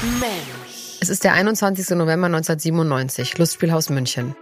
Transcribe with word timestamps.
Mensch. 0.00 0.98
Es 1.00 1.08
ist 1.08 1.24
der 1.24 1.32
21. 1.32 1.90
November 1.96 2.26
1997, 2.26 3.36
Lustspielhaus 3.36 3.90
München. 3.90 4.36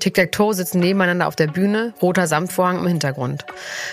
Tic-Tac-Toe 0.00 0.52
sitzen 0.52 0.80
nebeneinander 0.80 1.28
auf 1.28 1.36
der 1.36 1.46
Bühne, 1.46 1.94
roter 2.02 2.26
Samtvorhang 2.26 2.80
im 2.80 2.86
Hintergrund. 2.86 3.46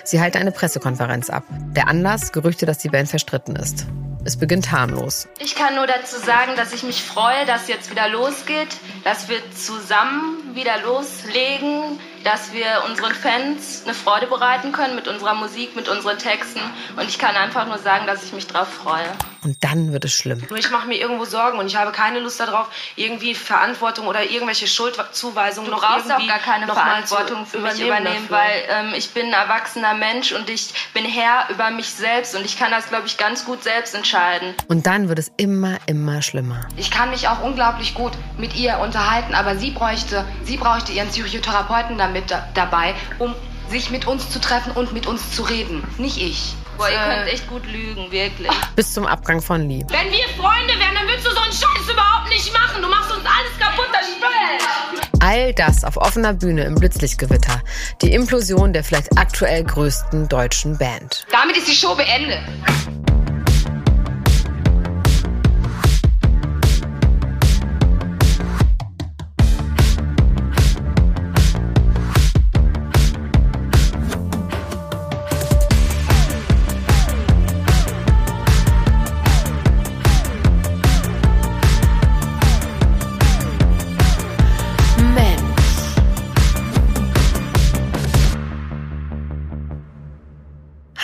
Sie 0.04 0.20
halten 0.20 0.40
eine 0.40 0.52
Pressekonferenz 0.52 1.30
ab. 1.30 1.46
Der 1.74 1.88
Anlass, 1.88 2.34
Gerüchte, 2.34 2.66
dass 2.66 2.80
die 2.80 2.90
Band 2.90 3.08
verstritten 3.08 3.56
ist. 3.56 3.86
Es 4.26 4.36
beginnt 4.36 4.74
harmlos. 4.74 5.30
Ich 5.40 5.56
kann 5.56 5.76
nur 5.76 5.88
dazu 5.88 6.18
sagen, 6.18 6.58
dass 6.58 6.74
ich 6.74 6.84
mich 6.84 7.02
freue, 7.02 7.46
dass 7.46 7.70
jetzt 7.70 7.90
wieder 7.90 8.10
losgeht, 8.10 8.76
dass 9.06 9.30
wir 9.30 9.38
zusammen 9.52 10.54
wieder 10.54 10.82
loslegen, 10.82 11.98
dass 12.26 12.52
wir 12.52 12.84
unseren 12.90 13.14
Fans 13.14 13.84
eine 13.86 13.94
Freude 13.94 14.28
bereiten 14.28 14.74
können 14.74 14.96
mit 14.96 15.08
unserer 15.08 15.36
Musik, 15.36 15.78
mit 15.78 15.88
unseren 15.88 16.18
Texten. 16.18 16.60
Und 16.98 17.08
ich 17.08 17.18
kann 17.18 17.36
einfach 17.36 17.68
nur 17.68 17.78
sagen, 17.78 18.06
dass 18.06 18.24
ich 18.26 18.34
mich 18.34 18.48
drauf 18.48 18.68
freue. 18.68 19.08
Und 19.44 19.64
dann 19.64 19.94
wird 19.94 20.06
es 20.06 20.14
schlimm. 20.14 20.44
Ich 20.56 20.72
mache 20.72 20.88
mir 20.88 20.98
irgendwo 20.98 21.26
Sorgen 21.26 21.60
und 21.60 21.68
ich 21.68 21.76
habe 21.76 21.92
keine 21.92 22.20
Lust 22.20 22.40
darauf, 22.40 22.68
irgendwie 22.96 23.36
Verantwortung 23.36 24.08
oder 24.08 24.24
irgendwelche 24.24 24.68
Schuldzuweisungen 24.68 25.70
du 25.70 25.76
noch 25.76 25.82
brauchst 25.82 26.08
irgendwie 26.08 26.24
auch 26.24 26.36
gar 26.36 26.40
keine 26.40 26.66
Verantwortung 26.68 27.46
zu 27.46 27.52
für 27.52 27.60
mich 27.60 27.80
übernehmen 27.80 28.00
übernehmen, 28.00 28.28
dafür. 28.30 28.38
weil 28.38 28.88
ähm, 28.88 28.94
ich 28.96 29.12
bin 29.12 29.28
ein 29.28 29.34
erwachsener 29.34 29.94
Mensch 29.94 30.32
und 30.32 30.50
ich 30.50 30.74
bin 30.94 31.06
Herr 31.06 31.48
über 31.50 31.72
mich 31.72 31.90
selbst 31.90 32.36
und 32.36 32.46
ich 32.46 32.58
kann 32.58 32.72
das, 32.72 32.90
glaube 32.90 33.08
ich, 33.08 33.18
ganz 33.18 33.46
gut 33.46 33.64
selbst 33.64 33.96
entscheiden. 33.96 34.54
Und 34.68 34.86
dann 34.86 35.10
wird 35.10 35.20
es 35.20 35.32
immer, 35.38 35.78
immer 35.86 36.22
schlimmer. 36.22 36.68
Ich 36.78 36.92
kann 36.92 37.10
mich 37.10 37.28
auch 37.28 37.42
unglaublich 37.42 37.94
gut 37.94 38.14
mit 38.38 38.56
ihr 38.56 38.80
unterhalten, 38.80 39.34
aber 39.36 39.58
sie 39.58 39.72
bräuchte, 39.72 40.26
sie 40.44 40.58
bräuchte 40.58 40.92
ihren 40.92 41.10
Psychotherapeuten 41.10 41.98
damit 41.98 42.32
da, 42.32 42.48
dabei, 42.54 42.96
um 43.18 43.36
sich 43.70 43.92
mit 43.92 44.08
uns 44.08 44.30
zu 44.30 44.40
treffen 44.40 44.72
und 44.72 44.94
mit 44.94 45.06
uns 45.08 45.36
zu 45.36 45.44
reden. 45.44 45.84
Nicht 45.98 46.18
ich. 46.18 46.56
Boah, 46.80 46.90
ihr 46.90 46.96
Äh, 46.96 47.16
könnt 47.16 47.34
echt 47.34 47.48
gut 47.48 47.66
lügen, 47.68 48.10
wirklich. 48.10 48.50
Bis 48.76 48.94
zum 48.94 49.06
Abgang 49.06 49.42
von 49.42 49.68
Lee. 49.68 49.84
Wenn 49.90 50.12
wir 50.12 50.24
Freunde 50.42 50.74
wären, 50.80 50.96
dann 50.96 51.08
würdest 51.08 51.28
du 51.28 51.32
so 51.32 51.40
einen 51.42 51.52
Scheiß 51.52 51.92
überhaupt 51.92 52.30
nicht 52.30 52.54
machen. 52.54 52.82
Du 52.82 52.88
machst 52.88 53.12
uns 53.12 53.26
alles 53.26 53.60
kaputt, 53.60 53.90
das 53.92 54.08
Spiel. 54.08 55.20
All 55.22 55.54
das 55.54 55.84
auf 55.84 55.98
offener 55.98 56.32
Bühne 56.34 56.64
im 56.64 56.76
Blitzlichtgewitter. 56.76 57.62
Die 58.02 58.14
Implosion 58.14 58.72
der 58.72 58.86
vielleicht 58.86 59.18
aktuell 59.18 59.66
größten 59.66 60.30
deutschen 60.30 60.78
Band. 60.78 61.26
Damit 61.32 61.58
ist 61.58 61.68
die 61.68 61.76
Show 61.76 61.94
beendet. 61.96 62.40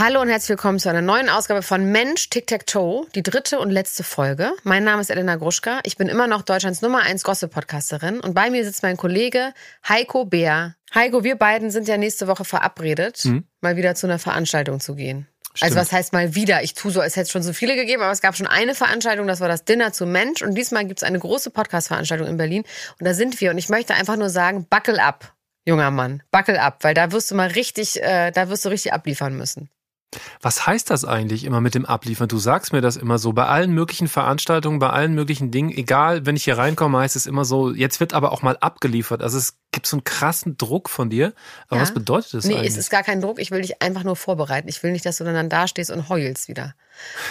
Hallo 0.05 0.21
und 0.21 0.29
herzlich 0.29 0.49
willkommen 0.49 0.77
zu 0.77 0.87
einer 0.87 1.01
neuen 1.01 1.29
Ausgabe 1.29 1.63
von 1.63 1.91
Mensch 1.91 2.29
Tic-Tac-Toe, 2.29 3.07
die 3.15 3.23
dritte 3.23 3.57
und 3.57 3.71
letzte 3.71 4.03
Folge. 4.03 4.51
Mein 4.61 4.83
Name 4.83 5.01
ist 5.01 5.09
Elena 5.09 5.35
Gruschka. 5.35 5.79
Ich 5.81 5.97
bin 5.97 6.09
immer 6.09 6.27
noch 6.27 6.43
Deutschlands 6.43 6.83
Nummer 6.83 7.01
1 7.01 7.23
Gossip-Podcasterin 7.23 8.19
und 8.19 8.35
bei 8.35 8.51
mir 8.51 8.63
sitzt 8.63 8.83
mein 8.83 8.97
Kollege 8.97 9.51
Heiko 9.89 10.25
Bär. 10.25 10.75
Heiko, 10.93 11.23
wir 11.23 11.37
beiden 11.37 11.71
sind 11.71 11.87
ja 11.87 11.97
nächste 11.97 12.27
Woche 12.27 12.45
verabredet, 12.45 13.23
mal 13.61 13.77
wieder 13.77 13.95
zu 13.95 14.05
einer 14.05 14.19
Veranstaltung 14.19 14.79
zu 14.79 14.93
gehen. 14.93 15.27
Also 15.59 15.75
was 15.75 15.91
heißt 15.91 16.13
mal 16.13 16.35
wieder? 16.35 16.61
Ich 16.61 16.75
tue 16.75 16.91
so, 16.91 17.01
als 17.01 17.15
hätte 17.15 17.23
es 17.23 17.31
schon 17.31 17.41
so 17.41 17.53
viele 17.53 17.75
gegeben, 17.75 18.03
aber 18.03 18.11
es 18.11 18.21
gab 18.21 18.37
schon 18.37 18.45
eine 18.45 18.75
Veranstaltung, 18.75 19.25
das 19.25 19.39
war 19.39 19.47
das 19.47 19.65
Dinner 19.65 19.91
zu 19.91 20.05
Mensch 20.05 20.43
und 20.43 20.53
diesmal 20.53 20.85
gibt 20.85 20.99
es 20.99 21.03
eine 21.03 21.17
große 21.17 21.49
Podcast-Veranstaltung 21.49 22.27
in 22.27 22.37
Berlin 22.37 22.63
und 22.99 23.07
da 23.07 23.15
sind 23.15 23.41
wir 23.41 23.49
und 23.49 23.57
ich 23.57 23.69
möchte 23.69 23.95
einfach 23.95 24.17
nur 24.17 24.29
sagen, 24.29 24.67
buckle 24.69 25.01
up, 25.01 25.33
junger 25.65 25.89
Mann, 25.89 26.21
buckle 26.29 26.61
up, 26.61 26.83
weil 26.83 26.93
da 26.93 27.11
wirst 27.11 27.31
du 27.31 27.35
mal 27.35 27.47
richtig, 27.47 28.03
äh, 28.03 28.29
da 28.29 28.49
wirst 28.49 28.65
du 28.65 28.69
richtig 28.69 28.93
abliefern 28.93 29.35
müssen. 29.35 29.71
Was 30.41 30.65
heißt 30.65 30.89
das 30.91 31.03
eigentlich 31.03 31.43
immer 31.43 31.59
mit 31.59 31.75
dem 31.75 31.85
Abliefern? 31.85 32.29
Du 32.29 32.37
sagst 32.37 32.71
mir 32.71 32.79
das 32.79 32.95
immer 32.95 33.17
so. 33.17 33.33
Bei 33.33 33.47
allen 33.47 33.71
möglichen 33.73 34.07
Veranstaltungen, 34.07 34.79
bei 34.79 34.89
allen 34.89 35.13
möglichen 35.13 35.51
Dingen, 35.51 35.71
egal, 35.71 36.25
wenn 36.25 36.37
ich 36.37 36.45
hier 36.45 36.57
reinkomme, 36.57 36.99
heißt 36.99 37.17
es 37.17 37.25
immer 37.25 37.43
so, 37.43 37.71
jetzt 37.71 37.99
wird 37.99 38.13
aber 38.13 38.31
auch 38.31 38.41
mal 38.41 38.55
abgeliefert. 38.61 39.21
Also 39.21 39.37
es 39.37 39.55
gibt 39.71 39.87
so 39.87 39.97
einen 39.97 40.03
krassen 40.05 40.55
Druck 40.57 40.89
von 40.89 41.09
dir. 41.09 41.33
Aber 41.67 41.77
Ja. 41.77 41.81
was 41.81 41.93
bedeutet 41.93 42.33
das 42.33 42.45
Nee, 42.45 42.55
eigentlich? 42.55 42.69
es 42.71 42.77
ist 42.77 42.89
gar 42.89 43.03
kein 43.03 43.19
Druck. 43.19 43.39
Ich 43.39 43.51
will 43.51 43.61
dich 43.61 43.81
einfach 43.81 44.03
nur 44.03 44.15
vorbereiten. 44.15 44.69
Ich 44.69 44.81
will 44.83 44.93
nicht, 44.93 45.05
dass 45.05 45.17
du 45.17 45.25
dann 45.25 45.49
da 45.49 45.67
stehst 45.67 45.91
und 45.91 46.07
heulst 46.07 46.47
wieder. 46.47 46.75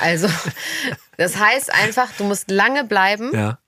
Also, 0.02 0.28
das 1.16 1.38
heißt 1.38 1.72
einfach, 1.72 2.08
du 2.18 2.24
musst 2.24 2.50
lange 2.50 2.84
bleiben. 2.84 3.30
ja, 3.34 3.58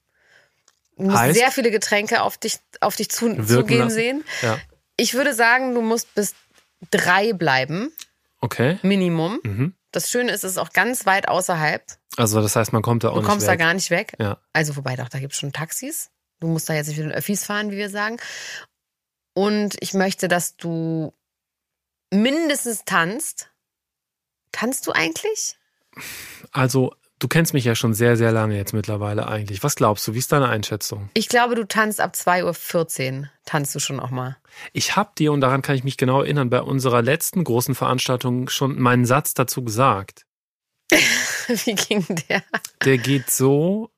Du 0.95 1.03
musst 1.03 1.17
Heißt? 1.17 1.37
sehr 1.39 1.51
viele 1.51 1.69
Getränke 1.71 2.23
auf 2.23 2.37
dich, 2.39 2.57
auf 2.81 2.95
dich 2.95 3.09
zu, 3.09 3.35
zugehen 3.43 3.79
lassen. 3.79 3.93
sehen. 3.95 4.23
ja. 4.41 4.57
Ich 4.95 5.13
würde 5.13 5.33
sagen, 5.35 5.75
du 5.75 5.81
musst 5.81 6.13
bis 6.15 6.33
drei 6.89 7.33
bleiben, 7.33 7.91
Okay. 8.39 8.79
Minimum. 8.83 9.39
Mhm. 9.43 9.73
Das 9.91 10.09
Schöne 10.11 10.31
ist, 10.31 10.43
es 10.43 10.51
ist 10.51 10.57
auch 10.57 10.71
ganz 10.73 11.05
weit 11.05 11.27
außerhalb. 11.27 11.83
Also 12.17 12.41
das 12.41 12.55
heißt, 12.55 12.73
man 12.73 12.81
kommt 12.81 13.03
da 13.03 13.09
auch 13.09 13.13
Du 13.15 13.19
nicht 13.21 13.29
kommst 13.29 13.47
da 13.47 13.53
weg. 13.53 13.59
gar 13.59 13.73
nicht 13.73 13.89
weg. 13.89 14.13
Ja. 14.19 14.39
Also, 14.53 14.75
wobei 14.75 14.95
doch, 14.95 15.09
da 15.09 15.19
gibt 15.19 15.33
es 15.33 15.39
schon 15.39 15.53
Taxis. 15.53 16.09
Du 16.39 16.47
musst 16.47 16.69
da 16.69 16.73
jetzt 16.73 16.87
nicht 16.87 16.97
mit 16.97 17.05
den 17.07 17.13
Öffis 17.13 17.43
fahren, 17.45 17.71
wie 17.71 17.77
wir 17.77 17.89
sagen. 17.89 18.17
Und 19.33 19.75
ich 19.81 19.93
möchte, 19.93 20.27
dass 20.27 20.55
du 20.57 21.13
mindestens 22.11 22.85
tanzt. 22.85 23.51
Tanzt 24.51 24.87
du 24.87 24.91
eigentlich? 24.91 25.57
Also 26.51 26.95
du 27.19 27.27
kennst 27.27 27.53
mich 27.53 27.65
ja 27.65 27.75
schon 27.75 27.93
sehr, 27.93 28.17
sehr 28.17 28.31
lange 28.31 28.55
jetzt 28.55 28.73
mittlerweile 28.73 29.27
eigentlich. 29.27 29.63
Was 29.63 29.75
glaubst 29.75 30.07
du? 30.07 30.13
Wie 30.13 30.19
ist 30.19 30.31
deine 30.31 30.49
Einschätzung? 30.49 31.09
Ich 31.13 31.29
glaube, 31.29 31.55
du 31.55 31.67
tanzt 31.67 31.99
ab 31.99 32.13
2.14 32.15 33.19
Uhr. 33.19 33.29
Tanzt 33.45 33.75
du 33.75 33.79
schon 33.79 33.99
auch 33.99 34.11
mal. 34.11 34.37
Ich 34.73 34.95
habe 34.95 35.11
dir, 35.17 35.31
und 35.31 35.41
daran 35.41 35.61
kann 35.61 35.75
ich 35.75 35.83
mich 35.83 35.97
genau 35.97 36.21
erinnern, 36.21 36.49
bei 36.49 36.61
unserer 36.61 37.01
letzten 37.01 37.43
großen 37.43 37.75
Veranstaltung 37.75 38.49
schon 38.49 38.79
meinen 38.79 39.05
Satz 39.05 39.33
dazu 39.33 39.63
gesagt. 39.63 40.25
Wie 41.47 41.75
ging 41.75 42.05
der? 42.29 42.43
Der 42.83 42.97
geht 42.97 43.29
so, 43.29 43.91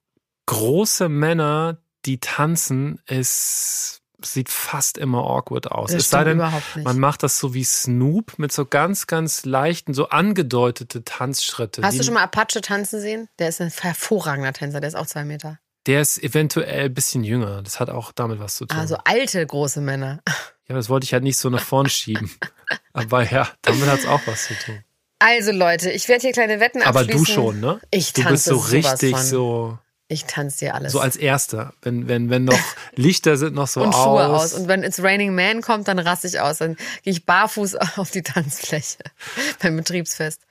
große 0.45 1.09
Männer, 1.09 1.77
die 2.05 2.19
tanzen, 2.19 3.01
es 3.05 3.98
sieht 4.23 4.49
fast 4.49 4.97
immer 4.97 5.19
awkward 5.19 5.71
aus. 5.71 5.91
Das 5.91 6.03
es 6.03 6.09
sei 6.09 6.23
denn, 6.23 6.37
überhaupt 6.37 6.75
nicht. 6.75 6.85
man 6.85 6.99
macht 6.99 7.23
das 7.23 7.39
so 7.39 7.53
wie 7.53 7.63
Snoop 7.63 8.37
mit 8.37 8.51
so 8.51 8.65
ganz, 8.65 9.07
ganz 9.07 9.45
leichten, 9.45 9.93
so 9.93 10.09
angedeutete 10.09 11.03
Tanzschritte. 11.03 11.81
Hast 11.81 11.99
du 11.99 12.03
schon 12.03 12.13
mal 12.13 12.23
Apache 12.23 12.61
tanzen 12.61 13.01
sehen? 13.01 13.29
Der 13.39 13.49
ist 13.49 13.61
ein 13.61 13.69
hervorragender 13.69 14.53
Tänzer, 14.53 14.79
der 14.79 14.89
ist 14.89 14.95
auch 14.95 15.07
zwei 15.07 15.23
Meter. 15.23 15.59
Der 15.85 16.01
ist 16.01 16.21
eventuell 16.21 16.85
ein 16.85 16.93
bisschen 16.93 17.23
jünger. 17.23 17.61
Das 17.63 17.79
hat 17.79 17.89
auch 17.89 18.11
damit 18.11 18.39
was 18.39 18.55
zu 18.55 18.65
tun. 18.65 18.77
Also 18.77 18.97
alte 19.05 19.45
große 19.45 19.81
Männer. 19.81 20.19
ja, 20.67 20.75
das 20.75 20.89
wollte 20.89 21.05
ich 21.05 21.13
halt 21.13 21.23
nicht 21.23 21.37
so 21.37 21.49
nach 21.49 21.63
vorn 21.63 21.89
schieben. 21.89 22.29
Aber 22.93 23.23
ja, 23.29 23.47
damit 23.61 23.87
hat 23.87 23.99
es 23.99 24.05
auch 24.05 24.21
was 24.25 24.47
zu 24.47 24.53
tun. 24.55 24.83
Also 25.19 25.51
Leute, 25.51 25.91
ich 25.91 26.07
werde 26.07 26.21
hier 26.21 26.31
kleine 26.31 26.59
Wetten 26.59 26.81
Aber 26.81 27.01
abschließen. 27.01 27.25
du 27.25 27.31
schon, 27.31 27.59
ne? 27.59 27.81
Ich 27.91 28.13
Du 28.13 28.21
tanze 28.21 28.33
bist 28.33 28.45
so 28.45 28.71
richtig 28.71 29.17
so, 29.17 29.77
Ich 30.11 30.25
tanze 30.25 30.65
dir 30.65 30.73
alles. 30.73 30.91
so 30.91 30.99
als 30.99 31.15
Erster. 31.15 31.73
Wenn, 31.83 32.07
wenn, 32.07 32.31
wenn 32.31 32.43
noch 32.43 32.59
Lichter 32.95 33.37
sind 33.37 33.53
noch 33.53 33.67
so 33.67 33.83
und 33.83 33.93
aus. 33.93 34.03
Schuhe 34.03 34.27
aus. 34.27 34.53
Und 34.53 34.67
wenn 34.67 34.83
It's 34.83 35.01
Raining 35.01 35.35
Man 35.35 35.61
kommt, 35.61 35.87
dann 35.87 35.99
raste 35.99 36.27
ich 36.27 36.39
aus. 36.39 36.57
Dann 36.57 36.75
gehe 37.03 37.13
ich 37.13 37.27
barfuß 37.27 37.75
auf 37.97 38.09
die 38.09 38.23
Tanzfläche 38.23 38.97
beim 39.61 39.77
Betriebsfest. 39.77 40.41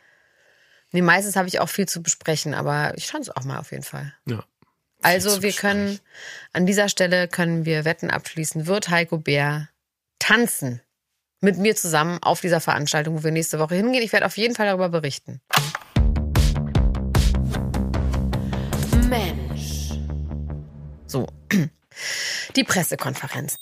Nee, 0.93 1.03
meistens 1.03 1.35
habe 1.35 1.49
ich 1.49 1.59
auch 1.59 1.69
viel 1.69 1.87
zu 1.87 2.03
besprechen, 2.03 2.55
aber 2.55 2.97
ich 2.97 3.09
tanze 3.09 3.37
auch 3.37 3.45
mal 3.45 3.59
auf 3.59 3.73
jeden 3.73 3.83
Fall. 3.83 4.15
ja. 4.27 4.43
Also 5.01 5.43
wir 5.43 5.53
können, 5.53 6.01
an 6.53 6.67
dieser 6.67 6.89
Stelle 6.89 7.29
können 7.29 7.65
wir 7.65 7.85
Wetten 7.85 8.11
abschließen. 8.11 8.67
Wird 8.67 8.89
Heiko 8.89 9.19
Bär 9.19 9.69
tanzen 10.19 10.81
mit 11.41 11.57
mir 11.57 11.77
zusammen 11.77 12.19
auf 12.21 12.41
dieser 12.41 12.61
Veranstaltung, 12.61 13.19
wo 13.19 13.23
wir 13.23 13.31
nächste 13.31 13.61
Woche 13.61 13.77
hingehen? 13.77 14.03
Ich 14.03 14.13
werde 14.13 14.27
auf 14.27 14.37
jeden 14.37 14.57
Fall 14.57 14.67
darüber 14.67 14.89
berichten. 14.89 15.41
So, 21.09 21.27
die 22.57 22.65
Pressekonferenz. 22.65 23.57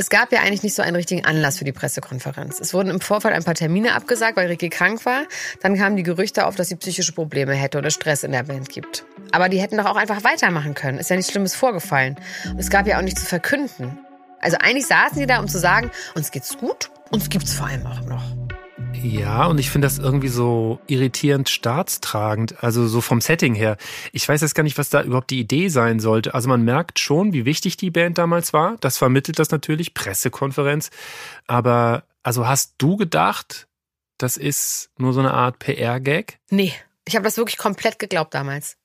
Es 0.00 0.10
gab 0.10 0.32
ja 0.32 0.40
eigentlich 0.40 0.62
nicht 0.62 0.74
so 0.74 0.82
einen 0.82 0.94
richtigen 0.94 1.24
Anlass 1.24 1.58
für 1.58 1.64
die 1.64 1.72
Pressekonferenz. 1.72 2.60
Es 2.60 2.72
wurden 2.72 2.88
im 2.88 3.00
Vorfeld 3.00 3.34
ein 3.34 3.42
paar 3.42 3.54
Termine 3.54 3.94
abgesagt, 3.94 4.36
weil 4.36 4.46
Ricky 4.46 4.68
krank 4.68 5.04
war. 5.04 5.24
Dann 5.60 5.76
kamen 5.76 5.96
die 5.96 6.04
Gerüchte 6.04 6.46
auf, 6.46 6.54
dass 6.54 6.68
sie 6.68 6.76
psychische 6.76 7.12
Probleme 7.12 7.54
hätte 7.54 7.78
oder 7.78 7.90
Stress 7.90 8.22
in 8.22 8.30
der 8.30 8.44
Band 8.44 8.68
gibt. 8.68 9.04
Aber 9.32 9.48
die 9.48 9.60
hätten 9.60 9.76
doch 9.76 9.86
auch 9.86 9.96
einfach 9.96 10.22
weitermachen 10.22 10.74
können. 10.74 10.98
Ist 10.98 11.10
ja 11.10 11.16
nichts 11.16 11.32
Schlimmes 11.32 11.56
vorgefallen. 11.56 12.16
Und 12.48 12.60
es 12.60 12.70
gab 12.70 12.86
ja 12.86 12.98
auch 12.98 13.02
nichts 13.02 13.22
zu 13.22 13.26
verkünden. 13.26 13.98
Also 14.40 14.56
eigentlich 14.58 14.86
saßen 14.86 15.18
die 15.18 15.26
da, 15.26 15.40
um 15.40 15.48
zu 15.48 15.58
sagen, 15.58 15.90
uns 16.14 16.30
geht's 16.30 16.56
gut, 16.56 16.90
uns 17.10 17.28
gibt's 17.28 17.52
vor 17.52 17.66
allem 17.66 17.84
auch 17.84 18.00
noch. 18.02 18.37
Ja, 18.94 19.46
und 19.46 19.58
ich 19.58 19.70
finde 19.70 19.86
das 19.86 19.98
irgendwie 19.98 20.28
so 20.28 20.80
irritierend 20.86 21.48
staatstragend, 21.48 22.62
also 22.62 22.86
so 22.86 23.00
vom 23.00 23.20
Setting 23.20 23.54
her. 23.54 23.76
Ich 24.12 24.28
weiß 24.28 24.40
jetzt 24.40 24.54
gar 24.54 24.62
nicht, 24.62 24.78
was 24.78 24.90
da 24.90 25.02
überhaupt 25.02 25.30
die 25.30 25.40
Idee 25.40 25.68
sein 25.68 26.00
sollte. 26.00 26.34
Also 26.34 26.48
man 26.48 26.62
merkt 26.62 26.98
schon, 26.98 27.32
wie 27.32 27.44
wichtig 27.44 27.76
die 27.76 27.90
Band 27.90 28.18
damals 28.18 28.52
war. 28.52 28.76
Das 28.80 28.98
vermittelt 28.98 29.38
das 29.38 29.50
natürlich, 29.50 29.94
Pressekonferenz. 29.94 30.90
Aber 31.46 32.04
also 32.22 32.46
hast 32.46 32.74
du 32.78 32.96
gedacht, 32.96 33.68
das 34.18 34.36
ist 34.36 34.90
nur 34.98 35.12
so 35.12 35.20
eine 35.20 35.32
Art 35.32 35.58
PR-Gag? 35.60 36.38
Nee, 36.50 36.72
ich 37.06 37.14
habe 37.14 37.24
das 37.24 37.36
wirklich 37.36 37.56
komplett 37.56 37.98
geglaubt 37.98 38.34
damals. 38.34 38.76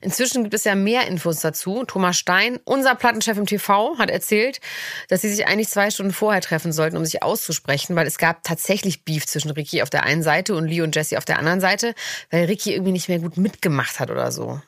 Inzwischen 0.00 0.42
gibt 0.42 0.54
es 0.54 0.64
ja 0.64 0.74
mehr 0.74 1.06
Infos 1.06 1.40
dazu. 1.40 1.84
Thomas 1.86 2.18
Stein, 2.18 2.58
unser 2.64 2.94
Plattenchef 2.94 3.36
im 3.38 3.46
TV, 3.46 3.98
hat 3.98 4.10
erzählt, 4.10 4.60
dass 5.08 5.22
sie 5.22 5.32
sich 5.32 5.46
eigentlich 5.46 5.68
zwei 5.68 5.90
Stunden 5.90 6.12
vorher 6.12 6.40
treffen 6.40 6.72
sollten, 6.72 6.96
um 6.96 7.04
sich 7.04 7.22
auszusprechen, 7.22 7.96
weil 7.96 8.06
es 8.06 8.18
gab 8.18 8.42
tatsächlich 8.44 9.04
Beef 9.04 9.26
zwischen 9.26 9.50
Ricky 9.50 9.82
auf 9.82 9.90
der 9.90 10.04
einen 10.04 10.22
Seite 10.22 10.54
und 10.54 10.66
Lee 10.66 10.82
und 10.82 10.94
Jesse 10.94 11.18
auf 11.18 11.24
der 11.24 11.38
anderen 11.38 11.60
Seite, 11.60 11.94
weil 12.30 12.44
Ricky 12.46 12.72
irgendwie 12.72 12.92
nicht 12.92 13.08
mehr 13.08 13.18
gut 13.18 13.36
mitgemacht 13.36 14.00
hat 14.00 14.10
oder 14.10 14.32
so. 14.32 14.60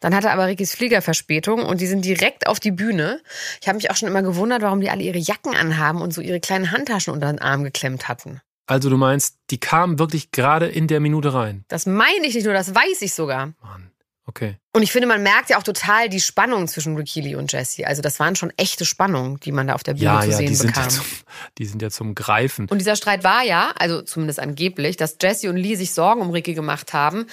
Dann 0.00 0.14
hatte 0.14 0.30
aber 0.30 0.46
Rickys 0.46 0.74
Flieger 0.74 1.02
Verspätung 1.02 1.64
und 1.64 1.80
die 1.80 1.86
sind 1.86 2.04
direkt 2.04 2.46
auf 2.46 2.60
die 2.60 2.70
Bühne. 2.70 3.20
Ich 3.60 3.68
habe 3.68 3.76
mich 3.76 3.90
auch 3.90 3.96
schon 3.96 4.08
immer 4.08 4.22
gewundert, 4.22 4.62
warum 4.62 4.80
die 4.80 4.90
alle 4.90 5.02
ihre 5.02 5.18
Jacken 5.18 5.54
anhaben 5.54 6.00
und 6.00 6.12
so 6.12 6.20
ihre 6.20 6.40
kleinen 6.40 6.70
Handtaschen 6.70 7.12
unter 7.12 7.30
den 7.30 7.38
Arm 7.38 7.64
geklemmt 7.64 8.08
hatten. 8.08 8.40
Also 8.66 8.88
du 8.88 8.96
meinst, 8.96 9.36
die 9.50 9.58
kamen 9.58 9.98
wirklich 9.98 10.30
gerade 10.30 10.68
in 10.68 10.86
der 10.86 11.00
Minute 11.00 11.34
rein? 11.34 11.64
Das 11.68 11.86
meine 11.86 12.24
ich 12.24 12.34
nicht 12.34 12.44
nur, 12.44 12.54
das 12.54 12.74
weiß 12.74 13.02
ich 13.02 13.14
sogar. 13.14 13.52
Mann, 13.60 13.90
okay. 14.26 14.56
Und 14.72 14.82
ich 14.82 14.92
finde, 14.92 15.08
man 15.08 15.22
merkt 15.22 15.50
ja 15.50 15.58
auch 15.58 15.62
total 15.62 16.08
die 16.08 16.20
Spannung 16.20 16.68
zwischen 16.68 16.96
Ricky 16.96 17.20
Lee 17.20 17.34
und 17.34 17.52
Jesse. 17.52 17.86
Also 17.86 18.02
das 18.02 18.20
waren 18.20 18.36
schon 18.36 18.52
echte 18.56 18.84
Spannungen, 18.84 19.40
die 19.40 19.52
man 19.52 19.66
da 19.66 19.74
auf 19.74 19.82
der 19.82 19.94
Bühne 19.94 20.04
Ja, 20.04 20.20
zu 20.20 20.30
ja, 20.30 20.36
sehen 20.36 20.46
die 20.46 20.54
sind 20.54 20.66
bekam. 20.68 20.84
ja, 20.84 20.88
zum, 20.90 21.04
die 21.58 21.66
sind 21.66 21.82
ja 21.82 21.90
zum 21.90 22.14
Greifen. 22.14 22.68
Und 22.68 22.78
dieser 22.78 22.96
Streit 22.96 23.24
war 23.24 23.42
ja, 23.42 23.72
also 23.78 24.02
zumindest 24.02 24.38
angeblich, 24.38 24.96
dass 24.96 25.16
Jesse 25.20 25.50
und 25.50 25.56
Lee 25.56 25.74
sich 25.74 25.92
Sorgen 25.92 26.20
um 26.20 26.30
Ricky 26.30 26.54
gemacht 26.54 26.92
haben 26.92 27.26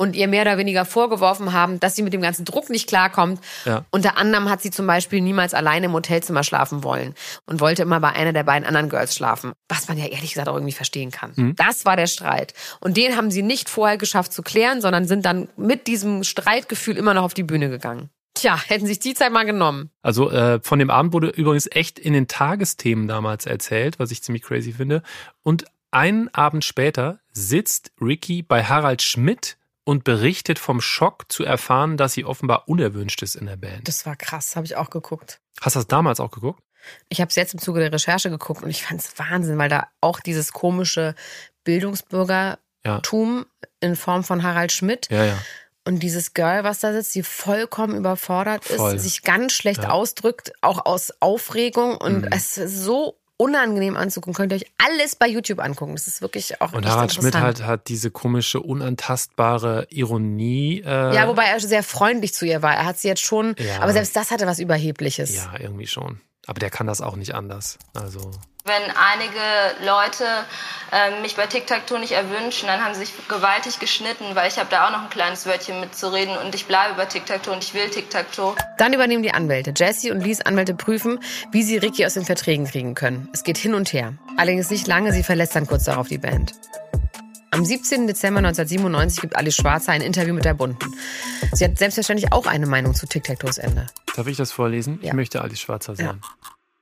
und 0.00 0.16
ihr 0.16 0.28
mehr 0.28 0.40
oder 0.40 0.56
weniger 0.56 0.86
vorgeworfen 0.86 1.52
haben, 1.52 1.78
dass 1.78 1.94
sie 1.94 2.02
mit 2.02 2.14
dem 2.14 2.22
ganzen 2.22 2.46
Druck 2.46 2.70
nicht 2.70 2.88
klarkommt. 2.88 3.38
Ja. 3.66 3.84
Unter 3.90 4.16
anderem 4.16 4.48
hat 4.48 4.62
sie 4.62 4.70
zum 4.70 4.86
Beispiel 4.86 5.20
niemals 5.20 5.52
alleine 5.52 5.86
im 5.86 5.92
Hotelzimmer 5.92 6.42
schlafen 6.42 6.82
wollen 6.82 7.14
und 7.44 7.60
wollte 7.60 7.82
immer 7.82 8.00
bei 8.00 8.08
einer 8.08 8.32
der 8.32 8.44
beiden 8.44 8.66
anderen 8.66 8.88
Girls 8.88 9.14
schlafen, 9.14 9.52
was 9.68 9.88
man 9.88 9.98
ja 9.98 10.06
ehrlich 10.06 10.32
gesagt 10.32 10.48
auch 10.48 10.54
irgendwie 10.54 10.72
verstehen 10.72 11.10
kann. 11.10 11.32
Mhm. 11.36 11.56
Das 11.56 11.84
war 11.84 11.96
der 11.96 12.06
Streit. 12.06 12.54
Und 12.80 12.96
den 12.96 13.14
haben 13.14 13.30
sie 13.30 13.42
nicht 13.42 13.68
vorher 13.68 13.98
geschafft 13.98 14.32
zu 14.32 14.40
klären, 14.40 14.80
sondern 14.80 15.06
sind 15.06 15.26
dann 15.26 15.48
mit 15.58 15.86
diesem 15.86 16.24
Streitgefühl 16.24 16.96
immer 16.96 17.12
noch 17.12 17.24
auf 17.24 17.34
die 17.34 17.42
Bühne 17.42 17.68
gegangen. 17.68 18.08
Tja, 18.32 18.58
hätten 18.68 18.86
sich 18.86 19.00
die 19.00 19.12
Zeit 19.12 19.32
mal 19.32 19.44
genommen. 19.44 19.90
Also 20.00 20.30
äh, 20.30 20.60
von 20.62 20.78
dem 20.78 20.88
Abend 20.88 21.12
wurde 21.12 21.28
übrigens 21.28 21.68
echt 21.70 21.98
in 21.98 22.14
den 22.14 22.26
Tagesthemen 22.26 23.06
damals 23.06 23.44
erzählt, 23.44 23.98
was 23.98 24.12
ich 24.12 24.22
ziemlich 24.22 24.44
crazy 24.44 24.72
finde. 24.72 25.02
Und 25.42 25.66
einen 25.90 26.32
Abend 26.32 26.64
später 26.64 27.18
sitzt 27.32 27.92
Ricky 28.00 28.40
bei 28.40 28.64
Harald 28.64 29.02
Schmidt 29.02 29.58
und 29.84 30.04
berichtet 30.04 30.58
vom 30.58 30.80
Schock 30.80 31.24
zu 31.32 31.44
erfahren, 31.44 31.96
dass 31.96 32.12
sie 32.12 32.24
offenbar 32.24 32.68
unerwünscht 32.68 33.22
ist 33.22 33.34
in 33.34 33.46
der 33.46 33.56
Band. 33.56 33.88
Das 33.88 34.06
war 34.06 34.16
krass, 34.16 34.54
habe 34.56 34.66
ich 34.66 34.76
auch 34.76 34.90
geguckt. 34.90 35.40
Hast 35.60 35.76
du 35.76 35.80
das 35.80 35.86
damals 35.86 36.20
auch 36.20 36.30
geguckt? 36.30 36.62
Ich 37.08 37.20
habe 37.20 37.28
es 37.28 37.36
jetzt 37.36 37.52
im 37.54 37.60
Zuge 37.60 37.80
der 37.80 37.92
Recherche 37.92 38.30
geguckt 38.30 38.62
und 38.62 38.70
ich 38.70 38.82
fand 38.84 39.00
es 39.00 39.18
Wahnsinn, 39.18 39.58
weil 39.58 39.68
da 39.68 39.88
auch 40.00 40.20
dieses 40.20 40.52
komische 40.52 41.14
Bildungsbürgertum 41.64 43.46
in 43.80 43.96
Form 43.96 44.24
von 44.24 44.42
Harald 44.42 44.72
Schmidt 44.72 45.08
Ja, 45.10 45.24
ja. 45.24 45.38
und 45.86 46.02
dieses 46.02 46.32
Girl, 46.34 46.64
was 46.64 46.80
da 46.80 46.92
sitzt, 46.92 47.14
die 47.14 47.22
vollkommen 47.22 47.96
überfordert 47.96 48.64
Voll. 48.64 48.94
ist, 48.94 49.02
sich 49.02 49.22
ganz 49.22 49.52
schlecht 49.52 49.82
Ja. 49.84 49.90
ausdrückt, 49.90 50.52
auch 50.62 50.86
aus 50.86 51.12
Aufregung 51.20 51.96
und 51.98 52.22
Mhm. 52.22 52.28
es 52.32 52.56
ist 52.58 52.76
so 52.82 53.19
unangenehm 53.40 53.96
anzugucken. 53.96 54.34
Könnt 54.34 54.52
ihr 54.52 54.56
euch 54.56 54.66
alles 54.76 55.16
bei 55.16 55.26
YouTube 55.26 55.60
angucken. 55.60 55.94
Das 55.94 56.06
ist 56.06 56.20
wirklich 56.20 56.60
auch 56.60 56.74
Und 56.74 56.86
Harald 56.86 57.12
Schmidt 57.14 57.34
hat, 57.34 57.62
hat 57.64 57.88
diese 57.88 58.10
komische, 58.10 58.60
unantastbare 58.60 59.86
Ironie. 59.90 60.82
Äh, 60.84 61.14
ja, 61.14 61.26
wobei 61.26 61.44
er 61.44 61.58
sehr 61.58 61.82
freundlich 61.82 62.34
zu 62.34 62.44
ihr 62.44 62.60
war. 62.60 62.74
Er 62.74 62.84
hat 62.84 62.98
sie 62.98 63.08
jetzt 63.08 63.22
schon, 63.22 63.54
Ja. 63.58 63.80
aber 63.80 63.92
selbst 63.92 64.14
das 64.14 64.30
hatte 64.30 64.46
was 64.46 64.58
Überhebliches. 64.58 65.34
Ja, 65.34 65.54
irgendwie 65.58 65.86
schon. 65.86 66.20
Aber 66.46 66.58
der 66.58 66.70
kann 66.70 66.86
das 66.86 67.00
auch 67.00 67.16
nicht 67.16 67.34
anders. 67.34 67.78
Also. 67.94 68.30
Wenn 68.64 68.82
einige 68.94 69.86
Leute 69.86 70.24
ähm, 70.92 71.22
mich 71.22 71.34
bei 71.34 71.46
Tic-Tac-Toe 71.46 71.98
nicht 71.98 72.12
erwünschen, 72.12 72.66
dann 72.66 72.84
haben 72.84 72.92
sie 72.94 73.00
sich 73.00 73.12
gewaltig 73.28 73.78
geschnitten, 73.78 74.34
weil 74.34 74.48
ich 74.48 74.58
habe 74.58 74.68
da 74.70 74.86
auch 74.86 74.92
noch 74.92 75.02
ein 75.02 75.10
kleines 75.10 75.46
Wörtchen 75.46 75.80
mitzureden 75.80 76.36
und 76.36 76.54
ich 76.54 76.66
bleibe 76.66 76.94
bei 76.94 77.06
Tic-Tac-Toe 77.06 77.54
und 77.54 77.64
ich 77.64 77.72
will 77.72 77.88
Tic-Tac-Toe. 77.88 78.54
Dann 78.76 78.92
übernehmen 78.92 79.22
die 79.22 79.32
Anwälte. 79.32 79.72
Jesse 79.74 80.12
und 80.12 80.20
Lees 80.20 80.42
Anwälte 80.42 80.74
prüfen, 80.74 81.20
wie 81.52 81.62
sie 81.62 81.78
Ricky 81.78 82.04
aus 82.04 82.14
den 82.14 82.26
Verträgen 82.26 82.66
kriegen 82.66 82.94
können. 82.94 83.28
Es 83.32 83.44
geht 83.44 83.56
hin 83.56 83.74
und 83.74 83.92
her. 83.92 84.14
Allerdings 84.36 84.70
nicht 84.70 84.86
lange, 84.86 85.12
sie 85.12 85.22
verlässt 85.22 85.56
dann 85.56 85.66
kurz 85.66 85.84
darauf 85.84 86.08
die 86.08 86.18
Band. 86.18 86.52
Am 87.52 87.64
17. 87.64 88.06
Dezember 88.06 88.38
1997 88.38 89.20
gibt 89.22 89.36
Alice 89.36 89.56
Schwarzer 89.56 89.92
ein 89.92 90.02
Interview 90.02 90.34
mit 90.34 90.44
der 90.44 90.54
Bunden. 90.54 90.94
Sie 91.52 91.64
hat 91.64 91.78
selbstverständlich 91.78 92.32
auch 92.32 92.46
eine 92.46 92.66
Meinung 92.66 92.94
zu 92.94 93.06
Tic-Tac-Toes 93.06 93.58
Ende. 93.58 93.86
Darf 94.14 94.26
ich 94.28 94.36
das 94.36 94.52
vorlesen? 94.52 95.00
Ja. 95.02 95.08
Ich 95.08 95.12
möchte 95.14 95.42
Alice 95.42 95.60
Schwarzer 95.60 95.96
sein. 95.96 96.20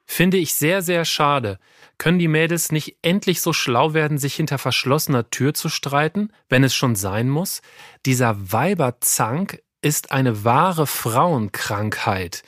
Finde 0.06 0.38
ich 0.38 0.54
sehr, 0.54 0.80
sehr 0.82 1.04
schade. 1.04 1.58
Können 1.98 2.18
die 2.18 2.28
Mädels 2.28 2.72
nicht 2.72 2.96
endlich 3.02 3.40
so 3.40 3.52
schlau 3.52 3.92
werden, 3.92 4.18
sich 4.18 4.34
hinter 4.34 4.58
verschlossener 4.58 5.28
Tür 5.30 5.52
zu 5.52 5.68
streiten, 5.68 6.32
wenn 6.48 6.64
es 6.64 6.74
schon 6.74 6.96
sein 6.96 7.28
muss? 7.28 7.60
Dieser 8.06 8.52
Weiberzank 8.52 9.62
ist 9.82 10.10
eine 10.10 10.44
wahre 10.44 10.86
Frauenkrankheit. 10.86 12.42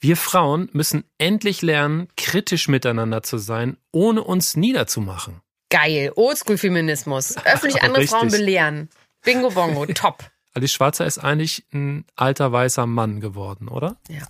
Wir 0.00 0.16
Frauen 0.16 0.68
müssen 0.72 1.04
endlich 1.18 1.62
lernen, 1.62 2.08
kritisch 2.16 2.66
miteinander 2.66 3.22
zu 3.22 3.38
sein, 3.38 3.76
ohne 3.92 4.24
uns 4.24 4.56
niederzumachen. 4.56 5.41
Geil. 5.72 6.12
Oldschool-Feminismus. 6.14 7.36
Öffentlich 7.46 7.82
andere. 7.82 8.06
Frauen 8.06 8.28
belehren. 8.28 8.90
Bingo 9.24 9.48
bongo. 9.48 9.86
Top. 9.94 10.22
Alice 10.54 10.72
Schwarzer 10.72 11.06
ist 11.06 11.18
eigentlich 11.18 11.64
ein 11.72 12.04
alter 12.14 12.52
weißer 12.52 12.86
Mann 12.86 13.20
geworden, 13.20 13.68
oder? 13.68 13.96
Ja. 14.08 14.28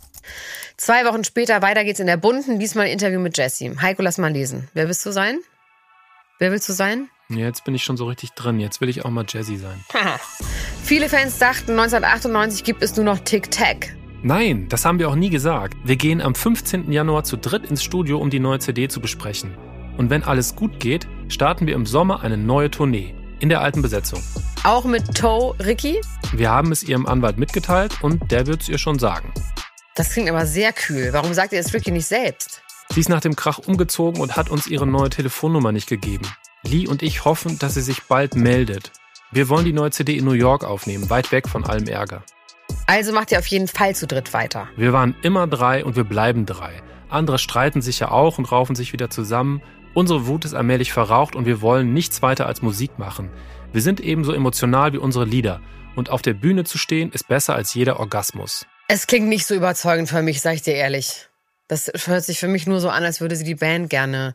Zwei 0.77 1.05
Wochen 1.05 1.25
später, 1.25 1.62
weiter 1.62 1.83
geht's 1.83 1.99
in 1.99 2.06
der 2.06 2.17
Bunten. 2.17 2.61
Diesmal 2.61 2.87
ein 2.87 2.93
Interview 2.93 3.19
mit 3.19 3.37
Jessie. 3.37 3.77
Heiko, 3.81 4.03
lass 4.03 4.19
mal 4.19 4.33
lesen. 4.33 4.69
Wer 4.73 4.87
willst 4.87 5.05
du 5.05 5.11
sein? 5.11 5.41
Wer 6.39 6.53
willst 6.53 6.69
du 6.69 6.73
sein? 6.73 7.09
Jetzt 7.29 7.65
bin 7.65 7.75
ich 7.75 7.83
schon 7.83 7.97
so 7.97 8.06
richtig 8.06 8.31
drin. 8.33 8.61
Jetzt 8.61 8.81
will 8.81 8.88
ich 8.88 9.05
auch 9.05 9.11
mal 9.11 9.25
Jazzy 9.29 9.56
sein. 9.56 9.85
Viele 10.85 11.09
Fans 11.09 11.38
dachten, 11.38 11.73
1998 11.73 12.62
gibt 12.65 12.83
es 12.83 12.95
nur 12.97 13.05
noch 13.05 13.19
Tic-Tac. 13.19 13.97
Nein, 14.23 14.69
das 14.69 14.85
haben 14.85 14.99
wir 14.99 15.09
auch 15.09 15.15
nie 15.17 15.31
gesagt. 15.31 15.77
Wir 15.85 15.97
gehen 15.97 16.21
am 16.21 16.35
15. 16.35 16.93
Januar 16.93 17.25
zu 17.25 17.37
dritt 17.37 17.67
ins 17.67 17.83
Studio, 17.83 18.19
um 18.19 18.31
die 18.31 18.38
neue 18.38 18.61
CD 18.61 18.87
zu 18.88 19.00
besprechen. 19.00 19.56
Und 19.97 20.11
wenn 20.11 20.23
alles 20.23 20.56
gut 20.56 20.81
geht, 20.81 21.06
starten 21.32 21.67
wir 21.67 21.75
im 21.75 21.87
Sommer 21.87 22.23
eine 22.23 22.37
neue 22.37 22.70
Tournee. 22.70 23.14
In 23.40 23.49
der 23.49 23.61
alten 23.61 23.82
Besetzung. 23.82 24.23
Auch 24.62 24.84
mit 24.84 25.17
Toe 25.17 25.55
Ricky? 25.58 26.00
Wir 26.32 26.50
haben 26.50 26.70
es 26.70 26.84
ihrem 26.84 27.06
Anwalt 27.06 27.38
mitgeteilt 27.38 28.00
und 28.02 28.31
der 28.31 28.46
wird 28.46 28.62
es 28.62 28.69
ihr 28.69 28.79
schon 28.79 28.99
sagen. 28.99 29.32
Das 29.96 30.11
klingt 30.11 30.31
aber 30.31 30.46
sehr 30.46 30.73
kühl. 30.73 31.12
Warum 31.12 31.34
sagt 31.34 31.52
ihr 31.52 31.58
es 31.58 31.75
Ricky 31.75 31.90
nicht 31.90 32.06
selbst? 32.06 32.62
Sie 32.90 33.00
ist 33.00 33.08
nach 33.08 33.20
dem 33.20 33.34
Krach 33.34 33.58
umgezogen 33.58 34.20
und 34.20 34.37
hat 34.37 34.50
uns 34.50 34.67
ihre 34.67 34.87
neue 34.87 35.11
Telefonnummer 35.11 35.73
nicht 35.73 35.88
gegeben. 35.88 36.26
Lee 36.62 36.87
und 36.87 37.02
ich 37.02 37.25
hoffen, 37.25 37.58
dass 37.58 37.75
sie 37.75 37.81
sich 37.81 38.05
bald 38.05 38.37
meldet. 38.37 38.93
Wir 39.32 39.49
wollen 39.49 39.64
die 39.64 39.73
neue 39.73 39.90
CD 39.90 40.17
in 40.17 40.25
New 40.25 40.32
York 40.32 40.62
aufnehmen, 40.62 41.11
weit 41.11 41.32
weg 41.32 41.49
von 41.49 41.64
allem 41.64 41.88
Ärger. 41.88 42.23
Also 42.87 43.12
macht 43.12 43.32
ihr 43.32 43.38
auf 43.38 43.46
jeden 43.46 43.69
Fall 43.69 43.94
zu 43.96 44.06
dritt 44.06 44.32
weiter. 44.32 44.69
Wir 44.76 44.93
waren 44.93 45.16
immer 45.23 45.47
drei 45.47 45.85
und 45.85 45.97
wir 45.97 46.04
bleiben 46.04 46.47
drei. 46.47 46.83
Andere 47.09 47.38
streiten 47.38 47.83
sich 47.83 47.99
ja 47.99 48.11
auch 48.11 48.38
und 48.38 48.52
raufen 48.52 48.76
sich 48.76 48.92
wieder 48.92 49.11
zusammen. 49.11 49.62
Unsere 49.94 50.26
Wut 50.26 50.46
ist 50.46 50.54
allmählich 50.54 50.92
verraucht 50.92 51.37
und 51.37 51.44
wir 51.44 51.61
wollen 51.61 51.92
nichts 51.92 52.22
weiter 52.22 52.46
als 52.46 52.62
Musik 52.62 52.99
machen. 52.99 53.30
Wir 53.72 53.82
sind 53.82 54.00
ebenso 54.00 54.32
emotional 54.32 54.94
wie 54.94 54.99
unsere 54.99 55.26
Lieder. 55.26 55.61
Und 55.94 56.08
auf 56.08 56.22
der 56.22 56.32
Bühne 56.32 56.64
zu 56.64 56.78
stehen 56.78 57.12
ist 57.12 57.28
besser 57.28 57.54
als 57.54 57.75
jeder 57.75 58.00
Orgasmus. 58.00 58.66
Es 58.88 59.06
klingt 59.06 59.28
nicht 59.28 59.46
so 59.46 59.54
überzeugend 59.54 60.08
für 60.08 60.22
mich, 60.22 60.40
sag 60.40 60.54
ich 60.54 60.62
dir 60.62 60.75
ehrlich. 60.75 61.28
Das 61.68 61.92
hört 62.06 62.25
sich 62.25 62.38
für 62.38 62.49
mich 62.49 62.66
nur 62.66 62.80
so 62.80 62.88
an, 62.88 63.04
als 63.04 63.20
würde 63.20 63.37
sie 63.37 63.44
die 63.44 63.54
Band 63.54 63.90
gerne 63.90 64.34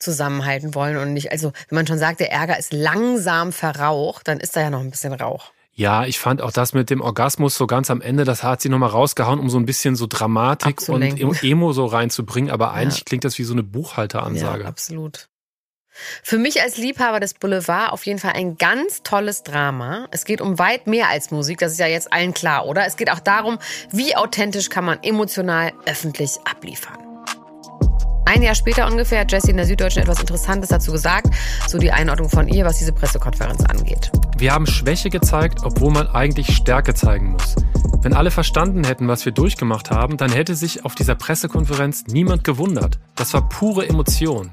zusammenhalten 0.00 0.74
wollen 0.74 0.96
und 0.96 1.12
nicht. 1.12 1.30
Also, 1.30 1.52
wenn 1.68 1.76
man 1.76 1.86
schon 1.86 1.98
sagt, 1.98 2.18
der 2.20 2.32
Ärger 2.32 2.58
ist 2.58 2.72
langsam 2.72 3.52
verraucht, 3.52 4.26
dann 4.26 4.40
ist 4.40 4.56
da 4.56 4.60
ja 4.60 4.70
noch 4.70 4.80
ein 4.80 4.90
bisschen 4.90 5.12
Rauch. 5.12 5.52
Ja, 5.78 6.06
ich 6.06 6.18
fand 6.18 6.40
auch 6.40 6.52
das 6.52 6.72
mit 6.72 6.88
dem 6.88 7.02
Orgasmus 7.02 7.54
so 7.54 7.66
ganz 7.66 7.90
am 7.90 8.00
Ende, 8.00 8.24
das 8.24 8.42
hat 8.42 8.62
sie 8.62 8.70
nochmal 8.70 8.88
rausgehauen, 8.88 9.38
um 9.38 9.50
so 9.50 9.58
ein 9.58 9.66
bisschen 9.66 9.94
so 9.94 10.06
Dramatik 10.06 10.66
und 10.88 11.02
Abzulenken. 11.04 11.36
Emo 11.42 11.72
so 11.74 11.84
reinzubringen. 11.84 12.50
Aber 12.50 12.72
eigentlich 12.72 13.00
Ja. 13.00 13.04
klingt 13.04 13.24
das 13.24 13.38
wie 13.38 13.44
so 13.44 13.52
eine 13.52 13.62
Buchhalteransage. 13.62 14.62
Ja, 14.62 14.68
absolut. 14.68 15.28
Für 16.22 16.38
mich 16.38 16.62
als 16.62 16.76
Liebhaber 16.78 17.20
des 17.20 17.34
Boulevard 17.34 17.92
auf 17.92 18.04
jeden 18.06 18.18
Fall 18.18 18.32
ein 18.32 18.56
ganz 18.56 19.02
tolles 19.02 19.42
Drama. 19.42 20.08
Es 20.10 20.24
geht 20.24 20.40
um 20.40 20.58
weit 20.58 20.86
mehr 20.86 21.08
als 21.08 21.30
Musik, 21.30 21.58
das 21.58 21.72
ist 21.72 21.78
ja 21.78 21.86
jetzt 21.86 22.12
allen 22.12 22.32
klar, 22.34 22.66
oder? 22.66 22.86
Es 22.86 22.96
geht 22.96 23.10
auch 23.10 23.20
darum, 23.20 23.58
wie 23.92 24.16
authentisch 24.16 24.68
kann 24.70 24.84
man 24.84 24.98
emotional 25.02 25.72
öffentlich 25.86 26.32
abliefern. 26.44 27.05
Ein 28.26 28.42
Jahr 28.42 28.56
später 28.56 28.88
ungefähr 28.88 29.20
hat 29.20 29.30
Jessie 29.30 29.52
in 29.52 29.56
der 29.56 29.66
Süddeutschen 29.66 30.02
etwas 30.02 30.18
Interessantes 30.18 30.68
dazu 30.68 30.90
gesagt, 30.90 31.28
so 31.68 31.78
die 31.78 31.92
Einordnung 31.92 32.28
von 32.28 32.48
ihr, 32.48 32.64
was 32.64 32.78
diese 32.78 32.92
Pressekonferenz 32.92 33.64
angeht. 33.64 34.10
Wir 34.36 34.52
haben 34.52 34.66
Schwäche 34.66 35.10
gezeigt, 35.10 35.60
obwohl 35.62 35.92
man 35.92 36.08
eigentlich 36.08 36.56
Stärke 36.56 36.92
zeigen 36.92 37.30
muss. 37.30 37.54
Wenn 38.02 38.14
alle 38.14 38.32
verstanden 38.32 38.82
hätten, 38.82 39.06
was 39.06 39.24
wir 39.24 39.32
durchgemacht 39.32 39.92
haben, 39.92 40.16
dann 40.16 40.32
hätte 40.32 40.56
sich 40.56 40.84
auf 40.84 40.96
dieser 40.96 41.14
Pressekonferenz 41.14 42.08
niemand 42.08 42.42
gewundert. 42.42 42.98
Das 43.14 43.32
war 43.32 43.48
pure 43.48 43.88
Emotion. 43.88 44.50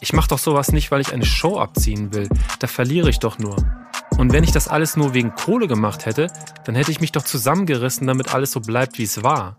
Ich 0.00 0.12
mache 0.12 0.28
doch 0.28 0.38
sowas 0.38 0.70
nicht, 0.72 0.90
weil 0.90 1.00
ich 1.00 1.14
eine 1.14 1.24
Show 1.24 1.58
abziehen 1.58 2.12
will. 2.12 2.28
Da 2.58 2.66
verliere 2.66 3.08
ich 3.08 3.20
doch 3.20 3.38
nur. 3.38 3.56
Und 4.18 4.34
wenn 4.34 4.44
ich 4.44 4.52
das 4.52 4.68
alles 4.68 4.96
nur 4.96 5.14
wegen 5.14 5.34
Kohle 5.34 5.66
gemacht 5.66 6.04
hätte, 6.04 6.26
dann 6.66 6.74
hätte 6.74 6.90
ich 6.90 7.00
mich 7.00 7.12
doch 7.12 7.24
zusammengerissen, 7.24 8.06
damit 8.06 8.34
alles 8.34 8.52
so 8.52 8.60
bleibt, 8.60 8.98
wie 8.98 9.04
es 9.04 9.22
war. 9.22 9.56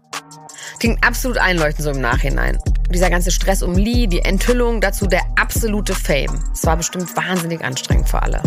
Klingt 0.79 1.03
absolut 1.03 1.39
einleuchtend 1.39 1.84
so 1.84 1.89
im 1.89 2.00
Nachhinein. 2.00 2.60
Dieser 2.89 3.10
ganze 3.10 3.32
Stress 3.32 3.63
um 3.63 3.75
Lee, 3.75 4.08
die 4.08 4.20
Enthüllung, 4.20 4.80
dazu 4.82 5.08
der 5.08 5.22
absolute 5.36 5.94
Fame. 5.94 6.39
Es 6.54 6.65
war 6.65 6.77
bestimmt 6.77 7.15
wahnsinnig 7.15 7.63
anstrengend 7.63 8.08
für 8.08 8.22
alle. 8.22 8.42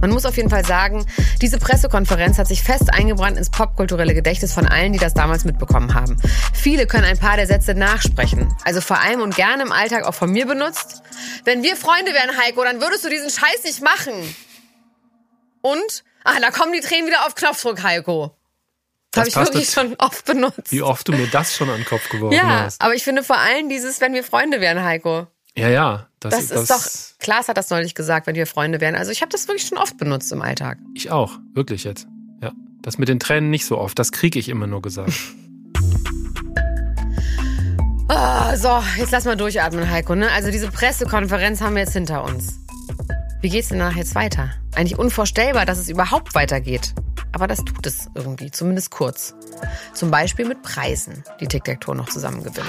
Man 0.00 0.10
muss 0.10 0.26
auf 0.26 0.36
jeden 0.36 0.50
Fall 0.50 0.66
sagen, 0.66 1.06
diese 1.40 1.56
Pressekonferenz 1.56 2.36
hat 2.36 2.46
sich 2.46 2.62
fest 2.62 2.92
eingebrannt 2.92 3.38
ins 3.38 3.48
popkulturelle 3.48 4.12
Gedächtnis 4.12 4.52
von 4.52 4.66
allen, 4.66 4.92
die 4.92 4.98
das 4.98 5.14
damals 5.14 5.44
mitbekommen 5.44 5.94
haben. 5.94 6.18
Viele 6.52 6.86
können 6.86 7.04
ein 7.04 7.18
paar 7.18 7.36
der 7.36 7.46
Sätze 7.46 7.74
nachsprechen. 7.74 8.54
Also 8.64 8.82
vor 8.82 9.00
allem 9.00 9.22
und 9.22 9.34
gerne 9.34 9.62
im 9.62 9.72
Alltag 9.72 10.04
auch 10.04 10.12
von 10.12 10.30
mir 10.30 10.46
benutzt. 10.46 11.02
Wenn 11.44 11.62
wir 11.62 11.74
Freunde 11.76 12.12
wären, 12.12 12.36
Heiko, 12.36 12.62
dann 12.64 12.82
würdest 12.82 13.04
du 13.04 13.08
diesen 13.08 13.30
Scheiß 13.30 13.64
nicht 13.64 13.82
machen. 13.82 14.12
Und? 15.62 16.04
Ah, 16.24 16.38
da 16.38 16.50
kommen 16.50 16.74
die 16.74 16.80
Tränen 16.80 17.06
wieder 17.06 17.24
auf 17.26 17.34
Knopfdruck, 17.34 17.82
Heiko. 17.82 18.36
Das 19.14 19.16
habe 19.16 19.28
ich 19.28 19.36
wirklich 19.36 19.70
schon 19.70 19.94
oft 19.98 20.24
benutzt. 20.24 20.70
Wie 20.70 20.82
oft 20.82 21.06
du 21.08 21.12
mir 21.12 21.26
das 21.26 21.54
schon 21.54 21.70
an 21.70 21.76
den 21.76 21.84
Kopf 21.84 22.08
geworfen 22.08 22.34
ja, 22.34 22.64
hast. 22.64 22.80
aber 22.80 22.94
ich 22.94 23.04
finde 23.04 23.22
vor 23.22 23.38
allem 23.38 23.68
dieses, 23.68 24.00
wenn 24.00 24.12
wir 24.12 24.24
Freunde 24.24 24.60
wären, 24.60 24.82
Heiko. 24.82 25.26
Ja, 25.56 25.68
ja. 25.68 26.08
Das, 26.20 26.48
das 26.48 26.50
ist 26.50 26.70
doch, 26.70 27.18
Klaas 27.20 27.48
hat 27.48 27.56
das 27.56 27.70
neulich 27.70 27.94
gesagt, 27.94 28.26
wenn 28.26 28.34
wir 28.34 28.46
Freunde 28.46 28.80
wären. 28.80 28.94
Also 28.94 29.10
ich 29.10 29.20
habe 29.20 29.30
das 29.30 29.46
wirklich 29.46 29.66
schon 29.66 29.78
oft 29.78 29.96
benutzt 29.98 30.32
im 30.32 30.42
Alltag. 30.42 30.78
Ich 30.94 31.10
auch, 31.10 31.38
wirklich 31.52 31.84
jetzt. 31.84 32.06
Ja. 32.42 32.52
Das 32.82 32.98
mit 32.98 33.08
den 33.08 33.20
Tränen 33.20 33.50
nicht 33.50 33.66
so 33.66 33.78
oft, 33.78 33.98
das 33.98 34.10
kriege 34.10 34.38
ich 34.38 34.48
immer 34.48 34.66
nur 34.66 34.82
gesagt. 34.82 35.12
oh, 38.08 38.56
so, 38.56 38.82
jetzt 38.96 39.12
lass 39.12 39.24
mal 39.26 39.36
durchatmen, 39.36 39.90
Heiko. 39.90 40.14
Ne? 40.14 40.30
Also 40.32 40.50
diese 40.50 40.70
Pressekonferenz 40.70 41.60
haben 41.60 41.74
wir 41.74 41.82
jetzt 41.82 41.92
hinter 41.92 42.24
uns. 42.24 42.54
Wie 43.44 43.50
geht's 43.50 43.68
denn 43.68 43.78
danach 43.78 43.94
jetzt 43.94 44.14
weiter? 44.14 44.48
Eigentlich 44.74 44.98
unvorstellbar, 44.98 45.66
dass 45.66 45.76
es 45.76 45.90
überhaupt 45.90 46.34
weitergeht. 46.34 46.94
Aber 47.34 47.46
das 47.46 47.62
tut 47.62 47.84
es 47.86 48.08
irgendwie, 48.14 48.50
zumindest 48.50 48.90
kurz. 48.90 49.34
Zum 49.92 50.10
Beispiel 50.10 50.46
mit 50.46 50.62
Preisen, 50.62 51.22
die 51.40 51.46
Tic-Tac-Toe 51.46 51.94
noch 51.94 52.08
zusammen 52.08 52.42
gewinnt. 52.42 52.66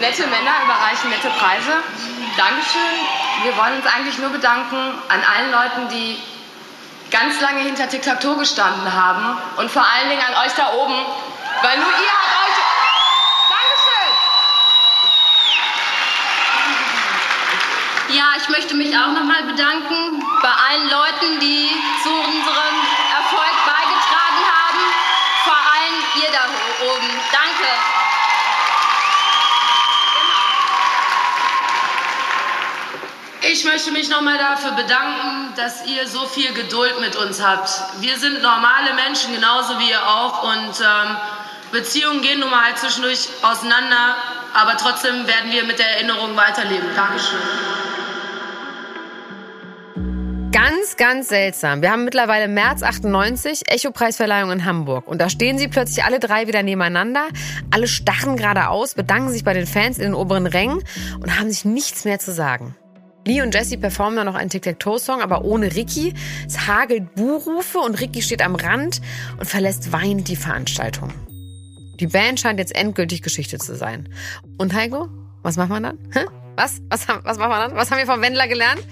Nette 0.00 0.26
Männer 0.26 0.54
überreichen 0.64 1.10
nette 1.10 1.30
Preise. 1.38 1.70
Dankeschön. 2.36 2.98
Wir 3.44 3.56
wollen 3.56 3.76
uns 3.76 3.86
eigentlich 3.86 4.18
nur 4.18 4.30
bedanken 4.30 4.74
an 5.08 5.20
allen 5.22 5.52
Leuten, 5.52 5.88
die 5.94 6.16
ganz 7.12 7.40
lange 7.40 7.60
hinter 7.60 7.88
Tic-Tac-Toe 7.88 8.38
gestanden 8.38 8.92
haben 8.92 9.38
und 9.56 9.70
vor 9.70 9.84
allen 9.86 10.10
Dingen 10.10 10.22
an 10.22 10.44
euch 10.44 10.52
da 10.56 10.72
oben, 10.72 10.98
weil 11.62 11.78
nur 11.78 11.86
ihr 11.86 12.10
habt 12.10 12.41
Ja, 18.12 18.34
ich 18.36 18.46
möchte 18.50 18.74
mich 18.74 18.94
auch 18.94 19.12
nochmal 19.12 19.42
bedanken 19.44 20.22
bei 20.42 20.50
allen 20.50 20.90
Leuten, 20.90 21.40
die 21.40 21.70
zu 22.02 22.10
unserem 22.10 22.76
Erfolg 23.10 23.56
beigetragen 23.64 24.44
haben. 24.52 24.80
Vor 25.44 25.56
allem 25.56 25.96
ihr 26.22 26.30
da 26.30 26.44
oben. 26.92 27.08
Danke. 27.32 27.68
Ich 33.50 33.64
möchte 33.64 33.92
mich 33.92 34.10
nochmal 34.10 34.36
dafür 34.36 34.72
bedanken, 34.72 35.54
dass 35.56 35.86
ihr 35.86 36.06
so 36.06 36.26
viel 36.26 36.52
Geduld 36.52 37.00
mit 37.00 37.16
uns 37.16 37.42
habt. 37.42 37.70
Wir 38.00 38.18
sind 38.18 38.42
normale 38.42 38.92
Menschen, 38.92 39.34
genauso 39.34 39.78
wie 39.78 39.88
ihr 39.88 40.06
auch. 40.06 40.42
Und 40.42 40.80
ähm, 40.80 41.16
Beziehungen 41.70 42.20
gehen 42.20 42.40
nun 42.40 42.50
mal 42.50 42.64
halt 42.64 42.78
zwischendurch 42.78 43.30
auseinander. 43.40 44.16
Aber 44.52 44.76
trotzdem 44.76 45.26
werden 45.26 45.50
wir 45.50 45.64
mit 45.64 45.78
der 45.78 45.96
Erinnerung 45.96 46.36
weiterleben. 46.36 46.94
Dankeschön. 46.94 47.40
Ganz, 50.52 50.98
ganz 50.98 51.28
seltsam. 51.28 51.80
Wir 51.80 51.90
haben 51.90 52.04
mittlerweile 52.04 52.46
März 52.46 52.82
98, 52.82 53.62
Echo-Preisverleihung 53.68 54.50
in 54.52 54.64
Hamburg. 54.66 55.08
Und 55.08 55.18
da 55.18 55.30
stehen 55.30 55.56
sie 55.56 55.66
plötzlich 55.66 56.04
alle 56.04 56.20
drei 56.20 56.46
wieder 56.46 56.62
nebeneinander. 56.62 57.28
Alle 57.70 57.88
starren 57.88 58.36
geradeaus, 58.36 58.94
bedanken 58.94 59.30
sich 59.30 59.44
bei 59.44 59.54
den 59.54 59.66
Fans 59.66 59.96
in 59.96 60.04
den 60.04 60.14
oberen 60.14 60.46
Rängen 60.46 60.84
und 61.20 61.40
haben 61.40 61.48
sich 61.48 61.64
nichts 61.64 62.04
mehr 62.04 62.18
zu 62.18 62.32
sagen. 62.32 62.76
Lee 63.26 63.40
und 63.40 63.54
Jesse 63.54 63.78
performen 63.78 64.16
dann 64.16 64.26
noch 64.26 64.34
einen 64.34 64.50
Tic-Tac-Toe-Song, 64.50 65.22
aber 65.22 65.42
ohne 65.42 65.74
Ricky. 65.74 66.12
Es 66.46 66.66
hagelt 66.66 67.14
Buhrufe 67.14 67.78
und 67.78 67.98
Ricky 67.98 68.20
steht 68.20 68.42
am 68.42 68.54
Rand 68.54 69.00
und 69.38 69.46
verlässt 69.46 69.90
weinend 69.90 70.28
die 70.28 70.36
Veranstaltung. 70.36 71.14
Die 71.98 72.08
Band 72.08 72.40
scheint 72.40 72.58
jetzt 72.58 72.76
endgültig 72.76 73.22
Geschichte 73.22 73.56
zu 73.56 73.74
sein. 73.74 74.06
Und 74.58 74.74
Heiko, 74.74 75.08
was 75.42 75.56
macht 75.56 75.70
man 75.70 75.82
dann? 75.82 75.98
Hä? 76.12 76.26
Was? 76.56 76.82
Was, 76.90 77.08
was 77.08 77.38
macht 77.38 77.48
man 77.48 77.70
dann? 77.70 77.74
Was 77.74 77.90
haben 77.90 77.98
wir 77.98 78.06
vom 78.06 78.20
Wendler 78.20 78.48
gelernt? 78.48 78.82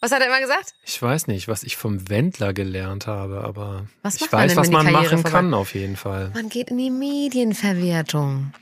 Was 0.00 0.12
hat 0.12 0.20
er 0.20 0.28
immer 0.28 0.40
gesagt? 0.40 0.74
Ich 0.84 1.02
weiß 1.02 1.26
nicht, 1.26 1.48
was 1.48 1.64
ich 1.64 1.76
vom 1.76 2.08
Wendler 2.08 2.52
gelernt 2.52 3.08
habe, 3.08 3.42
aber 3.42 3.86
Was 4.02 4.20
ich 4.20 4.32
weiß, 4.32 4.54
was 4.54 4.70
man 4.70 4.86
Karriere 4.86 5.16
machen 5.16 5.24
kann 5.24 5.54
auf 5.54 5.74
jeden 5.74 5.96
Fall. 5.96 6.30
Man 6.34 6.48
geht 6.48 6.70
in 6.70 6.78
die 6.78 6.90
Medienverwertung. 6.90 8.52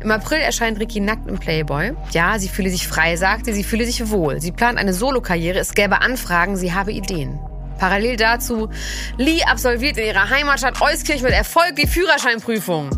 Im 0.00 0.10
April 0.12 0.38
erscheint 0.38 0.78
Ricky 0.78 1.00
nackt 1.00 1.28
im 1.28 1.38
Playboy. 1.38 1.92
Ja, 2.12 2.38
sie 2.38 2.48
fühle 2.48 2.70
sich 2.70 2.86
frei, 2.86 3.16
sagt 3.16 3.46
sie, 3.46 3.52
sie 3.52 3.64
fühle 3.64 3.84
sich 3.84 4.08
wohl. 4.10 4.40
Sie 4.40 4.52
plant 4.52 4.78
eine 4.78 4.94
Solokarriere, 4.94 5.58
es 5.58 5.74
gäbe 5.74 6.00
Anfragen, 6.00 6.56
sie 6.56 6.72
habe 6.72 6.92
Ideen. 6.92 7.40
Parallel 7.78 8.16
dazu, 8.16 8.70
Lee 9.16 9.42
absolviert 9.42 9.98
in 9.98 10.06
ihrer 10.06 10.30
Heimatstadt 10.30 10.80
Euskirch 10.80 11.22
mit 11.22 11.32
Erfolg 11.32 11.74
die 11.76 11.88
Führerscheinprüfung. 11.88 12.90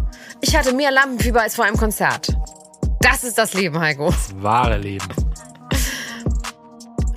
Ich 0.43 0.55
hatte 0.57 0.75
mehr 0.75 0.91
Lampenfieber 0.91 1.41
als 1.41 1.57
vor 1.57 1.65
einem 1.65 1.77
Konzert. 1.77 2.37
Das 3.01 3.25
ist 3.25 3.39
das 3.39 3.55
Leben, 3.55 3.81
Heiko. 3.81 4.11
Das 4.11 4.43
wahre 4.43 4.77
Leben. 4.77 5.09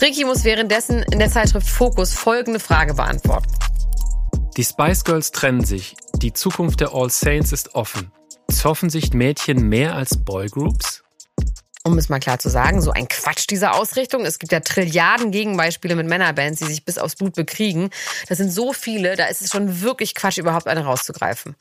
Ricky 0.05 0.23
muss 0.23 0.43
währenddessen 0.43 1.01
in 1.11 1.17
der 1.17 1.31
Zeitschrift 1.31 1.67
Focus 1.67 2.13
folgende 2.13 2.59
Frage 2.59 2.93
beantworten. 2.93 3.51
Die 4.55 4.63
Spice 4.63 5.03
Girls 5.03 5.31
trennen 5.31 5.65
sich. 5.65 5.95
Die 6.17 6.31
Zukunft 6.31 6.79
der 6.79 6.93
All 6.93 7.09
Saints 7.09 7.51
ist 7.51 7.73
offen. 7.73 8.11
Zoffen 8.51 8.91
sich 8.91 9.13
Mädchen 9.13 9.67
mehr 9.67 9.95
als 9.95 10.23
Boygroups? 10.23 11.03
Um 11.83 11.97
es 11.97 12.07
mal 12.07 12.19
klar 12.19 12.37
zu 12.37 12.49
sagen, 12.49 12.83
so 12.83 12.91
ein 12.91 13.07
Quatsch 13.07 13.47
dieser 13.49 13.73
Ausrichtung. 13.73 14.25
Es 14.25 14.37
gibt 14.37 14.51
ja 14.51 14.59
Trilliarden 14.59 15.31
Gegenbeispiele 15.31 15.95
mit 15.95 16.05
Männerbands, 16.05 16.59
die 16.59 16.65
sich 16.65 16.85
bis 16.85 16.99
aufs 16.99 17.15
Blut 17.15 17.33
bekriegen. 17.33 17.89
Das 18.29 18.37
sind 18.37 18.51
so 18.51 18.73
viele, 18.73 19.15
da 19.15 19.25
ist 19.25 19.41
es 19.41 19.49
schon 19.49 19.81
wirklich 19.81 20.13
Quatsch, 20.13 20.37
überhaupt 20.37 20.67
eine 20.67 20.85
rauszugreifen. 20.85 21.55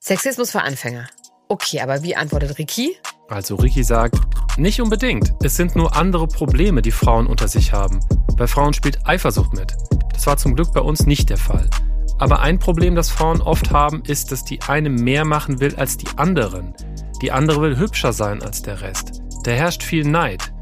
Sexismus 0.00 0.50
für 0.50 0.60
Anfänger. 0.60 1.08
Okay, 1.48 1.80
aber 1.80 2.02
wie 2.02 2.14
antwortet 2.14 2.58
Ricky? 2.58 2.98
Also 3.30 3.54
Ricky 3.54 3.84
sagt, 3.84 4.16
nicht 4.58 4.80
unbedingt. 4.80 5.34
Es 5.40 5.54
sind 5.54 5.76
nur 5.76 5.94
andere 5.94 6.26
Probleme, 6.26 6.82
die 6.82 6.90
Frauen 6.90 7.28
unter 7.28 7.46
sich 7.46 7.72
haben. 7.72 8.00
Bei 8.36 8.48
Frauen 8.48 8.74
spielt 8.74 9.06
Eifersucht 9.06 9.54
mit. 9.54 9.76
Das 10.12 10.26
war 10.26 10.36
zum 10.36 10.56
Glück 10.56 10.72
bei 10.72 10.80
uns 10.80 11.06
nicht 11.06 11.30
der 11.30 11.36
Fall. 11.36 11.70
Aber 12.18 12.40
ein 12.40 12.58
Problem, 12.58 12.96
das 12.96 13.08
Frauen 13.08 13.40
oft 13.40 13.70
haben, 13.70 14.02
ist, 14.02 14.32
dass 14.32 14.44
die 14.44 14.60
eine 14.62 14.90
mehr 14.90 15.24
machen 15.24 15.60
will 15.60 15.76
als 15.76 15.96
die 15.96 16.08
anderen. 16.16 16.74
Die 17.22 17.30
andere 17.30 17.62
will 17.62 17.78
hübscher 17.78 18.12
sein 18.12 18.42
als 18.42 18.62
der 18.62 18.80
Rest. 18.80 19.22
Da 19.44 19.52
herrscht 19.52 19.84
viel 19.84 20.04
Neid. 20.04 20.52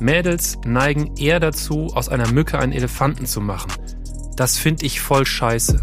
Mädels 0.00 0.58
neigen 0.66 1.16
eher 1.16 1.38
dazu, 1.38 1.86
aus 1.94 2.08
einer 2.08 2.30
Mücke 2.32 2.58
einen 2.58 2.72
Elefanten 2.72 3.26
zu 3.26 3.40
machen. 3.40 3.70
Das 4.34 4.58
finde 4.58 4.84
ich 4.84 5.00
voll 5.00 5.24
scheiße. 5.24 5.82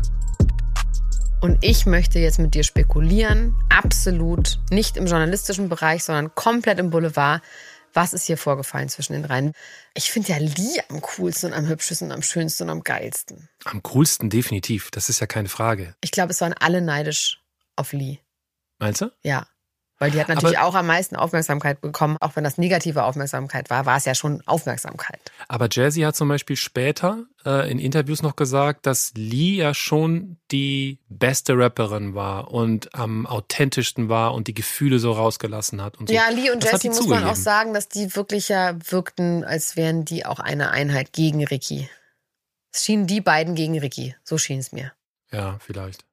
Und 1.43 1.57
ich 1.61 1.85
möchte 1.85 2.19
jetzt 2.19 2.39
mit 2.39 2.53
dir 2.53 2.63
spekulieren, 2.63 3.53
absolut 3.67 4.59
nicht 4.71 4.95
im 4.95 5.07
journalistischen 5.07 5.67
Bereich, 5.67 6.05
sondern 6.05 6.33
komplett 6.35 6.79
im 6.79 6.89
Boulevard. 6.89 7.43
Was 7.91 8.13
ist 8.13 8.27
hier 8.27 8.37
vorgefallen 8.37 8.87
zwischen 8.87 9.11
den 9.11 9.23
dreien? 9.23 9.51
Ich 9.93 10.09
finde 10.09 10.29
ja 10.29 10.37
Lee 10.37 10.79
am 10.87 11.01
coolsten 11.01 11.47
und 11.47 11.53
am 11.57 11.67
hübschesten, 11.67 12.13
am 12.13 12.21
schönsten 12.21 12.63
und 12.63 12.69
am 12.69 12.81
geilsten. 12.81 13.49
Am 13.65 13.83
coolsten 13.83 14.29
definitiv, 14.29 14.89
das 14.89 15.09
ist 15.09 15.19
ja 15.19 15.27
keine 15.27 15.49
Frage. 15.49 15.97
Ich 15.99 16.11
glaube, 16.11 16.31
es 16.31 16.39
waren 16.39 16.53
alle 16.53 16.79
neidisch 16.79 17.41
auf 17.75 17.91
Lee. 17.91 18.19
Meinst 18.79 19.01
du? 19.01 19.11
Ja. 19.21 19.45
Weil 19.99 20.11
die 20.11 20.19
hat 20.19 20.27
natürlich 20.27 20.57
Aber- 20.57 20.67
auch 20.67 20.75
am 20.75 20.87
meisten 20.87 21.15
Aufmerksamkeit 21.15 21.79
bekommen. 21.79 22.17
Auch 22.19 22.35
wenn 22.35 22.43
das 22.43 22.57
negative 22.57 23.03
Aufmerksamkeit 23.03 23.69
war, 23.69 23.85
war 23.85 23.95
es 23.97 24.05
ja 24.05 24.15
schon 24.15 24.41
Aufmerksamkeit. 24.47 25.31
Aber 25.47 25.67
Jazzy 25.71 26.01
hat 26.01 26.15
zum 26.15 26.27
Beispiel 26.27 26.55
später 26.55 27.23
äh, 27.45 27.71
in 27.71 27.79
Interviews 27.79 28.21
noch 28.21 28.35
gesagt, 28.35 28.85
dass 28.85 29.13
Lee 29.15 29.55
ja 29.55 29.73
schon 29.73 30.37
die 30.51 30.99
beste 31.09 31.57
Rapperin 31.57 32.15
war 32.15 32.51
und 32.51 32.93
am 32.95 33.25
authentischsten 33.27 34.09
war 34.09 34.33
und 34.33 34.47
die 34.47 34.53
Gefühle 34.53 34.99
so 34.99 35.11
rausgelassen 35.13 35.81
hat 35.81 35.97
und 35.97 36.09
so. 36.09 36.13
Ja, 36.15 36.27
Lee 36.29 36.49
und 36.51 36.63
Das 36.65 36.81
die 36.81 36.89
muss 36.89 36.99
man 37.07 37.19
auch 37.19 37.19
zugegeben. 37.19 37.35
sagen, 37.43 37.73
dass 37.73 37.87
die 37.87 38.15
wirklich 38.15 38.49
ja 38.49 38.75
wirkten, 38.89 39.43
als 39.45 39.77
wären 39.77 40.05
die 40.05 40.25
auch 40.25 40.39
eine 40.39 40.71
Einheit 40.71 41.13
gegen 41.13 41.45
Ricky. 41.45 41.87
Es 42.73 42.83
schienen 42.83 43.05
die 43.07 43.21
beiden 43.21 43.53
gegen 43.55 43.77
Ricky. 43.77 44.15
So 44.23 44.37
schien 44.39 44.59
es 44.59 44.71
mir. 44.71 44.91
Ja, 45.31 45.59
vielleicht. 45.59 46.03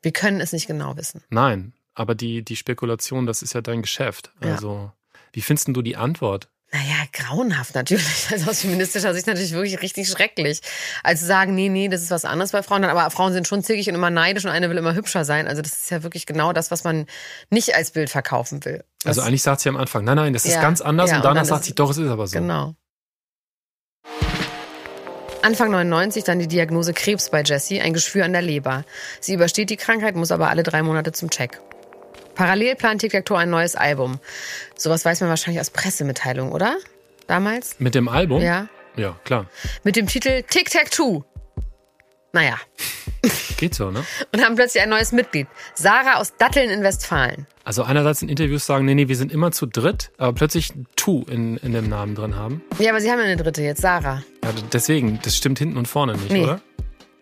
Wir 0.00 0.12
können 0.12 0.40
es 0.40 0.52
nicht 0.52 0.66
genau 0.66 0.96
wissen. 0.96 1.22
Nein, 1.28 1.74
aber 1.94 2.14
die, 2.14 2.42
die 2.44 2.56
Spekulation, 2.56 3.26
das 3.26 3.42
ist 3.42 3.52
ja 3.54 3.60
dein 3.60 3.82
Geschäft. 3.82 4.30
Ja. 4.42 4.52
Also, 4.52 4.92
wie 5.32 5.40
findest 5.42 5.68
du 5.68 5.82
die 5.82 5.96
Antwort? 5.96 6.48
Naja, 6.74 7.04
grauenhaft 7.12 7.74
natürlich. 7.74 8.26
Also 8.30 8.50
aus 8.50 8.62
feministischer 8.62 9.12
Sicht 9.12 9.26
natürlich 9.26 9.52
wirklich 9.52 9.82
richtig 9.82 10.08
schrecklich. 10.08 10.60
Als 11.02 11.20
zu 11.20 11.26
sagen, 11.26 11.54
nee, 11.54 11.68
nee, 11.68 11.88
das 11.88 12.00
ist 12.00 12.10
was 12.10 12.24
anderes 12.24 12.52
bei 12.52 12.62
Frauen. 12.62 12.82
Aber 12.84 13.10
Frauen 13.10 13.34
sind 13.34 13.46
schon 13.46 13.62
zickig 13.62 13.88
und 13.90 13.94
immer 13.94 14.08
neidisch 14.08 14.46
und 14.46 14.50
eine 14.50 14.70
will 14.70 14.78
immer 14.78 14.94
hübscher 14.94 15.26
sein. 15.26 15.46
Also 15.48 15.60
das 15.60 15.72
ist 15.74 15.90
ja 15.90 16.02
wirklich 16.02 16.24
genau 16.24 16.54
das, 16.54 16.70
was 16.70 16.82
man 16.84 17.04
nicht 17.50 17.74
als 17.74 17.90
Bild 17.90 18.08
verkaufen 18.08 18.64
will. 18.64 18.84
Das, 19.04 19.18
Also 19.18 19.20
eigentlich 19.28 19.42
sagt 19.42 19.60
sie 19.60 19.68
am 19.68 19.76
Anfang, 19.76 20.04
nein, 20.04 20.16
nein, 20.16 20.32
das 20.32 20.46
ist 20.46 20.54
Ja, 20.54 20.62
ganz 20.62 20.80
anders 20.80 21.10
ja, 21.10 21.16
und 21.16 21.20
und 21.20 21.24
danach 21.26 21.40
dann 21.40 21.44
sagt 21.46 21.60
ist- 21.60 21.66
sie, 21.66 21.74
doch, 21.74 21.90
es 21.90 21.98
ist 21.98 22.08
aber 22.08 22.26
so. 22.26 22.38
Genau. 22.38 22.74
Anfang 25.42 25.72
99 25.72 26.24
dann 26.24 26.38
die 26.38 26.46
Diagnose 26.46 26.94
Krebs 26.94 27.28
bei 27.28 27.42
Jessie, 27.42 27.80
ein 27.80 27.92
Geschwür 27.92 28.24
an 28.24 28.32
der 28.32 28.42
Leber. 28.42 28.84
Sie 29.20 29.34
übersteht 29.34 29.70
die 29.70 29.76
Krankheit, 29.76 30.14
muss 30.14 30.30
aber 30.30 30.48
alle 30.48 30.62
drei 30.62 30.82
Monate 30.82 31.12
zum 31.12 31.30
Check. 31.30 31.60
Parallel 32.34 32.76
plant 32.76 33.00
Tic-Tac-Toe 33.00 33.38
ein 33.38 33.50
neues 33.50 33.76
Album. 33.76 34.18
Sowas 34.76 35.04
weiß 35.04 35.20
man 35.20 35.30
wahrscheinlich 35.30 35.60
aus 35.60 35.70
Pressemitteilungen, 35.70 36.52
oder? 36.52 36.76
Damals? 37.26 37.76
Mit 37.78 37.94
dem 37.94 38.08
Album? 38.08 38.42
Ja. 38.42 38.68
Ja, 38.96 39.16
klar. 39.24 39.46
Mit 39.84 39.96
dem 39.96 40.06
Titel 40.06 40.42
Tic-Tac-Toe. 40.42 41.24
Naja. 42.34 42.56
Geht 43.58 43.74
so, 43.74 43.90
ne? 43.90 44.04
Und 44.32 44.42
haben 44.44 44.54
plötzlich 44.56 44.82
ein 44.82 44.88
neues 44.88 45.12
Mitglied. 45.12 45.46
Sarah 45.74 46.14
aus 46.16 46.34
Datteln 46.36 46.70
in 46.70 46.82
Westfalen. 46.82 47.46
Also 47.64 47.84
einerseits 47.84 48.22
in 48.22 48.28
Interviews 48.28 48.66
sagen, 48.66 48.86
nee, 48.86 48.94
nee, 48.94 49.06
wir 49.08 49.16
sind 49.16 49.30
immer 49.30 49.52
zu 49.52 49.66
dritt, 49.66 50.10
aber 50.18 50.32
plötzlich 50.32 50.72
Tu 50.96 51.24
in, 51.30 51.58
in 51.58 51.72
dem 51.72 51.88
Namen 51.88 52.14
drin 52.14 52.34
haben. 52.36 52.62
Ja, 52.78 52.90
aber 52.90 53.00
sie 53.00 53.10
haben 53.10 53.18
ja 53.18 53.26
eine 53.26 53.36
dritte 53.36 53.62
jetzt, 53.62 53.82
Sarah. 53.82 54.22
Ja, 54.42 54.50
deswegen, 54.72 55.20
das 55.22 55.36
stimmt 55.36 55.58
hinten 55.58 55.76
und 55.76 55.86
vorne 55.86 56.14
nicht, 56.14 56.30
Nee. 56.32 56.42
oder? 56.42 56.60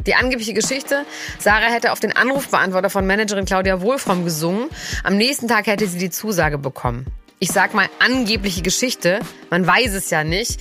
Die 0.06 0.14
angebliche 0.14 0.54
Geschichte, 0.54 1.04
Sarah 1.38 1.70
hätte 1.70 1.92
auf 1.92 2.00
den 2.00 2.16
Anrufbeantworter 2.16 2.88
von 2.88 3.06
Managerin 3.06 3.44
Claudia 3.44 3.80
Wohlfromm 3.80 4.24
gesungen. 4.24 4.68
Am 5.04 5.16
nächsten 5.16 5.46
Tag 5.46 5.66
hätte 5.66 5.86
sie 5.86 5.98
die 5.98 6.10
Zusage 6.10 6.58
bekommen. 6.58 7.06
Ich 7.38 7.50
sag 7.50 7.74
mal 7.74 7.88
angebliche 7.98 8.62
Geschichte, 8.62 9.20
man 9.50 9.66
weiß 9.66 9.94
es 9.94 10.10
ja 10.10 10.24
nicht. 10.24 10.60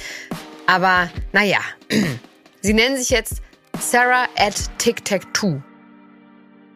Aber 0.67 1.09
naja, 1.31 1.59
sie 2.61 2.73
nennen 2.73 2.97
sich 2.97 3.09
jetzt 3.09 3.41
Sarah 3.79 4.27
at 4.37 4.55
Tic 4.77 5.05
Tac 5.05 5.33
Two. 5.33 5.61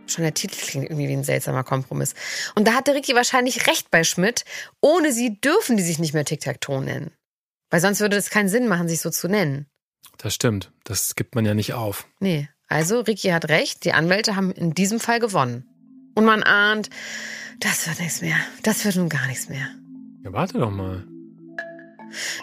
Schon 0.08 0.24
der 0.24 0.34
Titel 0.34 0.55
klingt 0.55 0.89
irgendwie 0.89 1.08
wie 1.08 1.13
ein 1.13 1.24
seltsamer 1.24 1.63
Kompromiss. 1.63 2.13
Und 2.55 2.67
da 2.67 2.74
hatte 2.74 2.93
Ricky 2.93 3.15
wahrscheinlich 3.15 3.67
recht 3.67 3.91
bei 3.91 4.03
Schmidt. 4.03 4.46
Ohne 4.82 5.12
sie 5.12 5.39
dürfen 5.39 5.77
die 5.77 5.84
sich 5.84 6.00
nicht 6.00 6.13
mehr 6.13 6.25
Tic 6.25 6.41
Tac 6.41 6.62
Toe 6.62 6.82
nennen. 6.82 7.12
Weil 7.70 7.82
sonst 7.82 8.00
würde 8.00 8.17
es 8.17 8.29
keinen 8.29 8.50
Sinn 8.50 8.67
machen, 8.67 8.88
sich 8.88 9.01
so 9.01 9.10
zu 9.10 9.27
nennen. 9.27 9.67
Das 10.17 10.34
stimmt. 10.34 10.72
Das 10.84 11.15
gibt 11.15 11.36
man 11.36 11.46
ja 11.46 11.53
nicht 11.53 11.74
auf. 11.74 12.05
Nee, 12.20 12.50
also 12.74 13.01
Ricky 13.01 13.30
hat 13.30 13.50
recht, 13.50 13.86
die 13.86 13.94
Anwälte 13.94 14.36
haben 14.36 14.51
in 14.51 14.74
diesem 14.74 15.00
Fall 15.00 15.20
gewonnen. 15.20 15.63
Und 16.15 16.25
man 16.25 16.42
ahnt, 16.42 16.89
das 17.60 17.88
wird 17.88 18.00
nichts 18.00 18.22
mehr. 18.22 18.36
Das 18.63 18.84
wird 18.84 18.96
nun 18.96 19.10
gar 19.10 19.27
nichts 19.27 19.48
mehr. 19.48 19.68
Ja, 20.24 20.34
warte 20.34 20.58
doch 20.58 20.72
mal. 20.72 21.06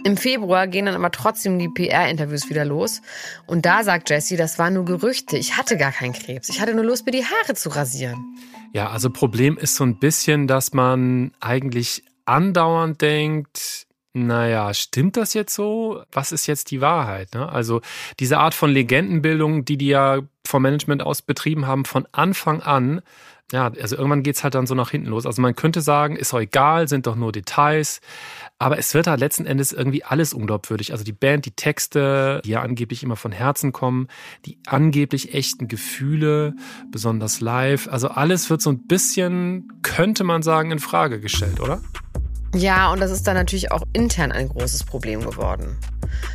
Im 0.04 0.16
Februar 0.16 0.66
gehen 0.66 0.86
dann 0.86 0.94
aber 0.94 1.10
trotzdem 1.10 1.58
die 1.58 1.68
PR-Interviews 1.68 2.48
wieder 2.48 2.64
los. 2.64 3.02
Und 3.46 3.66
da 3.66 3.84
sagt 3.84 4.10
Jessie, 4.10 4.36
das 4.36 4.58
waren 4.58 4.74
nur 4.74 4.84
Gerüchte. 4.84 5.36
Ich 5.36 5.56
hatte 5.56 5.76
gar 5.76 5.92
keinen 5.92 6.12
Krebs. 6.12 6.48
Ich 6.48 6.60
hatte 6.60 6.74
nur 6.74 6.84
Lust, 6.84 7.06
mir 7.06 7.12
die 7.12 7.24
Haare 7.24 7.54
zu 7.54 7.68
rasieren. 7.68 8.36
Ja, 8.72 8.90
also 8.90 9.10
Problem 9.10 9.58
ist 9.58 9.74
so 9.74 9.84
ein 9.84 9.98
bisschen, 9.98 10.46
dass 10.46 10.72
man 10.72 11.32
eigentlich 11.40 12.04
andauernd 12.24 13.00
denkt, 13.00 13.86
naja, 14.12 14.74
stimmt 14.74 15.16
das 15.16 15.34
jetzt 15.34 15.54
so? 15.54 16.02
Was 16.10 16.32
ist 16.32 16.46
jetzt 16.46 16.70
die 16.70 16.80
Wahrheit? 16.80 17.32
Ne? 17.34 17.48
Also 17.48 17.80
diese 18.18 18.38
Art 18.38 18.54
von 18.54 18.70
Legendenbildung, 18.70 19.64
die 19.64 19.76
die 19.76 19.88
ja 19.88 20.20
vom 20.44 20.62
Management 20.62 21.02
aus 21.02 21.22
betrieben 21.22 21.66
haben, 21.66 21.84
von 21.84 22.08
Anfang 22.10 22.60
an, 22.60 23.02
ja, 23.52 23.72
also 23.80 23.96
irgendwann 23.96 24.22
geht's 24.22 24.44
halt 24.44 24.54
dann 24.54 24.66
so 24.66 24.74
nach 24.74 24.90
hinten 24.90 25.08
los. 25.08 25.26
Also 25.26 25.42
man 25.42 25.56
könnte 25.56 25.80
sagen, 25.80 26.16
ist 26.16 26.32
doch 26.32 26.40
egal, 26.40 26.88
sind 26.88 27.06
doch 27.06 27.16
nur 27.16 27.32
Details. 27.32 28.00
Aber 28.58 28.78
es 28.78 28.94
wird 28.94 29.06
halt 29.06 29.20
letzten 29.20 29.46
Endes 29.46 29.72
irgendwie 29.72 30.04
alles 30.04 30.34
unglaubwürdig. 30.34 30.92
Also 30.92 31.02
die 31.02 31.12
Band, 31.12 31.46
die 31.46 31.52
Texte, 31.52 32.42
die 32.44 32.50
ja 32.50 32.62
angeblich 32.62 33.02
immer 33.02 33.16
von 33.16 33.32
Herzen 33.32 33.72
kommen, 33.72 34.08
die 34.44 34.58
angeblich 34.66 35.34
echten 35.34 35.66
Gefühle, 35.66 36.54
besonders 36.90 37.40
live. 37.40 37.88
Also 37.88 38.08
alles 38.08 38.50
wird 38.50 38.62
so 38.62 38.70
ein 38.70 38.86
bisschen, 38.86 39.80
könnte 39.82 40.22
man 40.22 40.42
sagen, 40.42 40.70
in 40.70 40.78
Frage 40.78 41.20
gestellt, 41.20 41.58
oder? 41.58 41.80
Ja, 42.54 42.90
und 42.92 43.00
das 43.00 43.12
ist 43.12 43.26
dann 43.26 43.34
natürlich 43.34 43.70
auch 43.70 43.84
intern 43.92 44.32
ein 44.32 44.48
großes 44.48 44.84
Problem 44.84 45.20
geworden. 45.20 45.78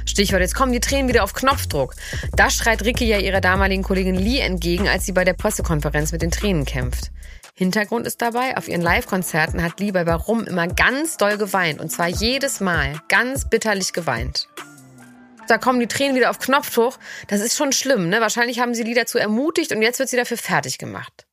Stichwort, 0.06 0.42
jetzt 0.42 0.56
kommen 0.56 0.72
die 0.72 0.80
Tränen 0.80 1.10
wieder 1.10 1.24
auf 1.24 1.34
Knopfdruck. 1.34 1.96
Da 2.36 2.50
schreit 2.50 2.84
Ricky 2.86 3.06
ja 3.06 3.20
ihrer 3.20 3.42
damaligen 3.42 3.84
Kollegin 3.84 4.16
Lee 4.16 4.40
entgegen, 4.40 4.88
als 4.88 5.06
sie 5.06 5.12
bei 5.12 5.26
der 5.26 5.34
Pressekonferenz 5.34 6.14
mit 6.14 6.22
den 6.22 6.32
Tränen 6.32 6.64
kämpft. 6.64 7.12
Hintergrund 7.54 8.08
ist 8.08 8.22
dabei, 8.22 8.58
auf 8.58 8.68
ihren 8.68 8.82
Live-Konzerten 8.82 9.62
hat 9.62 9.80
Lee 9.80 9.92
bei 9.92 10.06
Warum 10.06 10.46
immer 10.46 10.68
ganz 10.68 11.18
doll 11.18 11.38
geweint. 11.38 11.80
Und 11.82 11.90
zwar 11.90 12.08
jedes 12.08 12.62
Mal 12.62 13.00
ganz 13.10 13.50
bitterlich 13.50 13.92
geweint. 13.92 14.48
Da 15.48 15.58
kommen 15.58 15.80
die 15.80 15.88
Tränen 15.88 16.16
wieder 16.16 16.30
auf 16.30 16.40
Knopfdruck. 16.40 16.98
Das 17.28 17.42
ist 17.42 17.56
schon 17.56 17.72
schlimm, 17.72 18.10
ne? 18.10 18.20
Wahrscheinlich 18.22 18.60
haben 18.60 18.74
sie 18.74 18.84
Lee 18.84 18.94
dazu 18.94 19.18
ermutigt 19.18 19.72
und 19.74 19.82
jetzt 19.82 20.00
wird 20.00 20.10
sie 20.10 20.18
dafür 20.18 20.38
fertig 20.38 20.78
gemacht. 20.78 21.28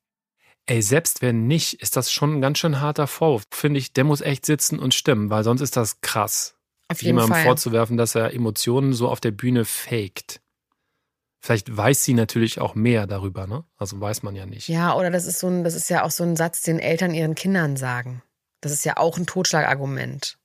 Ey, 0.66 0.80
selbst 0.80 1.22
wenn 1.22 1.46
nicht, 1.46 1.82
ist 1.82 1.96
das 1.96 2.12
schon 2.12 2.34
ein 2.34 2.40
ganz 2.40 2.58
schön 2.58 2.80
harter 2.80 3.06
Vorwurf. 3.06 3.44
Finde 3.50 3.78
ich, 3.78 3.92
der 3.92 4.04
muss 4.04 4.20
echt 4.20 4.46
sitzen 4.46 4.78
und 4.78 4.94
stimmen, 4.94 5.28
weil 5.30 5.44
sonst 5.44 5.60
ist 5.60 5.76
das 5.76 6.00
krass. 6.00 6.54
Auf 6.88 7.02
jeden 7.02 7.16
Jemandem 7.16 7.34
Fall. 7.34 7.44
vorzuwerfen, 7.44 7.96
dass 7.96 8.14
er 8.14 8.32
Emotionen 8.32 8.92
so 8.92 9.08
auf 9.08 9.20
der 9.20 9.32
Bühne 9.32 9.64
faked. 9.64 10.40
Vielleicht 11.40 11.76
weiß 11.76 12.04
sie 12.04 12.14
natürlich 12.14 12.60
auch 12.60 12.76
mehr 12.76 13.08
darüber, 13.08 13.48
ne? 13.48 13.64
Also 13.76 14.00
weiß 14.00 14.22
man 14.22 14.36
ja 14.36 14.46
nicht. 14.46 14.68
Ja, 14.68 14.94
oder 14.94 15.10
das 15.10 15.26
ist 15.26 15.40
so 15.40 15.48
ein, 15.48 15.64
das 15.64 15.74
ist 15.74 15.90
ja 15.90 16.04
auch 16.04 16.12
so 16.12 16.22
ein 16.22 16.36
Satz, 16.36 16.62
den 16.62 16.78
Eltern 16.78 17.12
ihren 17.14 17.34
Kindern 17.34 17.76
sagen. 17.76 18.22
Das 18.60 18.70
ist 18.70 18.84
ja 18.84 18.96
auch 18.96 19.18
ein 19.18 19.26
Totschlagargument. 19.26 20.38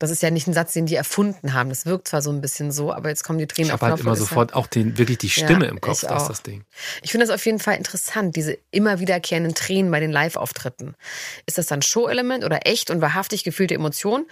Das 0.00 0.10
ist 0.10 0.22
ja 0.22 0.30
nicht 0.30 0.48
ein 0.48 0.54
Satz, 0.54 0.72
den 0.72 0.86
die 0.86 0.94
erfunden 0.94 1.52
haben. 1.52 1.68
Das 1.68 1.84
wirkt 1.84 2.08
zwar 2.08 2.22
so 2.22 2.30
ein 2.30 2.40
bisschen 2.40 2.72
so, 2.72 2.90
aber 2.90 3.10
jetzt 3.10 3.22
kommen 3.22 3.38
die 3.38 3.46
Tränen 3.46 3.68
Ich 3.68 3.74
auf 3.74 3.82
habe 3.82 3.92
halt 3.92 4.00
immer 4.00 4.16
sofort 4.16 4.54
auch 4.54 4.66
den, 4.66 4.96
wirklich 4.96 5.18
die 5.18 5.28
Stimme 5.28 5.66
Ja, 5.66 5.70
im 5.70 5.80
Kopf, 5.80 6.02
ich 6.02 6.08
das 6.08 6.22
ist 6.22 6.28
das 6.30 6.42
Ding. 6.42 6.64
Ich 7.02 7.12
finde 7.12 7.26
das 7.26 7.34
auf 7.34 7.44
jeden 7.44 7.58
Fall 7.58 7.76
interessant, 7.76 8.34
diese 8.34 8.56
immer 8.70 8.98
wiederkehrenden 8.98 9.54
Tränen 9.54 9.90
bei 9.90 10.00
den 10.00 10.10
Live-Auftritten. 10.10 10.96
Ist 11.44 11.58
das 11.58 11.66
dann 11.66 11.82
Show-Element 11.82 12.44
oder 12.44 12.66
echt 12.66 12.90
und 12.90 13.02
wahrhaftig 13.02 13.44
gefühlte 13.44 13.74
Emotion? 13.74 14.26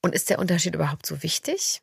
Und 0.00 0.14
ist 0.14 0.30
der 0.30 0.38
Unterschied 0.38 0.74
überhaupt 0.74 1.04
so 1.04 1.22
wichtig? 1.22 1.82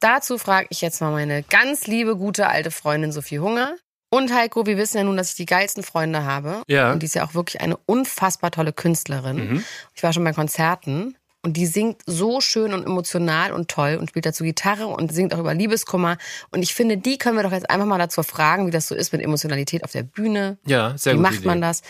Dazu 0.00 0.36
frage 0.36 0.66
ich 0.70 0.80
jetzt 0.80 1.00
mal 1.00 1.12
meine 1.12 1.44
ganz 1.44 1.86
liebe, 1.86 2.16
gute 2.16 2.48
alte 2.48 2.72
Freundin 2.72 3.12
Sophie 3.12 3.38
Hunger. 3.38 3.76
Und 4.10 4.34
Heiko, 4.34 4.66
wir 4.66 4.76
wissen 4.76 4.96
ja 4.96 5.04
nun, 5.04 5.16
dass 5.16 5.30
ich 5.30 5.36
die 5.36 5.46
geilsten 5.46 5.84
Freunde 5.84 6.24
habe. 6.24 6.62
Ja. 6.66 6.92
Und 6.92 7.00
die 7.02 7.06
ist 7.06 7.14
ja 7.14 7.24
auch 7.24 7.34
wirklich 7.34 7.60
eine 7.60 7.76
unfassbar 7.76 8.50
tolle 8.50 8.72
Künstlerin. 8.72 9.36
Mhm. 9.36 9.64
Ich 9.94 10.02
war 10.02 10.12
schon 10.12 10.24
bei 10.24 10.32
Konzerten 10.32 11.16
und 11.46 11.52
die 11.56 11.66
singt 11.66 12.02
so 12.06 12.40
schön 12.40 12.74
und 12.74 12.84
emotional 12.84 13.52
und 13.52 13.70
toll 13.70 13.98
und 14.00 14.10
spielt 14.10 14.26
dazu 14.26 14.42
Gitarre 14.42 14.88
und 14.88 15.14
singt 15.14 15.32
auch 15.32 15.38
über 15.38 15.54
Liebeskummer. 15.54 16.18
Und 16.50 16.64
ich 16.64 16.74
finde, 16.74 16.98
die 16.98 17.18
können 17.18 17.36
wir 17.36 17.44
doch 17.44 17.52
jetzt 17.52 17.70
einfach 17.70 17.86
mal 17.86 17.98
dazu 17.98 18.24
fragen, 18.24 18.66
wie 18.66 18.72
das 18.72 18.88
so 18.88 18.96
ist 18.96 19.12
mit 19.12 19.22
Emotionalität 19.22 19.84
auf 19.84 19.92
der 19.92 20.02
Bühne. 20.02 20.58
Ja, 20.66 20.98
sehr 20.98 21.12
wie 21.12 21.18
gut. 21.18 21.22
macht 21.22 21.44
man 21.44 21.60
das? 21.60 21.82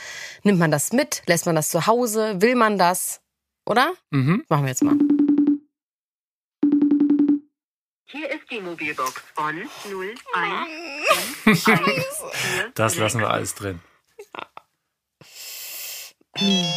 Nimmt 0.42 0.58
man 0.58 0.70
das 0.70 0.92
mit? 0.92 1.22
Lässt 1.24 1.46
man 1.46 1.54
das 1.54 1.70
zu 1.70 1.86
Hause? 1.86 2.42
Will 2.42 2.54
man 2.54 2.76
das? 2.76 3.22
Oder? 3.64 3.94
Mhm. 4.10 4.44
Machen 4.50 4.64
wir 4.64 4.68
jetzt 4.68 4.84
mal. 4.84 4.96
Hier 8.08 8.30
ist 8.30 8.50
die 8.50 8.60
Mobilbox 8.60 9.22
von 9.34 9.56
0154. 11.46 12.72
Das 12.74 12.96
lassen 12.96 13.20
wir 13.20 13.30
alles 13.30 13.54
drin. 13.54 13.80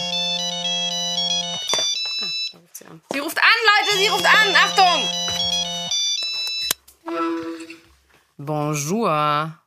Sie 3.11 3.19
ruft 3.19 3.37
an, 3.37 3.43
Leute, 3.65 3.97
sie 3.97 4.07
ruft 4.07 4.25
an. 4.25 4.55
Achtung! 4.55 5.09
Bonjour. 8.37 9.09
Ah, 9.09 9.59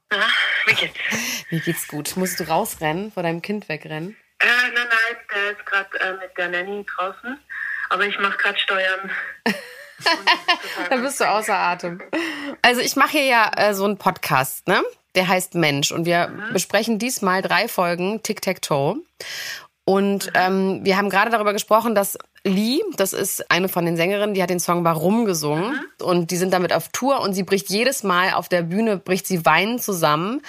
wie 0.67 0.75
geht's? 0.75 0.99
Mir 1.51 1.61
geht's 1.61 1.87
gut. 1.87 2.17
Musst 2.17 2.41
du 2.41 2.49
rausrennen, 2.49 3.13
vor 3.13 3.23
deinem 3.23 3.41
Kind 3.43 3.69
wegrennen? 3.69 4.17
Äh, 4.41 4.47
nein, 4.47 4.75
nein, 4.75 5.17
der 5.33 5.53
ist 5.53 5.65
gerade 5.67 6.01
äh, 6.01 6.13
mit 6.15 6.37
der 6.37 6.49
Nanny 6.49 6.85
draußen. 6.97 7.39
Aber 7.91 8.07
ich 8.07 8.19
mache 8.19 8.39
gerade 8.39 8.59
Steuern. 8.59 9.11
Da 10.91 10.97
bist 10.97 11.21
du 11.21 11.31
außer 11.31 11.55
Atem. 11.57 12.03
Also 12.61 12.81
ich 12.81 12.97
mache 12.97 13.13
hier 13.13 13.25
ja 13.25 13.53
äh, 13.57 13.73
so 13.73 13.85
einen 13.85 13.99
Podcast, 13.99 14.67
ne? 14.67 14.83
Der 15.15 15.29
heißt 15.29 15.55
Mensch. 15.55 15.93
Und 15.93 16.07
wir 16.07 16.27
besprechen 16.53 16.99
diesmal 16.99 17.41
drei 17.41 17.69
Folgen 17.69 18.21
Tic-Tac-Toe. 18.21 18.97
Und 19.85 20.31
ähm, 20.35 20.81
wir 20.85 20.97
haben 20.97 21.11
gerade 21.11 21.31
darüber 21.31 21.53
gesprochen, 21.53 21.95
dass 21.95 22.17
Lee, 22.45 22.81
das 22.97 23.13
ist 23.13 23.51
eine 23.51 23.69
von 23.69 23.85
den 23.85 23.97
Sängerinnen, 23.97 24.35
die 24.35 24.43
hat 24.43 24.51
den 24.51 24.61
Song 24.61 24.85
Warum 24.85 25.25
gesungen. 25.25 25.81
Und 26.01 26.31
die 26.31 26.37
sind 26.37 26.53
damit 26.53 26.73
auf 26.73 26.89
Tour 26.89 27.21
und 27.21 27.35
sie 27.35 27.43
bricht 27.43 27.69
jedes 27.69 28.03
Mal 28.03 28.33
auf 28.35 28.49
der 28.49 28.63
Bühne, 28.63 28.97
bricht 28.97 29.27
sie 29.27 29.45
weinend 29.45 29.83
zusammen. 29.83 30.43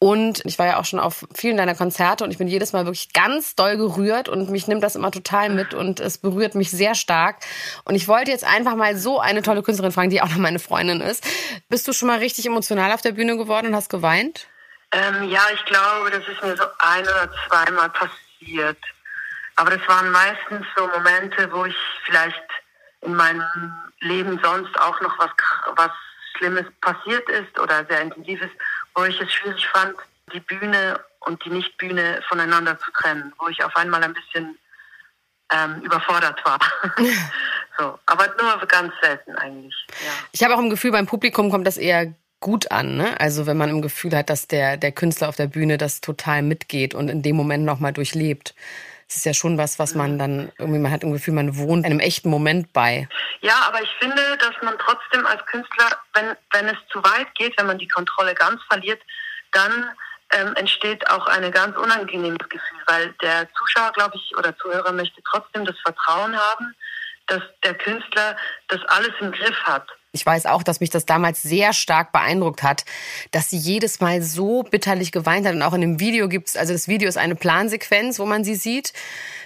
Und 0.00 0.42
ich 0.44 0.58
war 0.60 0.66
ja 0.66 0.78
auch 0.78 0.84
schon 0.84 1.00
auf 1.00 1.26
vielen 1.34 1.56
deiner 1.56 1.74
Konzerte 1.74 2.22
und 2.22 2.30
ich 2.30 2.38
bin 2.38 2.46
jedes 2.46 2.72
Mal 2.72 2.84
wirklich 2.84 3.12
ganz 3.12 3.56
doll 3.56 3.76
gerührt 3.76 4.28
und 4.28 4.48
mich 4.48 4.68
nimmt 4.68 4.82
das 4.84 4.94
immer 4.94 5.10
total 5.10 5.50
mit 5.50 5.74
und 5.74 5.98
es 5.98 6.18
berührt 6.18 6.54
mich 6.54 6.70
sehr 6.70 6.94
stark. 6.94 7.38
Und 7.84 7.96
ich 7.96 8.06
wollte 8.06 8.30
jetzt 8.30 8.44
einfach 8.44 8.76
mal 8.76 8.96
so 8.96 9.18
eine 9.18 9.42
tolle 9.42 9.62
Künstlerin 9.62 9.90
fragen, 9.90 10.10
die 10.10 10.22
auch 10.22 10.28
noch 10.28 10.36
meine 10.36 10.60
Freundin 10.60 11.00
ist. 11.00 11.24
Bist 11.68 11.88
du 11.88 11.92
schon 11.92 12.06
mal 12.06 12.18
richtig 12.18 12.46
emotional 12.46 12.92
auf 12.92 13.02
der 13.02 13.12
Bühne 13.12 13.36
geworden 13.36 13.68
und 13.68 13.74
hast 13.74 13.88
geweint? 13.88 14.46
Ähm, 14.92 15.28
ja, 15.30 15.42
ich 15.52 15.64
glaube, 15.64 16.10
das 16.12 16.22
ist 16.28 16.42
mir 16.44 16.56
so 16.56 16.64
ein 16.78 17.02
oder 17.02 17.28
zweimal 17.48 17.90
passiert. 17.90 18.27
Aber 19.56 19.70
das 19.70 19.88
waren 19.88 20.10
meistens 20.10 20.66
so 20.76 20.86
Momente, 20.86 21.50
wo 21.52 21.64
ich 21.64 21.76
vielleicht 22.04 22.42
in 23.00 23.14
meinem 23.14 23.42
Leben 24.00 24.38
sonst 24.42 24.78
auch 24.80 25.00
noch 25.00 25.18
was, 25.18 25.30
was 25.76 25.90
Schlimmes 26.36 26.66
passiert 26.80 27.28
ist 27.28 27.58
oder 27.58 27.84
sehr 27.86 28.02
intensiv 28.02 28.40
ist, 28.40 28.54
wo 28.94 29.04
ich 29.04 29.20
es 29.20 29.32
schwierig 29.32 29.66
fand, 29.68 29.96
die 30.32 30.40
Bühne 30.40 31.00
und 31.20 31.44
die 31.44 31.50
Nichtbühne 31.50 32.22
voneinander 32.28 32.78
zu 32.78 32.90
trennen, 32.92 33.32
wo 33.38 33.48
ich 33.48 33.62
auf 33.64 33.74
einmal 33.76 34.02
ein 34.02 34.14
bisschen 34.14 34.56
ähm, 35.52 35.80
überfordert 35.82 36.44
war. 36.44 36.58
so, 37.78 37.98
aber 38.06 38.34
nur 38.40 38.66
ganz 38.66 38.92
selten 39.02 39.34
eigentlich. 39.36 39.74
Ja. 39.88 40.12
Ich 40.32 40.42
habe 40.42 40.54
auch 40.54 40.58
im 40.58 40.70
Gefühl, 40.70 40.92
beim 40.92 41.06
Publikum 41.06 41.50
kommt 41.50 41.66
das 41.66 41.76
eher 41.76 42.12
gut 42.40 42.70
an, 42.70 42.96
ne? 42.96 43.18
Also 43.20 43.46
wenn 43.46 43.56
man 43.56 43.70
im 43.70 43.82
Gefühl 43.82 44.16
hat, 44.16 44.30
dass 44.30 44.46
der, 44.46 44.76
der 44.76 44.92
Künstler 44.92 45.28
auf 45.28 45.36
der 45.36 45.46
Bühne 45.46 45.78
das 45.78 46.00
total 46.00 46.42
mitgeht 46.42 46.94
und 46.94 47.08
in 47.08 47.22
dem 47.22 47.36
Moment 47.36 47.64
nochmal 47.64 47.92
durchlebt. 47.92 48.54
es 49.08 49.16
ist 49.16 49.26
ja 49.26 49.34
schon 49.34 49.58
was, 49.58 49.78
was 49.78 49.94
man 49.94 50.18
dann 50.18 50.52
irgendwie, 50.58 50.78
man 50.78 50.92
hat 50.92 51.02
im 51.02 51.12
Gefühl, 51.12 51.34
man 51.34 51.56
wohnt 51.56 51.84
einem 51.84 52.00
echten 52.00 52.30
Moment 52.30 52.72
bei. 52.72 53.08
Ja, 53.40 53.54
aber 53.66 53.82
ich 53.82 53.90
finde, 53.98 54.22
dass 54.38 54.54
man 54.62 54.76
trotzdem 54.78 55.26
als 55.26 55.44
Künstler, 55.46 55.98
wenn, 56.14 56.36
wenn 56.52 56.66
es 56.68 56.78
zu 56.92 57.02
weit 57.02 57.34
geht, 57.34 57.58
wenn 57.58 57.66
man 57.66 57.78
die 57.78 57.88
Kontrolle 57.88 58.34
ganz 58.34 58.60
verliert, 58.68 59.00
dann 59.52 59.90
ähm, 60.30 60.54
entsteht 60.56 61.08
auch 61.10 61.26
ein 61.26 61.50
ganz 61.50 61.76
unangenehmes 61.76 62.48
Gefühl, 62.48 62.78
weil 62.86 63.14
der 63.22 63.48
Zuschauer, 63.54 63.92
glaube 63.92 64.16
ich, 64.16 64.36
oder 64.36 64.56
Zuhörer 64.58 64.92
möchte 64.92 65.22
trotzdem 65.22 65.64
das 65.64 65.78
Vertrauen 65.80 66.36
haben, 66.36 66.74
dass 67.26 67.42
der 67.64 67.74
Künstler 67.74 68.36
das 68.68 68.80
alles 68.88 69.12
im 69.20 69.32
Griff 69.32 69.58
hat. 69.64 69.88
Ich 70.12 70.24
weiß 70.24 70.46
auch, 70.46 70.62
dass 70.62 70.80
mich 70.80 70.88
das 70.88 71.04
damals 71.04 71.42
sehr 71.42 71.74
stark 71.74 72.12
beeindruckt 72.12 72.62
hat, 72.62 72.84
dass 73.30 73.50
sie 73.50 73.58
jedes 73.58 74.00
Mal 74.00 74.22
so 74.22 74.62
bitterlich 74.62 75.12
geweint 75.12 75.46
hat. 75.46 75.54
Und 75.54 75.62
auch 75.62 75.74
in 75.74 75.82
dem 75.82 76.00
Video 76.00 76.28
gibt 76.28 76.48
es, 76.48 76.56
also 76.56 76.72
das 76.72 76.88
Video 76.88 77.08
ist 77.08 77.18
eine 77.18 77.34
Plansequenz, 77.34 78.18
wo 78.18 78.24
man 78.24 78.42
sie 78.42 78.54
sieht, 78.54 78.94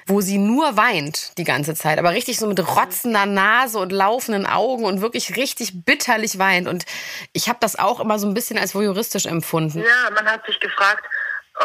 wo 0.06 0.20
sie 0.20 0.38
nur 0.38 0.76
weint 0.76 1.36
die 1.36 1.44
ganze 1.44 1.74
Zeit, 1.74 1.98
aber 1.98 2.12
richtig 2.12 2.38
so 2.38 2.46
mit 2.46 2.60
rotzender 2.60 3.26
Nase 3.26 3.78
und 3.78 3.90
laufenden 3.90 4.46
Augen 4.46 4.84
und 4.84 5.00
wirklich 5.00 5.36
richtig 5.36 5.84
bitterlich 5.84 6.38
weint. 6.38 6.68
Und 6.68 6.84
ich 7.32 7.48
habe 7.48 7.58
das 7.60 7.76
auch 7.76 7.98
immer 7.98 8.18
so 8.18 8.28
ein 8.28 8.34
bisschen 8.34 8.58
als 8.58 8.74
voyeuristisch 8.74 9.26
empfunden. 9.26 9.80
Ja, 9.80 10.10
man 10.14 10.26
hat 10.26 10.46
sich 10.46 10.58
gefragt, 10.60 11.04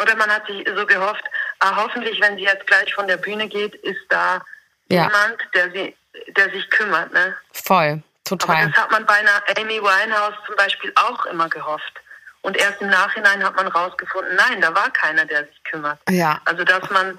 oder 0.02 0.16
man 0.16 0.30
hat 0.30 0.46
sich 0.48 0.68
so 0.76 0.86
gehofft, 0.86 1.24
ah, 1.60 1.76
hoffentlich, 1.76 2.20
wenn 2.20 2.36
sie 2.36 2.44
jetzt 2.44 2.66
gleich 2.68 2.94
von 2.94 3.08
der 3.08 3.18
Bühne 3.18 3.48
geht, 3.48 3.76
ist 3.76 4.02
da 4.10 4.42
ja. 4.90 5.04
jemand, 5.06 5.38
der, 5.54 5.72
sie, 5.72 5.96
der 6.36 6.52
sich 6.52 6.70
kümmert. 6.70 7.14
Ne? 7.14 7.36
Voll. 7.52 8.02
Total. 8.28 8.56
Aber 8.56 8.66
das 8.68 8.78
hat 8.78 8.92
man 8.92 9.06
bei 9.06 9.16
einer 9.16 9.44
Amy 9.60 9.82
Winehouse 9.82 10.36
zum 10.46 10.56
Beispiel 10.56 10.92
auch 10.96 11.26
immer 11.28 11.50
gehofft. 11.50 12.02
Und 12.42 12.56
erst 12.58 12.82
im 12.82 12.90
Nachhinein 12.90 13.44
hat 13.44 13.56
man 13.56 13.68
rausgefunden, 13.68 14.36
nein, 14.36 14.62
da 14.62 14.74
war 14.74 14.90
keiner, 14.92 15.26
der 15.26 15.46
sich 15.46 15.64
kümmert. 15.64 16.00
Ja. 16.10 16.40
Also 16.46 16.64
dass 16.64 16.90
man 16.90 17.18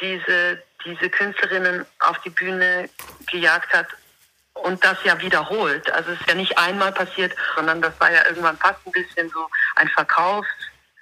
diese, 0.00 0.62
diese 0.84 1.10
Künstlerinnen 1.10 1.84
auf 2.00 2.18
die 2.20 2.30
Bühne 2.30 2.88
gejagt 3.30 3.72
hat 3.72 3.88
und 4.54 4.84
das 4.84 4.98
ja 5.04 5.20
wiederholt. 5.20 5.90
Also 5.92 6.12
es 6.12 6.20
ist 6.20 6.28
ja 6.28 6.34
nicht 6.34 6.56
einmal 6.58 6.92
passiert, 6.92 7.34
sondern 7.56 7.82
das 7.82 7.98
war 8.00 8.12
ja 8.12 8.26
irgendwann 8.26 8.56
fast 8.56 8.78
ein 8.86 8.92
bisschen 8.92 9.28
so 9.30 9.48
ein 9.76 9.88
Verkauf. 9.88 10.46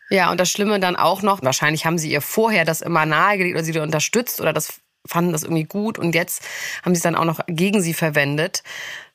Ja, 0.09 0.31
und 0.31 0.39
das 0.39 0.51
Schlimme 0.51 0.79
dann 0.79 0.97
auch 0.97 1.23
noch, 1.23 1.43
wahrscheinlich 1.43 1.85
haben 1.85 1.99
sie 1.99 2.11
ihr 2.11 2.21
vorher 2.21 2.65
das 2.65 2.81
immer 2.81 3.07
nahegelegt 3.07 3.57
oder 3.57 3.65
sie 3.65 3.79
unterstützt 3.79 4.41
oder 4.41 4.53
das 4.53 4.81
fanden 5.07 5.33
das 5.33 5.45
irgendwie 5.45 5.65
gut 5.65 5.99
und 5.99 6.15
jetzt 6.15 6.45
haben 6.85 6.95
sie 6.95 6.99
es 6.99 7.03
dann 7.03 7.17
auch 7.17 7.25
noch 7.25 7.41
gegen 7.47 7.81
sie 7.81 7.95
verwendet. 7.95 8.63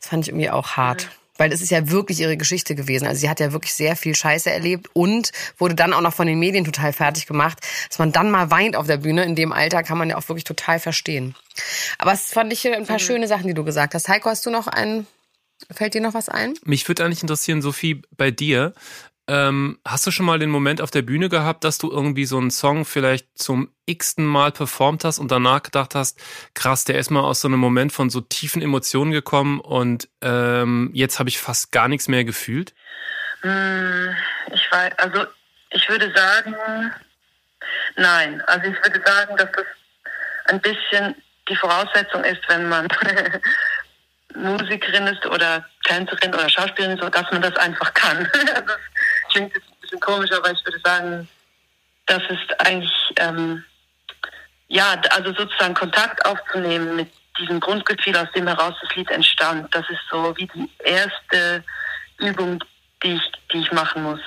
Das 0.01 0.09
fand 0.09 0.25
ich 0.25 0.29
irgendwie 0.29 0.49
auch 0.49 0.71
hart. 0.71 1.05
Mhm. 1.05 1.09
Weil 1.37 1.53
es 1.53 1.61
ist 1.61 1.71
ja 1.71 1.89
wirklich 1.89 2.19
ihre 2.19 2.37
Geschichte 2.37 2.75
gewesen. 2.75 3.07
Also 3.07 3.21
sie 3.21 3.29
hat 3.29 3.39
ja 3.39 3.51
wirklich 3.51 3.73
sehr 3.73 3.95
viel 3.95 4.13
Scheiße 4.13 4.51
erlebt 4.51 4.89
und 4.93 5.31
wurde 5.57 5.73
dann 5.73 5.93
auch 5.93 6.01
noch 6.01 6.13
von 6.13 6.27
den 6.27 6.37
Medien 6.37 6.65
total 6.65 6.93
fertig 6.93 7.25
gemacht. 7.25 7.59
Dass 7.87 7.97
man 7.97 8.11
dann 8.11 8.29
mal 8.29 8.51
weint 8.51 8.75
auf 8.75 8.85
der 8.85 8.97
Bühne, 8.97 9.23
in 9.23 9.35
dem 9.35 9.51
Alter 9.51 9.81
kann 9.81 9.97
man 9.97 10.09
ja 10.09 10.17
auch 10.17 10.27
wirklich 10.27 10.43
total 10.43 10.79
verstehen. 10.79 11.33
Aber 11.97 12.11
es 12.11 12.25
fand 12.25 12.53
ich 12.53 12.67
ein 12.67 12.85
paar 12.85 12.97
mhm. 12.97 13.03
schöne 13.03 13.27
Sachen, 13.27 13.47
die 13.47 13.53
du 13.53 13.63
gesagt 13.63 13.95
hast. 13.95 14.07
Heiko, 14.07 14.29
hast 14.29 14.45
du 14.45 14.51
noch 14.51 14.67
einen, 14.67 15.07
fällt 15.71 15.95
dir 15.95 16.01
noch 16.01 16.13
was 16.13 16.29
ein? 16.29 16.53
Mich 16.63 16.87
würde 16.87 17.05
eigentlich 17.05 17.23
interessieren, 17.23 17.61
Sophie, 17.61 18.03
bei 18.17 18.29
dir. 18.29 18.73
Ähm, 19.27 19.79
hast 19.88 20.05
du 20.07 20.12
schon 20.12 20.25
mal 20.25 20.39
den 20.39 20.49
Moment 20.49 20.81
auf 20.81 20.91
der 20.91 21.03
Bühne 21.03 21.29
gehabt, 21.29 21.63
dass 21.63 21.77
du 21.77 21.91
irgendwie 21.91 22.25
so 22.25 22.38
einen 22.38 22.51
Song 22.51 22.86
vielleicht 22.86 23.27
zum 23.38 23.71
x-ten 23.86 24.25
Mal 24.25 24.51
performt 24.51 25.03
hast 25.03 25.19
und 25.19 25.31
danach 25.31 25.63
gedacht 25.63 25.95
hast, 25.95 26.19
krass, 26.53 26.86
der 26.86 26.97
ist 26.97 27.12
mal 27.12 27.21
aus 27.21 27.41
so 27.41 27.47
einem 27.47 27.60
Moment 27.60 27.93
von 27.93 28.10
so 28.10 28.21
tiefen 28.21 28.62
Emotionen 28.62 29.12
gekommen 29.12 29.60
und 29.60 30.10
ähm, 30.21 30.89
jetzt 30.93 31.19
habe 31.19 31.29
ich 31.29 31.39
fast 31.39 31.71
gar 31.71 31.88
nichts 31.88 32.07
mehr 32.07 32.23
gefühlt? 32.23 32.73
Hm, 33.41 34.15
ich 34.53 34.71
weiß, 34.71 34.93
also 34.97 35.25
ich 35.71 35.88
würde 35.89 36.12
sagen, 36.15 36.55
nein. 37.95 38.41
Also 38.47 38.67
ich 38.67 38.75
würde 38.75 39.01
sagen, 39.05 39.38
dass 39.38 39.51
das 39.51 39.65
ein 40.45 40.62
bisschen 40.62 41.15
die 41.49 41.55
Voraussetzung 41.55 42.23
ist, 42.23 42.41
wenn 42.47 42.69
man 42.69 42.88
Musikerin 44.36 45.07
ist 45.07 45.25
oder 45.25 45.65
Tänzerin 45.86 46.34
oder 46.34 46.49
Schauspielerin, 46.49 46.97
so 46.97 47.10
dass 47.10 47.29
man 47.31 47.41
das 47.41 47.55
einfach 47.55 47.93
kann. 47.93 48.29
das 48.34 48.77
klingt 49.32 49.54
jetzt 49.56 49.67
ein 49.67 49.82
bisschen 49.82 50.00
komisch, 50.00 50.32
aber 50.32 50.52
ich 50.52 50.65
würde 50.65 50.80
sagen, 50.84 51.28
das 52.06 52.22
ist 52.30 52.60
eigentlich, 52.60 52.91
ähm, 53.17 53.63
ja, 54.67 54.96
also 55.12 55.34
sozusagen 55.34 55.74
Kontakt 55.74 56.26
aufzunehmen 56.26 56.96
mit 56.96 57.10
diesem 57.39 57.60
Grundgefühl, 57.60 58.15
aus 58.17 58.32
dem 58.36 58.48
heraus 58.48 58.76
das 58.82 58.96
Lied 58.96 59.10
entstand. 59.10 59.74
Das 59.74 59.89
ist 59.89 60.02
so 60.10 60.36
wie 60.38 60.48
die 60.48 60.70
erste 60.84 61.63
Übung, 62.17 62.63
die 63.04 63.13
ich, 63.13 63.32
die 63.52 63.60
ich 63.60 63.72
machen 63.72 64.04
muss. 64.04 64.20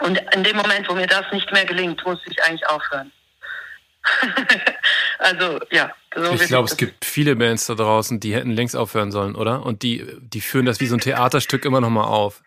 Und 0.00 0.18
in 0.34 0.44
dem 0.44 0.56
Moment, 0.56 0.88
wo 0.88 0.94
mir 0.94 1.06
das 1.06 1.30
nicht 1.32 1.50
mehr 1.52 1.64
gelingt, 1.64 2.04
muss 2.04 2.18
ich 2.26 2.42
eigentlich 2.42 2.66
aufhören. 2.68 3.12
also 5.18 5.60
ja. 5.70 5.92
So 6.14 6.32
ich 6.32 6.46
glaube, 6.46 6.66
es 6.68 6.76
gibt 6.76 7.04
viele 7.04 7.36
Bands 7.36 7.66
da 7.66 7.74
draußen, 7.74 8.18
die 8.18 8.34
hätten 8.34 8.50
längst 8.50 8.74
aufhören 8.74 9.12
sollen, 9.12 9.36
oder? 9.36 9.64
Und 9.64 9.82
die, 9.82 10.04
die 10.20 10.40
führen 10.40 10.66
das 10.66 10.80
wie 10.80 10.86
so 10.86 10.96
ein 10.96 11.00
Theaterstück 11.00 11.64
immer 11.64 11.80
noch 11.80 11.90
mal 11.90 12.04
auf. 12.04 12.42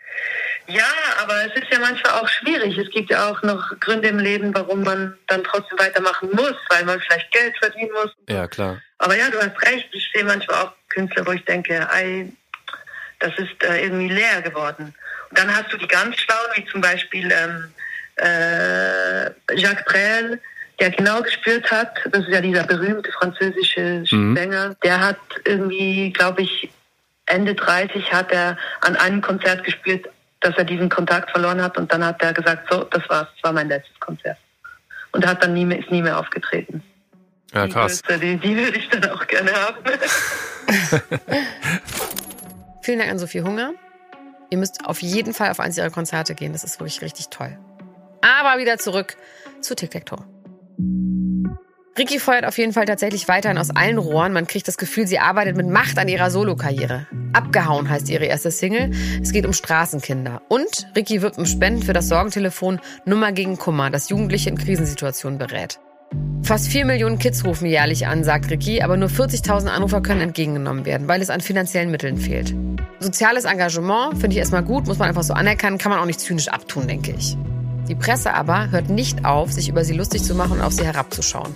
Ja, 0.68 0.86
aber 1.22 1.46
es 1.46 1.62
ist 1.62 1.72
ja 1.72 1.80
manchmal 1.80 2.14
auch 2.14 2.28
schwierig. 2.28 2.78
Es 2.78 2.90
gibt 2.90 3.10
ja 3.10 3.30
auch 3.30 3.42
noch 3.44 3.78
Gründe 3.80 4.08
im 4.08 4.20
Leben, 4.20 4.54
warum 4.56 4.84
man 4.84 5.18
dann 5.28 5.44
trotzdem 5.44 5.78
weitermachen 5.78 6.30
muss, 6.32 6.56
weil 6.70 6.86
man 6.86 7.00
vielleicht 7.02 7.32
Geld 7.32 7.58
verdienen 7.58 7.92
muss. 7.92 8.12
Ja, 8.30 8.48
klar. 8.48 8.82
Aber 9.00 9.18
ja, 9.18 9.30
du 9.30 9.38
hast 9.38 9.62
recht. 9.62 9.90
Ich 9.92 10.10
sehe 10.14 10.24
manchmal 10.24 10.64
auch 10.64 10.72
Künstler, 10.90 11.26
wo 11.26 11.32
ich 11.32 11.44
denke, 11.46 11.88
ey, 11.92 12.32
das 13.20 13.34
ist 13.38 13.64
äh, 13.64 13.84
irgendwie 13.84 14.10
leer 14.10 14.42
geworden. 14.42 14.94
Und 15.30 15.40
dann 15.40 15.54
hast 15.54 15.72
du 15.74 15.78
die 15.78 15.88
ganz 15.88 16.18
schlauen, 16.18 16.52
wie 16.56 16.66
zum 16.66 16.82
Beispiel 16.82 17.32
ähm, 17.32 17.74
äh, 18.18 19.56
Jacques 19.56 19.86
Brel, 19.86 20.40
der 20.80 20.92
genau 20.92 21.22
gespürt 21.22 21.70
hat, 21.72 21.98
das 22.12 22.24
ist 22.24 22.30
ja 22.30 22.42
dieser 22.42 22.64
berühmte 22.64 23.12
französische 23.12 24.04
mhm. 24.12 24.36
Sänger, 24.36 24.76
der 24.84 25.00
hat 25.00 25.20
irgendwie, 25.46 26.12
glaube 26.12 26.42
ich, 26.44 26.70
Ende 27.26 27.56
30 27.56 28.12
hat 28.12 28.32
er 28.32 28.58
an 28.82 28.96
einem 28.98 29.22
Konzert 29.22 29.64
gespürt, 29.64 30.10
dass 30.44 30.58
er 30.58 30.66
diesen 30.66 30.90
Kontakt 30.90 31.32
verloren 31.32 31.62
hat 31.62 31.78
und 31.78 31.92
dann 31.92 32.06
hat 32.06 32.22
er 32.22 32.34
gesagt, 32.34 32.68
so, 32.72 32.84
das 32.84 33.08
war's, 33.10 33.28
das 33.34 33.44
war 33.44 33.54
mein 33.54 33.70
letztes 33.70 34.00
Konzert. 34.00 34.38
Und 35.12 35.26
hat 35.26 35.44
dann 35.44 35.54
nie 35.54 35.66
mehr, 35.66 35.80
ist 35.80 35.92
nie 35.92 36.02
mehr 36.02 36.20
aufgetreten. 36.20 36.84
Ja, 37.54 37.68
krass. 37.68 38.02
Die, 38.10 38.38
die 38.38 38.56
würde 38.58 38.78
ich 38.78 38.90
dann 38.90 39.10
auch 39.12 39.28
gerne 39.28 39.52
haben. 39.54 39.78
Vielen 42.82 43.00
Dank 43.00 43.12
an 43.12 43.20
Sophie 43.20 43.42
Hunger. 43.42 43.74
Ihr 44.50 44.58
müsst 44.58 44.86
auf 44.86 45.02
jeden 45.02 45.34
Fall 45.34 45.52
auf 45.52 45.60
eins 45.60 45.78
ihrer 45.78 45.92
Konzerte 45.92 46.36
gehen. 46.36 46.52
Das 46.52 46.64
ist 46.64 46.80
wirklich 46.80 47.02
richtig 47.02 47.30
toll. 47.30 47.58
Aber 48.22 48.60
wieder 48.60 48.78
zurück 48.78 49.16
zu 49.62 49.76
Tic 49.76 49.92
Tac 49.92 50.06
Toe. 50.06 50.26
Ricky 51.96 52.18
feuert 52.18 52.46
auf 52.46 52.58
jeden 52.58 52.74
Fall 52.74 52.86
tatsächlich 52.86 53.28
weiterhin 53.28 53.60
aus 53.60 53.70
allen 53.70 54.00
Rohren. 54.00 54.34
Man 54.34 54.48
kriegt 54.48 54.68
das 54.68 54.78
Gefühl, 54.78 55.06
sie 55.06 55.20
arbeitet 55.20 55.56
mit 55.56 55.68
Macht 55.68 56.00
an 56.00 56.08
ihrer 56.08 56.32
Solokarriere. 56.32 57.06
Abgehauen 57.34 57.88
heißt 57.88 58.10
ihre 58.10 58.26
erste 58.26 58.50
Single. 58.50 58.90
Es 59.22 59.32
geht 59.32 59.46
um 59.46 59.54
Straßenkinder. 59.54 60.42
Und 60.50 60.88
Ricky 60.96 61.22
wirbt 61.22 61.38
um 61.38 61.46
Spenden 61.46 61.84
für 61.84 61.94
das 61.94 62.08
Sorgentelefon 62.08 62.80
Nummer 63.06 63.32
gegen 63.32 63.60
Kummer, 63.60 63.92
das 63.92 64.10
Jugendliche 64.10 64.50
in 64.50 64.58
Krisensituationen 64.58 65.38
berät. 65.38 65.80
Fast 66.42 66.68
vier 66.68 66.86
Millionen 66.86 67.20
Kids 67.20 67.46
rufen 67.46 67.68
jährlich 67.68 68.08
an, 68.08 68.24
sagt 68.24 68.50
Ricky, 68.50 68.82
aber 68.82 68.98
nur 68.98 69.10
40.000 69.10 69.68
Anrufer 69.68 70.02
können 70.02 70.22
entgegengenommen 70.22 70.86
werden, 70.86 71.08
weil 71.08 71.22
es 71.22 71.30
an 71.30 71.42
finanziellen 71.42 71.92
Mitteln 71.92 72.18
fehlt. 72.18 72.56
Soziales 73.00 73.46
Engagement 73.46 74.18
finde 74.18 74.32
ich 74.32 74.38
erstmal 74.38 74.64
gut, 74.64 74.88
muss 74.88 74.98
man 74.98 75.10
einfach 75.10 75.24
so 75.24 75.34
anerkennen, 75.34 75.78
kann 75.78 75.92
man 75.92 76.00
auch 76.00 76.06
nicht 76.06 76.20
zynisch 76.20 76.48
abtun, 76.48 76.88
denke 76.88 77.14
ich. 77.18 77.38
Die 77.90 77.96
Presse 77.96 78.34
aber 78.34 78.72
hört 78.72 78.90
nicht 78.90 79.26
auf, 79.26 79.52
sich 79.52 79.68
über 79.68 79.84
sie 79.84 79.94
lustig 79.94 80.24
zu 80.24 80.36
machen 80.36 80.54
und 80.54 80.62
auf 80.62 80.72
sie 80.72 80.86
herabzuschauen. 80.86 81.54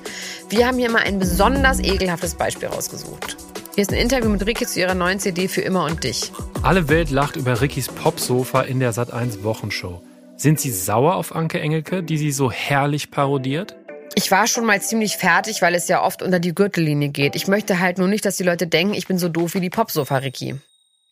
Wir 0.49 0.67
haben 0.67 0.77
hier 0.77 0.91
mal 0.91 1.03
ein 1.03 1.19
besonders 1.19 1.79
ekelhaftes 1.79 2.35
Beispiel 2.35 2.67
rausgesucht. 2.67 3.37
Hier 3.75 3.83
ist 3.83 3.93
ein 3.93 3.99
Interview 3.99 4.29
mit 4.29 4.45
Ricky 4.45 4.65
zu 4.65 4.79
ihrer 4.79 4.95
neuen 4.95 5.19
CD 5.19 5.47
für 5.47 5.61
immer 5.61 5.85
und 5.85 6.03
dich. 6.03 6.31
Alle 6.63 6.89
Welt 6.89 7.11
lacht 7.11 7.35
über 7.35 7.61
Rickys 7.61 7.87
Popsofa 7.87 8.61
in 8.61 8.79
der 8.79 8.93
Sat1 8.93 9.43
Wochenshow. 9.43 10.01
Sind 10.35 10.59
Sie 10.59 10.71
sauer 10.71 11.15
auf 11.15 11.35
Anke 11.35 11.59
Engelke, 11.59 12.03
die 12.03 12.17
sie 12.17 12.31
so 12.31 12.51
herrlich 12.51 13.09
parodiert? 13.09 13.77
Ich 14.15 14.31
war 14.31 14.47
schon 14.47 14.65
mal 14.65 14.81
ziemlich 14.81 15.15
fertig, 15.15 15.61
weil 15.61 15.75
es 15.75 15.87
ja 15.87 16.03
oft 16.03 16.23
unter 16.23 16.39
die 16.39 16.55
Gürtellinie 16.55 17.09
geht. 17.09 17.35
Ich 17.35 17.47
möchte 17.47 17.79
halt 17.79 17.99
nur 17.99 18.07
nicht, 18.07 18.25
dass 18.25 18.35
die 18.35 18.43
Leute 18.43 18.67
denken, 18.67 18.95
ich 18.95 19.07
bin 19.07 19.19
so 19.19 19.29
doof 19.29 19.53
wie 19.53 19.61
die 19.61 19.69
Popsofa 19.69 20.17
Ricky. 20.17 20.55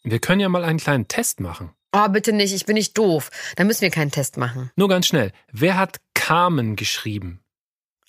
Wir 0.03 0.19
können 0.19 0.41
ja 0.41 0.49
mal 0.49 0.63
einen 0.63 0.79
kleinen 0.79 1.07
Test 1.07 1.39
machen. 1.39 1.69
Oh, 1.97 2.09
bitte 2.09 2.33
nicht, 2.33 2.53
ich 2.53 2.65
bin 2.65 2.73
nicht 2.73 2.97
doof. 2.97 3.31
Da 3.55 3.63
müssen 3.63 3.79
wir 3.79 3.89
keinen 3.89 4.11
Test 4.11 4.35
machen. 4.35 4.69
Nur 4.75 4.89
ganz 4.89 5.07
schnell. 5.07 5.31
Wer 5.53 5.77
hat 5.77 6.01
Carmen 6.13 6.75
geschrieben? 6.75 7.39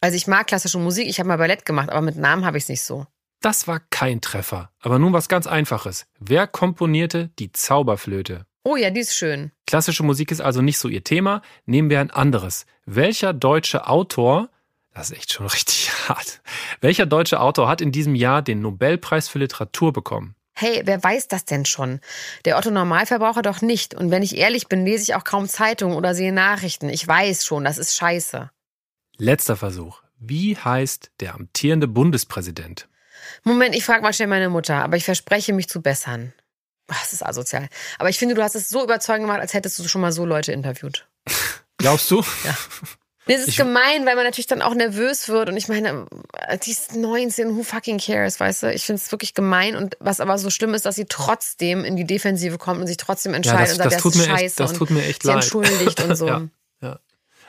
Also 0.00 0.16
ich 0.16 0.26
mag 0.26 0.48
klassische 0.48 0.78
Musik, 0.78 1.06
ich 1.06 1.20
habe 1.20 1.28
mal 1.28 1.36
Ballett 1.36 1.64
gemacht, 1.64 1.90
aber 1.90 2.00
mit 2.00 2.16
Namen 2.16 2.44
habe 2.44 2.58
ich 2.58 2.64
es 2.64 2.68
nicht 2.68 2.82
so. 2.82 3.06
Das 3.40 3.68
war 3.68 3.80
kein 3.90 4.20
Treffer. 4.20 4.72
Aber 4.80 4.98
nun 4.98 5.12
was 5.12 5.28
ganz 5.28 5.46
Einfaches. 5.46 6.06
Wer 6.18 6.48
komponierte 6.48 7.30
die 7.38 7.52
Zauberflöte? 7.52 8.46
Oh 8.64 8.74
ja, 8.74 8.90
die 8.90 9.00
ist 9.00 9.14
schön. 9.14 9.52
Klassische 9.68 10.02
Musik 10.02 10.32
ist 10.32 10.40
also 10.40 10.62
nicht 10.62 10.78
so 10.78 10.88
ihr 10.88 11.04
Thema. 11.04 11.42
Nehmen 11.64 11.88
wir 11.88 12.00
ein 12.00 12.10
anderes. 12.10 12.66
Welcher 12.86 13.32
deutsche 13.32 13.86
Autor, 13.86 14.48
das 14.94 15.10
ist 15.10 15.18
echt 15.18 15.32
schon 15.32 15.46
richtig 15.52 15.92
hart, 16.08 16.42
welcher 16.80 17.06
deutsche 17.06 17.38
Autor 17.38 17.68
hat 17.68 17.80
in 17.80 17.92
diesem 17.92 18.16
Jahr 18.16 18.42
den 18.42 18.62
Nobelpreis 18.62 19.28
für 19.28 19.38
Literatur 19.38 19.92
bekommen? 19.92 20.35
Hey, 20.58 20.80
wer 20.86 21.02
weiß 21.04 21.28
das 21.28 21.44
denn 21.44 21.66
schon? 21.66 22.00
Der 22.46 22.56
Otto 22.56 22.70
Normalverbraucher 22.70 23.42
doch 23.42 23.60
nicht. 23.60 23.94
Und 23.94 24.10
wenn 24.10 24.22
ich 24.22 24.38
ehrlich 24.38 24.68
bin, 24.68 24.86
lese 24.86 25.02
ich 25.02 25.14
auch 25.14 25.24
kaum 25.24 25.48
Zeitungen 25.48 25.94
oder 25.94 26.14
sehe 26.14 26.32
Nachrichten. 26.32 26.88
Ich 26.88 27.06
weiß 27.06 27.44
schon, 27.44 27.64
das 27.64 27.76
ist 27.76 27.94
scheiße. 27.94 28.50
Letzter 29.18 29.56
Versuch. 29.56 30.02
Wie 30.18 30.56
heißt 30.56 31.10
der 31.20 31.34
amtierende 31.34 31.88
Bundespräsident? 31.88 32.88
Moment, 33.44 33.74
ich 33.74 33.84
frage 33.84 34.02
mal 34.02 34.14
schnell 34.14 34.28
meine 34.28 34.48
Mutter, 34.48 34.82
aber 34.82 34.96
ich 34.96 35.04
verspreche 35.04 35.52
mich 35.52 35.68
zu 35.68 35.82
bessern. 35.82 36.32
Ach, 36.88 37.00
das 37.00 37.12
ist 37.12 37.26
asozial. 37.26 37.68
Aber 37.98 38.08
ich 38.08 38.18
finde, 38.18 38.34
du 38.34 38.42
hast 38.42 38.54
es 38.54 38.70
so 38.70 38.82
überzeugend 38.82 39.26
gemacht, 39.26 39.40
als 39.40 39.52
hättest 39.52 39.78
du 39.78 39.86
schon 39.88 40.00
mal 40.00 40.12
so 40.12 40.24
Leute 40.24 40.52
interviewt. 40.52 41.06
Glaubst 41.76 42.10
du? 42.10 42.24
Ja. 42.44 42.56
Das 43.26 43.40
ist 43.40 43.48
ich, 43.48 43.56
gemein, 43.56 44.06
weil 44.06 44.14
man 44.14 44.24
natürlich 44.24 44.46
dann 44.46 44.62
auch 44.62 44.74
nervös 44.74 45.28
wird. 45.28 45.48
Und 45.48 45.56
ich 45.56 45.68
meine, 45.68 46.06
die 46.64 46.70
ist 46.70 46.94
19, 46.94 47.56
who 47.56 47.64
fucking 47.64 47.98
cares, 47.98 48.38
weißt 48.38 48.62
du? 48.62 48.72
Ich 48.72 48.84
finde 48.84 49.02
es 49.02 49.10
wirklich 49.10 49.34
gemein. 49.34 49.74
Und 49.74 49.96
was 49.98 50.20
aber 50.20 50.38
so 50.38 50.48
schlimm 50.48 50.74
ist, 50.74 50.86
dass 50.86 50.94
sie 50.94 51.06
trotzdem 51.08 51.84
in 51.84 51.96
die 51.96 52.04
Defensive 52.04 52.56
kommt 52.56 52.80
und 52.80 52.86
sich 52.86 52.96
trotzdem 52.96 53.34
entscheidet 53.34 53.76
ja, 53.78 53.84
das, 53.84 53.86
und 53.86 53.90
sagt, 53.90 53.94
das, 53.94 54.02
tut 54.02 54.14
mir 54.14 54.22
scheiße. 54.24 54.44
Echt, 54.44 54.60
das 54.60 54.72
tut 54.74 54.90
mir 54.90 55.04
echt 55.04 55.24
leid. 55.24 55.36
entschuldigt 55.36 56.02
und 56.02 56.16
so. 56.16 56.26
ja, 56.28 56.42
ja. 56.80 57.00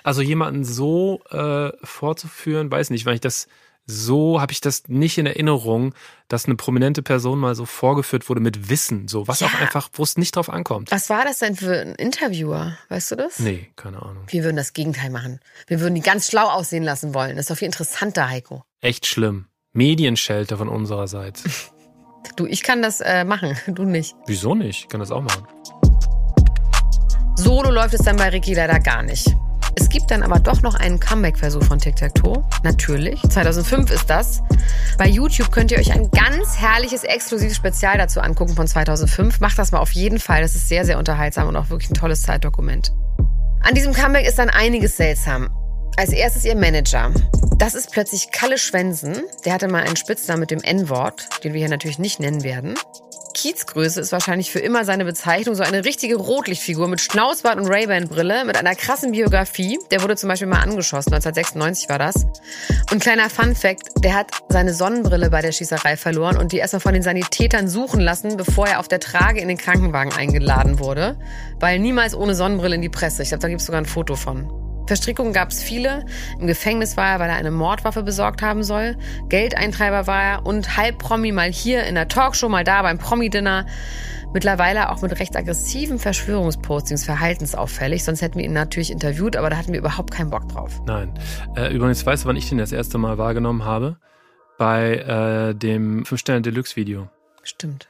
Also 0.03 0.23
jemanden 0.23 0.65
so 0.65 1.21
äh, 1.29 1.71
vorzuführen, 1.83 2.71
weiß 2.71 2.89
nicht, 2.89 3.05
weil 3.05 3.15
ich 3.15 3.21
das 3.21 3.47
so 3.89 4.41
habe 4.41 4.52
ich 4.52 4.60
das 4.60 4.84
nicht 4.88 5.17
in 5.17 5.26
Erinnerung, 5.26 5.93
dass 6.28 6.45
eine 6.45 6.56
prominente 6.56 7.02
Person 7.02 7.39
mal 7.39 7.56
so 7.56 7.65
vorgeführt 7.65 8.28
wurde 8.28 8.41
mit 8.41 8.69
Wissen, 8.69 9.08
so 9.08 9.28
was 9.30 9.39
Ja. 9.39 9.47
auch 9.47 9.54
einfach, 9.62 9.89
wo 9.93 10.04
es 10.04 10.17
nicht 10.17 10.36
drauf 10.36 10.50
ankommt. 10.50 10.91
Was 10.91 11.10
war 11.10 11.23
das 11.23 11.39
denn 11.39 11.56
für 11.56 11.80
ein 11.80 11.95
Interviewer? 11.95 12.78
Weißt 12.89 13.12
du 13.12 13.15
das? 13.15 13.39
Nee, 13.39 13.71
keine 13.78 14.02
Ahnung. 14.02 14.23
Wir 14.28 14.43
würden 14.43 14.58
das 14.58 14.73
Gegenteil 14.73 15.10
machen. 15.10 15.39
Wir 15.67 15.80
würden 15.80 15.95
die 15.95 16.02
ganz 16.02 16.28
schlau 16.28 16.47
aussehen 16.50 16.84
lassen 16.84 17.13
wollen. 17.13 17.38
Das 17.38 17.45
ist 17.45 17.50
doch 17.50 17.58
viel 17.58 17.67
interessanter, 17.67 18.30
Heiko. 18.30 18.63
Echt 18.82 19.06
schlimm. 19.08 19.47
Medienschelte 19.73 20.58
von 20.58 20.67
unsererseits. 20.69 21.43
Du, 22.36 22.45
ich 22.45 22.62
kann 22.62 22.82
das 22.82 23.00
äh, 23.00 23.23
machen, 23.23 23.58
du 23.67 23.84
nicht. 23.84 24.13
Wieso 24.26 24.54
nicht? 24.54 24.82
Ich 24.82 24.88
kann 24.89 25.00
das 25.00 25.12
auch 25.12 25.21
machen. 25.21 25.47
Solo 27.38 27.71
läuft 27.71 27.93
es 27.93 28.02
dann 28.02 28.17
bei 28.17 28.28
Ricky 28.30 28.54
leider 28.54 28.80
gar 28.82 29.02
nicht. 29.02 29.28
Es 29.79 29.89
gibt 29.89 30.09
dann 30.09 30.23
aber 30.23 30.39
doch 30.39 30.63
noch 30.63 30.73
einen 30.73 30.99
Comeback-Versuch 30.99 31.63
von 31.63 31.77
Tic-Tac-Toe. 31.77 32.43
Natürlich. 32.63 33.21
2005 33.21 33.91
ist 33.91 34.09
das. 34.09 34.41
Bei 34.97 35.07
YouTube 35.07 35.51
könnt 35.51 35.71
ihr 35.71 35.77
euch 35.77 35.91
ein 35.91 36.09
ganz 36.09 36.57
herrliches, 36.57 37.03
exklusives 37.03 37.55
Spezial 37.55 37.95
dazu 37.99 38.19
angucken 38.19 38.55
von 38.55 38.65
2005. 38.65 39.39
Macht 39.39 39.59
das 39.59 39.71
mal 39.71 39.77
auf 39.77 39.91
jeden 39.91 40.19
Fall. 40.19 40.41
Das 40.41 40.55
ist 40.55 40.67
sehr, 40.67 40.83
sehr 40.83 40.97
unterhaltsam 40.97 41.47
und 41.47 41.55
auch 41.55 41.69
wirklich 41.69 41.91
ein 41.91 41.93
tolles 41.93 42.23
Zeitdokument. 42.23 42.91
An 43.61 43.75
diesem 43.75 43.93
Comeback 43.93 44.27
ist 44.27 44.39
dann 44.39 44.49
einiges 44.49 44.97
seltsam. 44.97 45.49
Als 45.95 46.11
erstes 46.11 46.43
ihr 46.43 46.55
Manager. 46.55 47.11
Das 47.59 47.75
ist 47.75 47.91
plötzlich 47.91 48.31
Kalle 48.31 48.57
Schwensen. 48.57 49.15
Der 49.45 49.53
hatte 49.53 49.67
mal 49.67 49.83
einen 49.83 49.95
Spitznamen 49.95 50.39
mit 50.39 50.49
dem 50.49 50.61
N-Wort, 50.61 51.43
den 51.43 51.53
wir 51.53 51.59
hier 51.59 51.69
natürlich 51.69 51.99
nicht 51.99 52.19
nennen 52.19 52.43
werden. 52.43 52.73
Kiezgröße 53.38 54.02
ist 54.02 54.12
wahrscheinlich 54.12 54.52
für 54.52 54.58
immer 54.58 54.84
seine 54.84 55.06
Bezeichnung. 55.06 55.54
So 55.54 55.62
eine 55.62 55.86
richtige 55.86 56.15
Rotlichtfigur 56.15 56.88
mit 56.88 57.02
Schnauzbart 57.02 57.60
und 57.60 57.67
Ray-Ban-Brille, 57.67 58.45
mit 58.45 58.58
einer 58.58 58.73
krassen 58.73 59.12
Biografie. 59.12 59.78
Der 59.91 60.02
wurde 60.02 60.15
zum 60.15 60.30
Beispiel 60.30 60.47
mal 60.47 60.62
angeschossen, 60.62 61.13
1996 61.13 61.88
war 61.88 62.00
das. 62.00 62.26
Und 62.91 63.00
kleiner 63.00 63.30
Fun-Fact, 63.30 64.04
der 64.04 64.15
hat 64.15 64.32
seine 64.50 64.73
Sonnenbrille 64.73 65.30
bei 65.30 65.43
der 65.43 65.52
Schießerei 65.52 65.97
verloren 65.97 66.38
und 66.38 66.52
die 66.52 66.58
erstmal 66.58 66.80
von 66.80 66.93
den 66.93 67.04
Sanitätern 67.04 67.67
suchen 67.67 68.00
lassen, 68.00 68.38
bevor 68.38 68.67
er 68.67 68.80
auf 68.80 68.88
der 68.88 69.00
Trage 69.00 69.39
in 69.39 69.47
den 69.47 69.58
Krankenwagen 69.58 70.13
eingeladen 70.13 70.80
wurde. 70.80 71.15
Weil 71.60 71.78
niemals 71.78 72.15
ohne 72.15 72.34
Sonnenbrille 72.34 72.76
in 72.76 72.82
die 72.82 72.89
Presse. 72.89 73.21
Ich 73.21 73.30
glaube, 73.30 73.43
da 73.43 73.50
gibt 73.50 73.62
es 73.62 73.67
sogar 73.67 73.82
ein 73.82 73.86
Foto 73.86 74.15
von. 74.15 74.66
Verstrickungen 74.88 75.34
gab 75.34 75.50
es 75.50 75.62
viele. 75.62 76.06
Im 76.39 76.47
Gefängnis 76.47 76.97
war 76.97 77.12
er, 77.12 77.19
weil 77.19 77.30
er 77.30 77.36
eine 77.36 77.52
Mordwaffe 77.52 78.04
besorgt 78.04 78.41
haben 78.41 78.63
soll. 78.63 78.97
Geldeintreiber 79.30 80.08
war 80.08 80.23
er 80.23 80.45
und 80.45 80.78
halb 80.78 80.97
Promi 80.97 81.32
mal 81.32 81.52
hier 81.52 81.84
in 81.84 81.95
der 81.95 82.08
Talkshow, 82.08 82.50
mal 82.50 82.63
da 82.63 82.82
beim 82.82 82.97
Promi-Dinner. 82.97 83.65
Mittlerweile 84.34 84.91
auch 84.91 85.02
mit 85.02 85.19
recht 85.19 85.36
aggressiven 85.36 86.00
Verschwörungspostings 86.00 87.06
verhaltensauffällig. 87.06 88.04
Sonst 88.04 88.21
hätten 88.21 88.38
wir 88.38 88.45
ihn 88.45 88.54
natürlich 88.54 88.91
interviewt, 88.91 89.36
aber 89.36 89.50
da 89.50 89.58
hatten 89.58 89.71
wir 89.71 89.80
überhaupt 89.80 90.12
keinen 90.12 90.30
Bock 90.30 90.47
drauf. 90.50 90.82
Nein. 90.86 91.13
Äh, 91.56 91.73
übrigens, 91.73 92.06
weißt 92.06 92.23
du, 92.23 92.28
wann 92.28 92.36
ich 92.36 92.50
den 92.50 92.58
das 92.58 92.71
erste 92.71 92.97
Mal 92.97 93.17
wahrgenommen 93.17 93.63
habe? 93.63 93.97
Bei 94.58 94.95
äh, 94.95 95.56
dem 95.56 96.04
5-Sterne-Deluxe-Video. 96.04 97.10
Stimmt. 97.43 97.89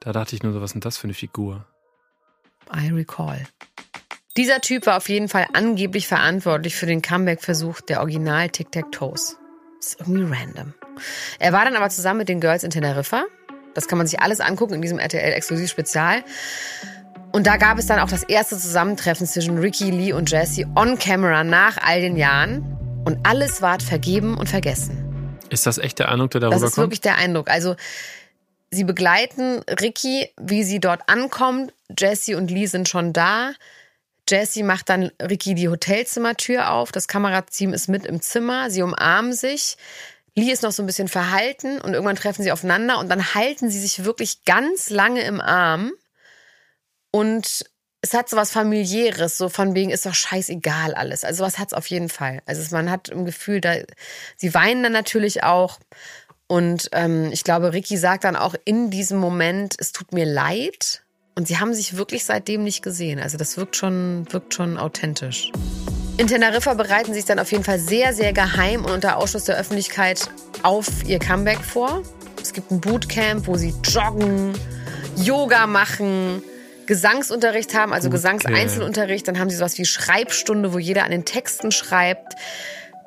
Da 0.00 0.12
dachte 0.12 0.34
ich 0.34 0.42
nur 0.42 0.52
so, 0.52 0.60
was 0.60 0.70
ist 0.70 0.74
denn 0.74 0.80
das 0.80 0.96
für 0.96 1.04
eine 1.04 1.14
Figur? 1.14 1.66
I 2.74 2.88
recall. 2.88 3.46
Dieser 4.40 4.62
Typ 4.62 4.86
war 4.86 4.96
auf 4.96 5.10
jeden 5.10 5.28
Fall 5.28 5.46
angeblich 5.52 6.08
verantwortlich 6.08 6.74
für 6.74 6.86
den 6.86 7.02
Comeback-Versuch 7.02 7.82
der 7.82 8.00
Original 8.00 8.48
Tic-Tac-Toes. 8.48 9.36
Ist 9.78 10.00
irgendwie 10.00 10.22
random. 10.22 10.72
Er 11.38 11.52
war 11.52 11.66
dann 11.66 11.76
aber 11.76 11.90
zusammen 11.90 12.20
mit 12.20 12.30
den 12.30 12.40
Girls 12.40 12.64
in 12.64 12.70
Teneriffa. 12.70 13.24
Das 13.74 13.86
kann 13.86 13.98
man 13.98 14.06
sich 14.06 14.20
alles 14.20 14.40
angucken 14.40 14.72
in 14.72 14.80
diesem 14.80 14.98
RTL-Exklusiv-Spezial. 14.98 16.24
Und 17.32 17.46
da 17.46 17.58
gab 17.58 17.78
es 17.78 17.84
dann 17.84 17.98
auch 17.98 18.08
das 18.08 18.22
erste 18.22 18.56
Zusammentreffen 18.56 19.26
zwischen 19.26 19.58
Ricky, 19.58 19.90
Lee 19.90 20.14
und 20.14 20.30
Jesse 20.30 20.64
on 20.74 20.98
camera 20.98 21.44
nach 21.44 21.76
all 21.76 22.00
den 22.00 22.16
Jahren. 22.16 22.78
Und 23.04 23.18
alles 23.26 23.60
ward 23.60 23.82
vergeben 23.82 24.38
und 24.38 24.48
vergessen. 24.48 25.36
Ist 25.50 25.66
das 25.66 25.76
echt 25.76 25.98
der 25.98 26.08
Eindruck, 26.08 26.30
der 26.30 26.40
darüber 26.40 26.56
Das 26.58 26.62
ist 26.62 26.76
kommt? 26.76 26.86
wirklich 26.86 27.02
der 27.02 27.18
Eindruck. 27.18 27.50
Also 27.50 27.76
sie 28.70 28.84
begleiten 28.84 29.60
Ricky, 29.68 30.30
wie 30.40 30.64
sie 30.64 30.80
dort 30.80 31.10
ankommt. 31.10 31.74
Jesse 31.98 32.38
und 32.38 32.50
Lee 32.50 32.64
sind 32.64 32.88
schon 32.88 33.12
da. 33.12 33.52
Jesse 34.30 34.62
macht 34.62 34.88
dann 34.88 35.10
Ricky 35.20 35.54
die 35.54 35.68
Hotelzimmertür 35.68 36.70
auf. 36.70 36.92
Das 36.92 37.08
Kamerateam 37.08 37.72
ist 37.72 37.88
mit 37.88 38.06
im 38.06 38.20
Zimmer. 38.20 38.70
Sie 38.70 38.82
umarmen 38.82 39.32
sich. 39.32 39.76
Lee 40.36 40.52
ist 40.52 40.62
noch 40.62 40.72
so 40.72 40.82
ein 40.82 40.86
bisschen 40.86 41.08
verhalten 41.08 41.80
und 41.80 41.92
irgendwann 41.92 42.16
treffen 42.16 42.42
sie 42.42 42.52
aufeinander 42.52 42.98
und 42.98 43.08
dann 43.08 43.34
halten 43.34 43.68
sie 43.68 43.80
sich 43.80 44.04
wirklich 44.04 44.44
ganz 44.44 44.88
lange 44.90 45.22
im 45.22 45.40
Arm. 45.40 45.92
Und 47.10 47.64
es 48.02 48.14
hat 48.14 48.28
so 48.30 48.36
was 48.36 48.50
familiäres, 48.52 49.36
so 49.36 49.48
von 49.48 49.74
wegen 49.74 49.90
ist 49.90 50.06
doch 50.06 50.14
scheißegal 50.14 50.94
alles. 50.94 51.24
Also 51.24 51.44
was 51.44 51.58
hat's 51.58 51.74
auf 51.74 51.86
jeden 51.88 52.08
Fall. 52.08 52.40
Also 52.46 52.62
es- 52.62 52.70
man 52.70 52.90
hat 52.90 53.08
im 53.08 53.24
Gefühl, 53.24 53.60
da 53.60 53.74
sie 54.36 54.54
weinen 54.54 54.82
dann 54.82 54.92
natürlich 54.92 55.42
auch. 55.42 55.78
Und 56.46 56.88
ähm, 56.92 57.30
ich 57.32 57.44
glaube, 57.44 57.72
Ricky 57.72 57.96
sagt 57.96 58.24
dann 58.24 58.36
auch 58.36 58.54
in 58.64 58.90
diesem 58.90 59.18
Moment, 59.18 59.74
es 59.78 59.92
tut 59.92 60.12
mir 60.12 60.24
leid. 60.24 61.02
Und 61.34 61.48
sie 61.48 61.58
haben 61.58 61.72
sich 61.74 61.96
wirklich 61.96 62.24
seitdem 62.24 62.64
nicht 62.64 62.82
gesehen. 62.82 63.20
Also 63.20 63.38
das 63.38 63.56
wirkt 63.56 63.76
schon, 63.76 64.26
wirkt 64.30 64.54
schon 64.54 64.76
authentisch. 64.76 65.50
In 66.16 66.26
Teneriffa 66.26 66.74
bereiten 66.74 67.14
sie 67.14 67.20
sich 67.20 67.24
dann 67.24 67.38
auf 67.38 67.50
jeden 67.50 67.64
Fall 67.64 67.78
sehr, 67.78 68.12
sehr 68.12 68.32
geheim 68.32 68.84
und 68.84 68.90
unter 68.90 69.16
Ausschluss 69.16 69.44
der 69.44 69.56
Öffentlichkeit 69.56 70.28
auf 70.62 70.86
ihr 71.06 71.18
Comeback 71.18 71.60
vor. 71.60 72.02
Es 72.42 72.52
gibt 72.52 72.70
ein 72.70 72.80
Bootcamp, 72.80 73.46
wo 73.46 73.56
sie 73.56 73.74
joggen, 73.84 74.52
Yoga 75.16 75.66
machen, 75.66 76.42
Gesangsunterricht 76.86 77.74
haben, 77.74 77.92
also 77.92 78.10
Bootcamp. 78.10 78.40
Gesangseinzelunterricht. 78.40 79.28
Dann 79.28 79.38
haben 79.38 79.48
sie 79.48 79.56
sowas 79.56 79.78
wie 79.78 79.86
Schreibstunde, 79.86 80.74
wo 80.74 80.78
jeder 80.78 81.04
an 81.04 81.10
den 81.10 81.24
Texten 81.24 81.70
schreibt. 81.70 82.34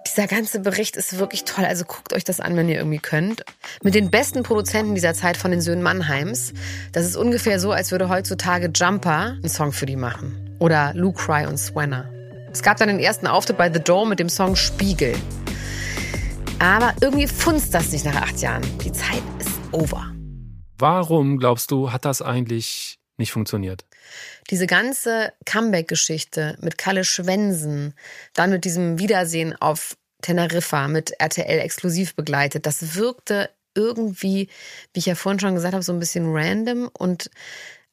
Dieser 0.07 0.27
ganze 0.27 0.59
Bericht 0.59 0.97
ist 0.97 1.17
wirklich 1.17 1.45
toll. 1.45 1.65
Also 1.65 1.85
guckt 1.85 2.13
euch 2.13 2.23
das 2.23 2.39
an, 2.39 2.55
wenn 2.57 2.67
ihr 2.67 2.75
irgendwie 2.75 2.99
könnt. 2.99 3.43
Mit 3.83 3.95
den 3.95 4.11
besten 4.11 4.43
Produzenten 4.43 4.95
dieser 4.95 5.13
Zeit 5.13 5.37
von 5.37 5.51
den 5.51 5.61
Söhnen 5.61 5.81
Mannheims. 5.81 6.53
Das 6.91 7.05
ist 7.05 7.15
ungefähr 7.15 7.59
so, 7.59 7.71
als 7.71 7.91
würde 7.91 8.09
heutzutage 8.09 8.69
Jumper 8.73 9.37
einen 9.41 9.49
Song 9.49 9.71
für 9.71 9.85
die 9.85 9.95
machen. 9.95 10.55
Oder 10.59 10.93
Lou 10.93 11.13
Cry 11.13 11.45
und 11.45 11.57
Swanner. 11.57 12.09
Es 12.51 12.61
gab 12.61 12.77
dann 12.77 12.89
den 12.89 12.99
ersten 12.99 13.27
Auftritt 13.27 13.57
bei 13.57 13.71
The 13.71 13.79
Dome 13.79 14.09
mit 14.09 14.19
dem 14.19 14.29
Song 14.29 14.55
Spiegel. 14.55 15.15
Aber 16.59 16.93
irgendwie 17.01 17.27
funzt 17.27 17.73
das 17.73 17.91
nicht 17.91 18.05
nach 18.05 18.15
acht 18.15 18.39
Jahren. 18.39 18.61
Die 18.83 18.91
Zeit 18.91 19.23
ist 19.39 19.49
over. 19.71 20.13
Warum, 20.77 21.37
glaubst 21.37 21.71
du, 21.71 21.91
hat 21.91 22.05
das 22.05 22.21
eigentlich 22.21 22.99
nicht 23.17 23.31
funktioniert? 23.31 23.85
Diese 24.49 24.67
ganze 24.67 25.33
Comeback-Geschichte 25.45 26.57
mit 26.61 26.77
Kalle 26.77 27.03
Schwensen, 27.03 27.93
dann 28.33 28.51
mit 28.51 28.65
diesem 28.65 28.99
Wiedersehen 28.99 29.55
auf 29.59 29.95
Teneriffa 30.21 30.87
mit 30.87 31.11
RTL 31.19 31.59
exklusiv 31.59 32.15
begleitet, 32.15 32.65
das 32.65 32.95
wirkte 32.95 33.49
irgendwie, 33.75 34.49
wie 34.93 34.99
ich 34.99 35.05
ja 35.05 35.15
vorhin 35.15 35.39
schon 35.39 35.55
gesagt 35.55 35.73
habe, 35.73 35.83
so 35.83 35.93
ein 35.93 35.99
bisschen 35.99 36.31
random 36.33 36.89
und 36.97 37.29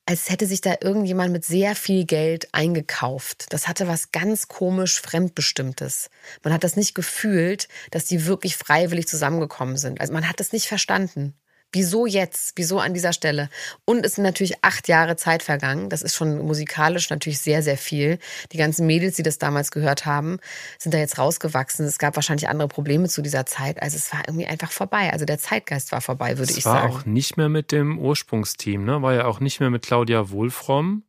als 0.06 0.28
hätte 0.28 0.46
sich 0.46 0.60
da 0.60 0.74
irgendjemand 0.80 1.32
mit 1.32 1.44
sehr 1.44 1.76
viel 1.76 2.04
Geld 2.04 2.48
eingekauft. 2.52 3.46
Das 3.50 3.68
hatte 3.68 3.86
was 3.86 4.10
ganz 4.10 4.48
komisch 4.48 5.00
Fremdbestimmtes. 5.00 6.10
Man 6.42 6.52
hat 6.52 6.64
das 6.64 6.74
nicht 6.74 6.94
gefühlt, 6.94 7.68
dass 7.92 8.06
die 8.06 8.26
wirklich 8.26 8.56
freiwillig 8.56 9.06
zusammengekommen 9.06 9.76
sind. 9.76 10.00
Also 10.00 10.12
man 10.12 10.28
hat 10.28 10.40
das 10.40 10.52
nicht 10.52 10.66
verstanden. 10.66 11.34
Wieso 11.72 12.06
jetzt? 12.06 12.52
Wieso 12.56 12.80
an 12.80 12.94
dieser 12.94 13.12
Stelle? 13.12 13.48
Und 13.84 14.04
es 14.04 14.16
sind 14.16 14.24
natürlich 14.24 14.64
acht 14.64 14.88
Jahre 14.88 15.16
Zeit 15.16 15.42
vergangen. 15.42 15.88
Das 15.88 16.02
ist 16.02 16.14
schon 16.16 16.38
musikalisch 16.38 17.10
natürlich 17.10 17.40
sehr, 17.40 17.62
sehr 17.62 17.76
viel. 17.76 18.18
Die 18.52 18.56
ganzen 18.58 18.86
Mädels, 18.86 19.16
die 19.16 19.22
das 19.22 19.38
damals 19.38 19.70
gehört 19.70 20.04
haben, 20.04 20.38
sind 20.78 20.92
da 20.92 20.98
jetzt 20.98 21.18
rausgewachsen. 21.18 21.86
Es 21.86 21.98
gab 21.98 22.16
wahrscheinlich 22.16 22.48
andere 22.48 22.68
Probleme 22.68 23.08
zu 23.08 23.22
dieser 23.22 23.46
Zeit. 23.46 23.80
Also 23.82 23.96
es 23.96 24.12
war 24.12 24.22
irgendwie 24.26 24.46
einfach 24.46 24.72
vorbei. 24.72 25.12
Also 25.12 25.24
der 25.24 25.38
Zeitgeist 25.38 25.92
war 25.92 26.00
vorbei, 26.00 26.38
würde 26.38 26.50
Es 26.50 26.58
ich 26.58 26.64
war 26.64 26.80
sagen. 26.82 26.92
auch 26.92 27.04
nicht 27.06 27.36
mehr 27.36 27.48
mit 27.48 27.70
dem 27.72 27.98
Ursprungsteam, 27.98 28.84
ne? 28.84 29.02
War 29.02 29.14
ja 29.14 29.24
auch 29.26 29.40
nicht 29.40 29.60
mehr 29.60 29.70
mit 29.70 29.82
Claudia 29.82 30.30
Wohlfromm. 30.30 31.04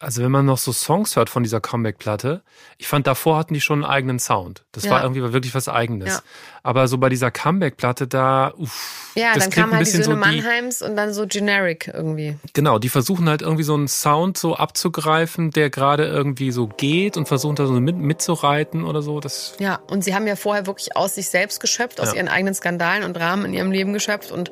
Also 0.00 0.22
wenn 0.22 0.30
man 0.30 0.44
noch 0.44 0.58
so 0.58 0.72
Songs 0.72 1.16
hört 1.16 1.30
von 1.30 1.42
dieser 1.42 1.60
Comeback-Platte, 1.60 2.42
ich 2.78 2.86
fand 2.88 3.06
davor 3.06 3.38
hatten 3.38 3.54
die 3.54 3.60
schon 3.60 3.82
einen 3.84 3.90
eigenen 3.92 4.18
Sound. 4.18 4.64
Das 4.72 4.84
Ja. 4.84 4.90
war 4.92 5.02
irgendwie 5.02 5.22
wirklich 5.32 5.54
was 5.54 5.68
Eigenes. 5.68 6.08
Ja. 6.08 6.20
Aber 6.62 6.86
so 6.88 6.98
bei 6.98 7.08
dieser 7.08 7.30
Comeback-Platte 7.30 8.06
da, 8.06 8.52
uff, 8.56 9.12
Ja, 9.14 9.32
das 9.34 9.44
dann 9.44 9.52
kamen 9.52 9.72
halt 9.74 9.86
die 9.86 9.90
Söhne 9.92 10.04
so 10.04 10.10
die, 10.12 10.16
Mannheims 10.18 10.82
und 10.82 10.96
dann 10.96 11.12
so 11.14 11.26
generic 11.26 11.90
irgendwie. 11.92 12.36
genau, 12.52 12.78
die 12.78 12.88
versuchen 12.88 13.28
halt 13.28 13.40
irgendwie 13.42 13.62
so 13.62 13.74
einen 13.74 13.88
Sound 13.88 14.36
so 14.36 14.56
abzugreifen, 14.56 15.50
der 15.50 15.70
gerade 15.70 16.04
irgendwie 16.06 16.50
so 16.50 16.66
geht 16.66 17.16
und 17.16 17.26
versuchen 17.26 17.56
da 17.56 17.66
so 17.66 17.72
mit, 17.74 17.96
mitzureiten 17.96 18.84
oder 18.84 19.00
so. 19.02 19.20
Das, 19.20 19.54
Ja, 19.58 19.76
und 19.90 20.04
sie 20.04 20.14
haben 20.14 20.26
ja 20.26 20.36
vorher 20.36 20.66
wirklich 20.66 20.96
aus 20.96 21.14
sich 21.14 21.28
selbst 21.30 21.60
geschöpft, 21.60 22.00
aus 22.00 22.08
Ja. 22.10 22.16
ihren 22.16 22.28
eigenen 22.28 22.54
Skandalen 22.54 23.02
und 23.04 23.14
Dramen 23.16 23.46
in 23.46 23.54
ihrem 23.54 23.70
Leben 23.72 23.92
geschöpft 23.92 24.30
und 24.30 24.50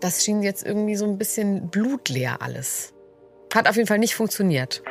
das 0.00 0.24
schien 0.24 0.42
jetzt 0.42 0.64
irgendwie 0.64 0.96
so 0.96 1.04
ein 1.04 1.18
bisschen 1.18 1.68
blutleer 1.68 2.42
alles. 2.42 2.92
Hat 3.54 3.68
auf 3.68 3.76
jeden 3.76 3.86
Fall 3.88 3.98
nicht 3.98 4.14
funktioniert. 4.14 4.82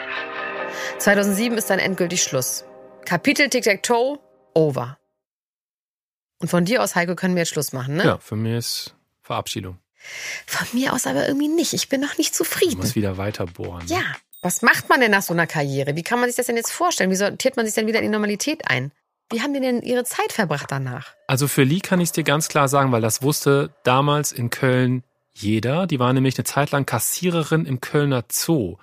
2007 0.99 1.57
ist 1.57 1.69
dann 1.69 1.79
endgültig 1.79 2.23
Schluss. 2.23 2.63
Kapitel 3.05 3.49
Tic-Tac-Toe, 3.49 4.19
over. 4.53 4.97
Und 6.39 6.47
von 6.49 6.65
dir 6.65 6.81
aus, 6.83 6.95
Heiko, 6.95 7.15
können 7.15 7.35
wir 7.35 7.41
jetzt 7.41 7.49
Schluss 7.49 7.73
machen, 7.73 7.95
ne? 7.97 8.03
ja, 8.03 8.17
für 8.17 8.35
mich 8.35 8.53
ist 8.57 8.95
Verabschiedung. 9.21 9.77
Von 10.47 10.67
mir 10.73 10.93
aus 10.93 11.05
aber 11.05 11.27
irgendwie 11.27 11.47
nicht. 11.47 11.73
Ich 11.73 11.87
bin 11.89 12.01
noch 12.01 12.17
nicht 12.17 12.33
Du 12.33 12.37
zufrieden. 12.37 12.77
musst 12.79 12.95
wieder 12.95 13.17
weiterbohren. 13.17 13.87
Ja. 13.87 14.01
Was 14.41 14.63
macht 14.63 14.89
man 14.89 14.99
denn 14.99 15.11
nach 15.11 15.21
so 15.21 15.33
einer 15.33 15.45
Karriere? 15.45 15.95
Wie 15.95 16.01
kann 16.01 16.19
man 16.19 16.27
sich 16.27 16.35
das 16.35 16.47
denn 16.47 16.55
jetzt 16.57 16.71
vorstellen? 16.71 17.11
Wie 17.11 17.15
sortiert 17.15 17.57
man 17.57 17.65
sich 17.67 17.75
denn 17.75 17.85
wieder 17.85 17.99
in 17.99 18.05
die 18.05 18.09
Normalität 18.09 18.67
ein? 18.67 18.91
Wie 19.31 19.41
haben 19.41 19.53
die 19.53 19.59
denn 19.59 19.81
ihre 19.83 20.03
Zeit 20.03 20.33
verbracht 20.33 20.65
danach? 20.71 21.13
Also 21.27 21.47
für 21.47 21.61
Lee 21.63 21.79
kann 21.79 21.99
ich 22.01 22.07
es 22.09 22.11
dir 22.13 22.23
ganz 22.23 22.47
klar 22.47 22.67
sagen, 22.67 22.91
weil 22.91 23.01
das 23.01 23.21
wusste 23.21 23.71
damals 23.83 24.31
in 24.31 24.49
Köln 24.49 25.03
jeder. 25.33 25.87
Die 25.87 25.99
war 25.99 26.13
nämlich 26.13 26.37
eine 26.37 26.45
Zeit 26.45 26.71
lang 26.71 26.85
Kassiererin 26.85 27.65
im 27.65 27.81
Kölner 27.81 28.23
Zoo. 28.31 28.77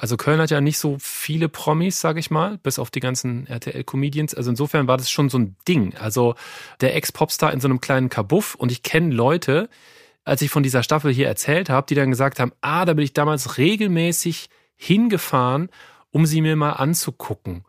Also 0.00 0.16
Köln 0.16 0.40
hat 0.40 0.50
ja 0.50 0.60
nicht 0.60 0.78
so 0.78 0.96
viele 1.00 1.48
Promis, 1.48 2.00
sage 2.00 2.20
ich 2.20 2.30
mal, 2.30 2.58
bis 2.58 2.78
auf 2.78 2.90
die 2.90 3.00
ganzen 3.00 3.46
RTL-Comedians. 3.48 4.32
Also 4.34 4.50
insofern 4.50 4.86
war 4.86 4.96
das 4.96 5.10
schon 5.10 5.28
so 5.28 5.38
ein 5.38 5.56
Ding. 5.66 5.96
Also 5.96 6.36
der 6.80 6.94
Ex-Popstar 6.94 7.52
in 7.52 7.60
so 7.60 7.66
einem 7.66 7.80
kleinen 7.80 8.08
Kabuff. 8.08 8.54
Und 8.54 8.70
ich 8.70 8.84
kenne 8.84 9.12
Leute, 9.12 9.68
als 10.24 10.42
ich 10.42 10.50
von 10.50 10.62
dieser 10.62 10.84
Staffel 10.84 11.12
hier 11.12 11.26
erzählt 11.26 11.68
habe, 11.68 11.86
die 11.88 11.96
dann 11.96 12.10
gesagt 12.10 12.38
haben, 12.38 12.52
ah, 12.60 12.84
da 12.84 12.94
bin 12.94 13.04
ich 13.04 13.12
damals 13.12 13.58
regelmäßig 13.58 14.50
hingefahren, 14.76 15.68
um 16.10 16.26
sie 16.26 16.42
mir 16.42 16.54
mal 16.54 16.72
anzugucken. 16.72 17.64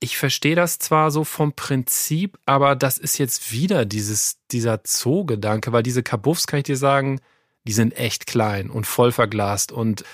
Ich 0.00 0.18
verstehe 0.18 0.54
das 0.54 0.78
zwar 0.78 1.10
so 1.10 1.24
vom 1.24 1.52
Prinzip, 1.54 2.38
aber 2.46 2.76
das 2.76 2.98
ist 2.98 3.18
jetzt 3.18 3.52
wieder 3.52 3.84
dieses, 3.84 4.38
dieser 4.50 4.80
Zoo-Gedanke, 4.84 5.72
weil 5.72 5.82
diese 5.82 6.02
Kabuffs, 6.02 6.46
kann 6.46 6.58
ich 6.58 6.64
dir 6.64 6.76
sagen, 6.76 7.20
die 7.66 7.72
sind 7.72 7.96
echt 7.96 8.26
klein 8.26 8.70
und 8.70 8.86
voll 8.86 9.12
verglast 9.12 9.72
und 9.72 10.04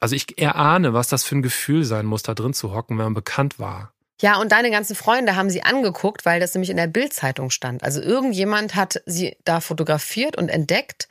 also 0.00 0.14
ich 0.14 0.38
erahne, 0.38 0.92
was 0.92 1.08
das 1.08 1.24
für 1.24 1.36
ein 1.36 1.42
Gefühl 1.42 1.84
sein 1.84 2.04
muss, 2.04 2.22
da 2.22 2.34
drin 2.34 2.52
zu 2.52 2.74
hocken, 2.74 2.98
wenn 2.98 3.06
man 3.06 3.14
bekannt 3.14 3.58
war. 3.58 3.94
Ja, 4.20 4.36
und 4.36 4.52
deine 4.52 4.70
ganzen 4.70 4.94
Freunde 4.94 5.34
haben 5.34 5.50
sie 5.50 5.62
angeguckt, 5.62 6.24
weil 6.24 6.40
das 6.40 6.54
nämlich 6.54 6.70
in 6.70 6.76
der 6.76 6.86
Bildzeitung 6.86 7.50
stand. 7.50 7.82
Also 7.82 8.00
irgendjemand 8.00 8.74
hat 8.74 9.02
sie 9.06 9.36
da 9.44 9.60
fotografiert 9.60 10.36
und 10.36 10.48
entdeckt 10.48 11.08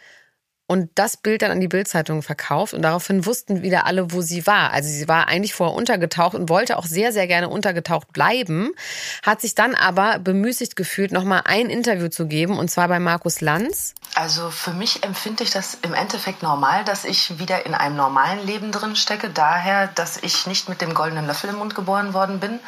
und 0.74 0.90
das 0.96 1.18
Bild 1.18 1.44
dann 1.44 1.52
an 1.52 1.62
die 1.62 1.68
Bildzeitung 1.68 2.24
verkauft 2.24 2.74
und 2.74 2.82
daraufhin 2.82 3.28
wussten 3.28 3.62
wieder 3.62 3.86
alle, 3.86 4.12
wo 4.12 4.22
sie 4.22 4.48
war. 4.48 4.72
Also 4.72 4.90
sie 4.90 5.08
war 5.08 5.28
eigentlich 5.28 5.54
vorher 5.54 5.76
untergetaucht 5.76 6.34
und 6.34 6.50
wollte 6.50 6.80
auch 6.80 6.86
sehr, 6.86 7.14
sehr 7.14 7.28
gerne 7.28 7.48
untergetaucht 7.48 8.12
bleiben, 8.12 8.72
hat 9.22 9.40
sich 9.40 9.54
dann 9.54 9.76
aber 9.76 10.18
bemüßigt 10.18 10.76
gefühlt, 10.76 11.12
nochmal 11.12 11.44
ein 11.46 11.70
Interview 11.70 12.08
zu 12.08 12.26
geben 12.26 12.58
und 12.58 12.72
zwar 12.72 12.88
bei 12.88 13.00
Markus 13.00 13.40
Lanz. 13.40 13.94
Also 14.16 14.50
für 14.50 14.72
mich 14.72 15.04
empfinde 15.04 15.44
ich 15.44 15.52
das 15.52 15.78
im 15.84 15.94
Endeffekt 15.94 16.42
normal, 16.42 16.84
dass 16.86 17.06
ich 17.06 17.38
wieder 17.38 17.68
in 17.68 17.76
einem 17.76 17.96
normalen 17.96 18.44
Leben 18.44 18.72
drin 18.72 18.96
stecke. 18.96 19.30
Daher, 19.30 19.86
dass 19.86 20.18
ich 20.24 20.48
nicht 20.48 20.70
mit 20.70 20.82
dem 20.82 20.96
goldenen 20.96 21.28
Löffel 21.28 21.52
im 21.52 21.58
Mund 21.58 21.76
geboren 21.76 22.16
worden 22.16 22.40
bin. 22.40 22.60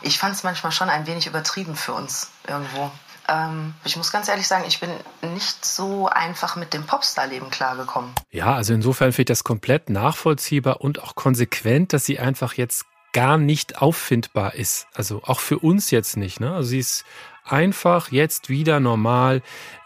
Ich 0.00 0.18
fand 0.18 0.34
es 0.34 0.44
manchmal 0.44 0.72
schon 0.72 0.88
ein 0.88 1.06
wenig 1.06 1.26
übertrieben 1.26 1.76
für 1.76 1.92
uns 1.92 2.30
irgendwo. 2.48 2.90
Ähm, 3.30 3.74
ich 3.84 3.96
muss 3.96 4.10
ganz 4.10 4.28
ehrlich 4.28 4.46
sagen, 4.46 4.64
ich 4.66 4.80
bin 4.80 4.90
nicht 5.34 5.64
so 5.64 6.08
einfach 6.08 6.56
mit 6.56 6.74
dem 6.74 6.84
Popstar-Leben 6.84 7.50
klargekommen. 7.50 8.10
Ja, 8.30 8.54
also 8.54 8.74
insofern 8.74 9.12
finde 9.12 9.32
ich 9.32 9.38
das 9.38 9.44
komplett 9.44 9.88
nachvollziehbar 9.88 10.80
und 10.80 11.00
auch 11.02 11.14
konsequent, 11.14 11.92
dass 11.92 12.04
sie 12.04 12.18
einfach 12.18 12.54
jetzt 12.54 12.86
gar 13.12 13.38
nicht 13.38 13.80
auffindbar 13.80 14.54
ist. 14.54 14.86
Also 14.94 15.22
auch 15.24 15.40
für 15.40 15.58
uns 15.58 15.90
jetzt 15.90 16.16
nicht. 16.16 16.40
Ne? 16.40 16.52
Also 16.52 16.70
sie 16.70 16.80
ist 16.80 17.04
einfach 17.44 18.10
jetzt 18.10 18.48
wieder 18.48 18.80
normal, 18.80 19.42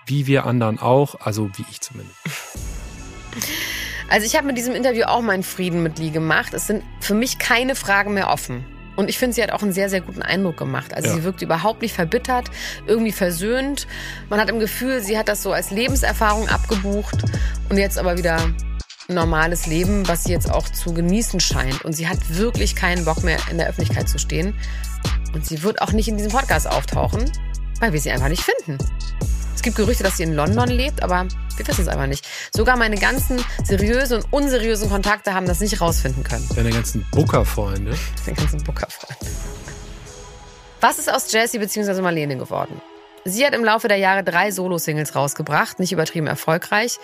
wie 0.06 0.26
wir 0.26 0.46
anderen 0.46 0.78
auch, 0.78 1.20
also 1.20 1.50
wie 1.56 1.64
ich 1.70 1.80
zumindest. 1.80 2.18
Also 4.08 4.26
ich 4.26 4.36
habe 4.36 4.46
mit 4.46 4.58
diesem 4.58 4.74
Interview 4.74 5.04
auch 5.04 5.22
meinen 5.22 5.42
Frieden 5.42 5.82
mit 5.82 5.98
Lee 5.98 6.10
gemacht. 6.10 6.52
Es 6.52 6.66
sind 6.66 6.84
für 7.00 7.14
mich 7.14 7.38
keine 7.38 7.74
Fragen 7.74 8.14
mehr 8.14 8.28
offen. 8.28 8.64
Und 8.96 9.08
ich 9.08 9.18
finde, 9.18 9.34
sie 9.34 9.42
hat 9.42 9.50
auch 9.50 9.62
einen 9.62 9.72
sehr, 9.72 9.90
sehr 9.90 10.00
guten 10.00 10.22
Eindruck 10.22 10.56
gemacht. 10.56 10.94
Also 10.94 11.08
Ja. 11.08 11.14
sie 11.14 11.24
wirkt 11.24 11.42
überhaupt 11.42 11.82
nicht 11.82 11.94
verbittert, 11.94 12.50
irgendwie 12.86 13.12
versöhnt. 13.12 13.86
Man 14.30 14.40
hat 14.40 14.48
im 14.50 14.60
Gefühl, 14.60 15.00
sie 15.02 15.18
hat 15.18 15.28
das 15.28 15.42
so 15.42 15.52
als 15.52 15.70
Lebenserfahrung 15.70 16.48
abgebucht 16.48 17.16
und 17.68 17.78
jetzt 17.78 17.98
aber 17.98 18.16
wieder 18.16 18.36
ein 19.08 19.14
normales 19.14 19.66
Leben, 19.66 20.06
was 20.08 20.24
sie 20.24 20.32
jetzt 20.32 20.50
auch 20.50 20.68
zu 20.68 20.94
genießen 20.94 21.40
scheint. 21.40 21.84
Und 21.84 21.92
sie 21.92 22.08
hat 22.08 22.18
wirklich 22.38 22.74
keinen 22.76 23.04
Bock 23.04 23.22
mehr, 23.22 23.38
in 23.50 23.58
der 23.58 23.68
Öffentlichkeit 23.68 24.08
zu 24.08 24.18
stehen. 24.18 24.54
Und 25.34 25.44
sie 25.44 25.62
wird 25.62 25.82
auch 25.82 25.92
nicht 25.92 26.08
in 26.08 26.16
diesem 26.16 26.32
Podcast 26.32 26.66
auftauchen, 26.68 27.30
weil 27.80 27.92
wir 27.92 28.00
sie 28.00 28.10
einfach 28.12 28.28
nicht 28.28 28.42
finden. 28.42 28.78
Es 29.64 29.66
gibt 29.74 29.78
Gerüchte, 29.78 30.04
dass 30.04 30.18
sie 30.18 30.24
in 30.24 30.34
London 30.34 30.68
lebt, 30.68 31.02
aber 31.02 31.26
wir 31.56 31.66
wissen 31.66 31.80
es 31.80 31.88
einfach 31.88 32.06
nicht. 32.06 32.28
Sogar 32.54 32.76
meine 32.76 32.96
ganzen 32.96 33.42
seriösen 33.64 34.18
und 34.18 34.30
unseriösen 34.30 34.90
Kontakte 34.90 35.32
haben 35.32 35.46
das 35.46 35.60
nicht 35.60 35.80
rausfinden 35.80 36.22
können. 36.22 36.46
Deine 36.54 36.68
ganzen 36.68 37.06
Booker-Freunde. 37.12 37.96
Den 38.26 38.34
ganzen 38.34 38.62
Booker-Freund. 38.62 39.16
Was 40.82 40.98
ist 40.98 41.10
aus 41.10 41.32
Jessie 41.32 41.58
bzw. 41.58 42.02
Marlene 42.02 42.36
geworden? 42.36 42.78
Sie 43.24 43.46
hat 43.46 43.54
im 43.54 43.64
Laufe 43.64 43.88
der 43.88 43.96
Jahre 43.96 44.22
drei 44.22 44.50
Solo-Singles 44.50 45.16
rausgebracht, 45.16 45.78
nicht 45.78 45.92
übertrieben 45.92 46.26
erfolgreich. 46.26 46.98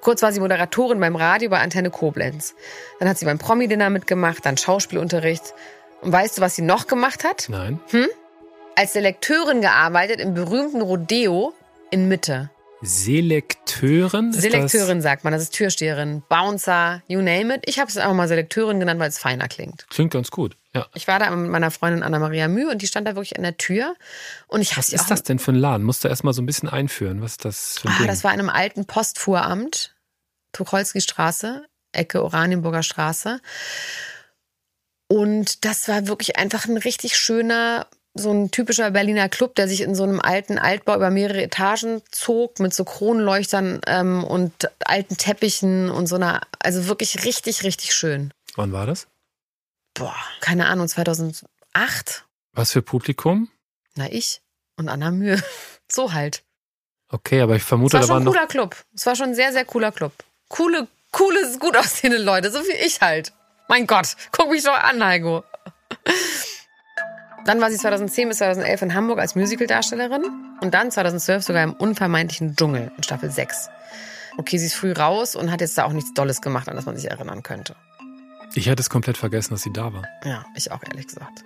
Kurz 0.00 0.22
war 0.22 0.32
sie 0.32 0.40
Moderatorin 0.40 0.98
beim 0.98 1.16
Radio 1.16 1.50
bei 1.50 1.60
Antenne 1.60 1.90
Koblenz. 1.90 2.54
Dann 2.98 3.10
hat 3.10 3.18
sie 3.18 3.26
beim 3.26 3.36
Promi-Dinner 3.36 3.90
mitgemacht, 3.90 4.46
dann 4.46 4.56
Schauspielunterricht. 4.56 5.52
Und 6.00 6.12
weißt 6.12 6.38
du, 6.38 6.40
was 6.40 6.56
sie 6.56 6.62
noch 6.62 6.86
gemacht 6.86 7.24
hat? 7.24 7.48
Nein. 7.50 7.78
Als 8.74 8.94
Selekteurin 8.94 9.60
gearbeitet 9.60 10.18
im 10.18 10.32
berühmten 10.32 10.80
Rodeo 10.80 11.52
in 11.90 12.08
Mitte. 12.08 12.50
Selekteurin? 12.82 14.32
Selekteurin 14.32 15.00
sagt 15.00 15.24
man, 15.24 15.32
das 15.32 15.42
ist 15.42 15.54
Türsteherin, 15.54 16.22
Bouncer, 16.28 17.02
you 17.08 17.20
name 17.20 17.54
it. 17.54 17.62
Ich 17.64 17.78
habe 17.78 17.88
es 17.90 17.96
einfach 17.96 18.14
mal 18.14 18.28
Selekteurin 18.28 18.78
genannt, 18.78 19.00
weil 19.00 19.08
es 19.08 19.18
feiner 19.18 19.48
klingt. 19.48 19.86
Klingt 19.88 20.12
ganz 20.12 20.30
gut. 20.30 20.56
Ja. 20.74 20.86
Ich 20.94 21.08
war 21.08 21.18
da 21.18 21.30
mit 21.34 21.50
meiner 21.50 21.70
Freundin 21.70 22.02
Anna-Maria 22.02 22.48
Mühe 22.48 22.70
und 22.70 22.82
die 22.82 22.86
stand 22.86 23.08
da 23.08 23.14
wirklich 23.16 23.36
an 23.36 23.42
der 23.42 23.56
Tür. 23.56 23.96
Und 24.46 24.60
ich 24.60 24.72
habe 24.72 24.80
Was 24.80 24.90
ist 24.90 25.04
auch. 25.04 25.08
das 25.08 25.22
denn 25.22 25.38
für 25.38 25.52
ein 25.52 25.56
Laden? 25.56 25.84
Musst 25.84 26.04
du 26.04 26.08
erst 26.08 26.22
mal 26.22 26.34
so 26.34 26.42
ein 26.42 26.46
bisschen 26.46 26.68
einführen. 26.68 27.22
Was 27.22 27.32
ist 27.32 27.44
das 27.46 27.78
für 27.78 27.88
ein 27.88 27.94
Ah, 27.94 27.98
Ding? 27.98 28.06
das 28.08 28.24
war 28.24 28.34
in 28.34 28.40
einem 28.40 28.50
alten 28.50 28.84
Postfuhramt, 28.86 29.94
Tucholsky 30.52 31.00
Straße, 31.00 31.64
Ecke 31.92 32.22
Oranienburger 32.22 32.82
Straße. 32.82 33.40
Und 35.08 35.64
das 35.64 35.88
war 35.88 36.08
wirklich 36.08 36.36
einfach 36.36 36.66
ein 36.66 36.76
richtig 36.76 37.16
schöner, 37.16 37.86
so 38.18 38.30
ein 38.32 38.50
typischer 38.50 38.90
Berliner 38.90 39.28
Club, 39.28 39.54
der 39.54 39.68
sich 39.68 39.80
in 39.80 39.94
so 39.94 40.02
einem 40.04 40.20
alten 40.20 40.58
Altbau 40.58 40.96
über 40.96 41.10
mehrere 41.10 41.42
Etagen 41.42 42.02
zog, 42.10 42.60
mit 42.60 42.74
so 42.74 42.84
Kronleuchtern 42.84 43.80
ähm, 43.86 44.24
und 44.24 44.52
alten 44.84 45.16
Teppichen 45.16 45.90
und 45.90 46.06
so 46.06 46.16
einer, 46.16 46.40
also 46.60 46.86
wirklich 46.88 47.24
richtig, 47.24 47.62
richtig 47.64 47.92
schön. 47.94 48.32
Wann 48.54 48.72
war 48.72 48.86
das? 48.86 49.06
Boah, 49.94 50.14
keine 50.40 50.66
Ahnung, 50.66 50.88
2008? 50.88 52.24
Was 52.52 52.72
für 52.72 52.82
Publikum? 52.82 53.48
Na, 53.94 54.10
ich 54.10 54.40
und 54.76 54.88
Anna 54.88 55.10
Mühe. 55.10 55.42
So 55.88 56.12
halt. 56.12 56.42
Okay, 57.10 57.40
aber 57.40 57.54
ich 57.54 57.62
Es 57.62 57.68
vermute, 57.68 57.92
war 57.92 58.00
da 58.00 58.06
schon 58.08 58.14
waren 58.14 58.22
ein 58.22 58.24
noch. 58.24 58.32
cooler 58.32 58.46
Club. 58.48 58.76
Es 58.92 59.06
war 59.06 59.14
schon 59.14 59.28
ein 59.28 59.34
sehr, 59.36 59.52
sehr 59.52 59.64
cooler 59.64 59.92
Club. 59.92 60.12
Coole, 60.48 60.88
coole, 61.12 61.58
gut 61.60 61.76
aussehende 61.76 62.18
Leute, 62.18 62.50
so 62.50 62.58
wie 62.64 62.84
ich 62.84 63.00
halt. 63.00 63.32
Mein 63.68 63.86
Gott, 63.86 64.16
guck 64.32 64.50
mich 64.50 64.64
doch 64.64 64.74
an, 64.76 65.04
Heiko. 65.04 65.44
Dann 67.46 67.60
war 67.60 67.70
sie 67.70 67.76
2010 67.76 68.28
bis 68.28 68.38
2011 68.38 68.82
in 68.82 68.94
Hamburg 68.94 69.20
als 69.20 69.36
Musicaldarstellerin 69.36 70.24
und 70.60 70.74
dann 70.74 70.90
2012 70.90 71.44
sogar 71.44 71.62
im 71.62 71.74
unvermeintlichen 71.74 72.56
Dschungel 72.56 72.90
in 72.96 73.02
Staffel 73.04 73.30
6. 73.30 73.70
Okay, 74.36 74.58
sie 74.58 74.66
ist 74.66 74.74
früh 74.74 74.92
raus 74.92 75.36
und 75.36 75.52
hat 75.52 75.60
jetzt 75.60 75.78
da 75.78 75.84
auch 75.84 75.92
nichts 75.92 76.12
Dolles 76.12 76.40
gemacht, 76.40 76.68
an 76.68 76.74
das 76.74 76.86
man 76.86 76.96
sich 76.96 77.08
erinnern 77.08 77.44
könnte. 77.44 77.76
Ich 78.54 78.68
hatte 78.68 78.80
es 78.80 78.90
komplett 78.90 79.16
vergessen, 79.16 79.54
dass 79.54 79.62
sie 79.62 79.72
da 79.72 79.92
war. 79.92 80.02
Ja, 80.24 80.44
ich 80.56 80.72
auch 80.72 80.82
ehrlich 80.82 81.06
gesagt. 81.06 81.44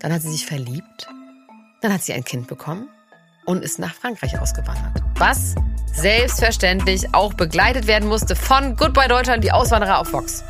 Dann 0.00 0.12
hat 0.12 0.20
sie 0.20 0.30
sich 0.30 0.44
verliebt, 0.44 1.08
dann 1.80 1.92
hat 1.92 2.02
sie 2.02 2.12
ein 2.12 2.24
Kind 2.24 2.46
bekommen 2.46 2.88
und 3.46 3.64
ist 3.64 3.78
nach 3.78 3.94
Frankreich 3.94 4.38
ausgewandert. 4.38 5.02
Was 5.16 5.54
selbstverständlich 5.92 7.14
auch 7.14 7.32
begleitet 7.32 7.86
werden 7.86 8.08
musste 8.08 8.36
von 8.36 8.76
Goodbye 8.76 9.08
Deutschland, 9.08 9.42
die 9.42 9.52
Auswanderer 9.52 10.00
auf 10.00 10.12
Vox. 10.12 10.44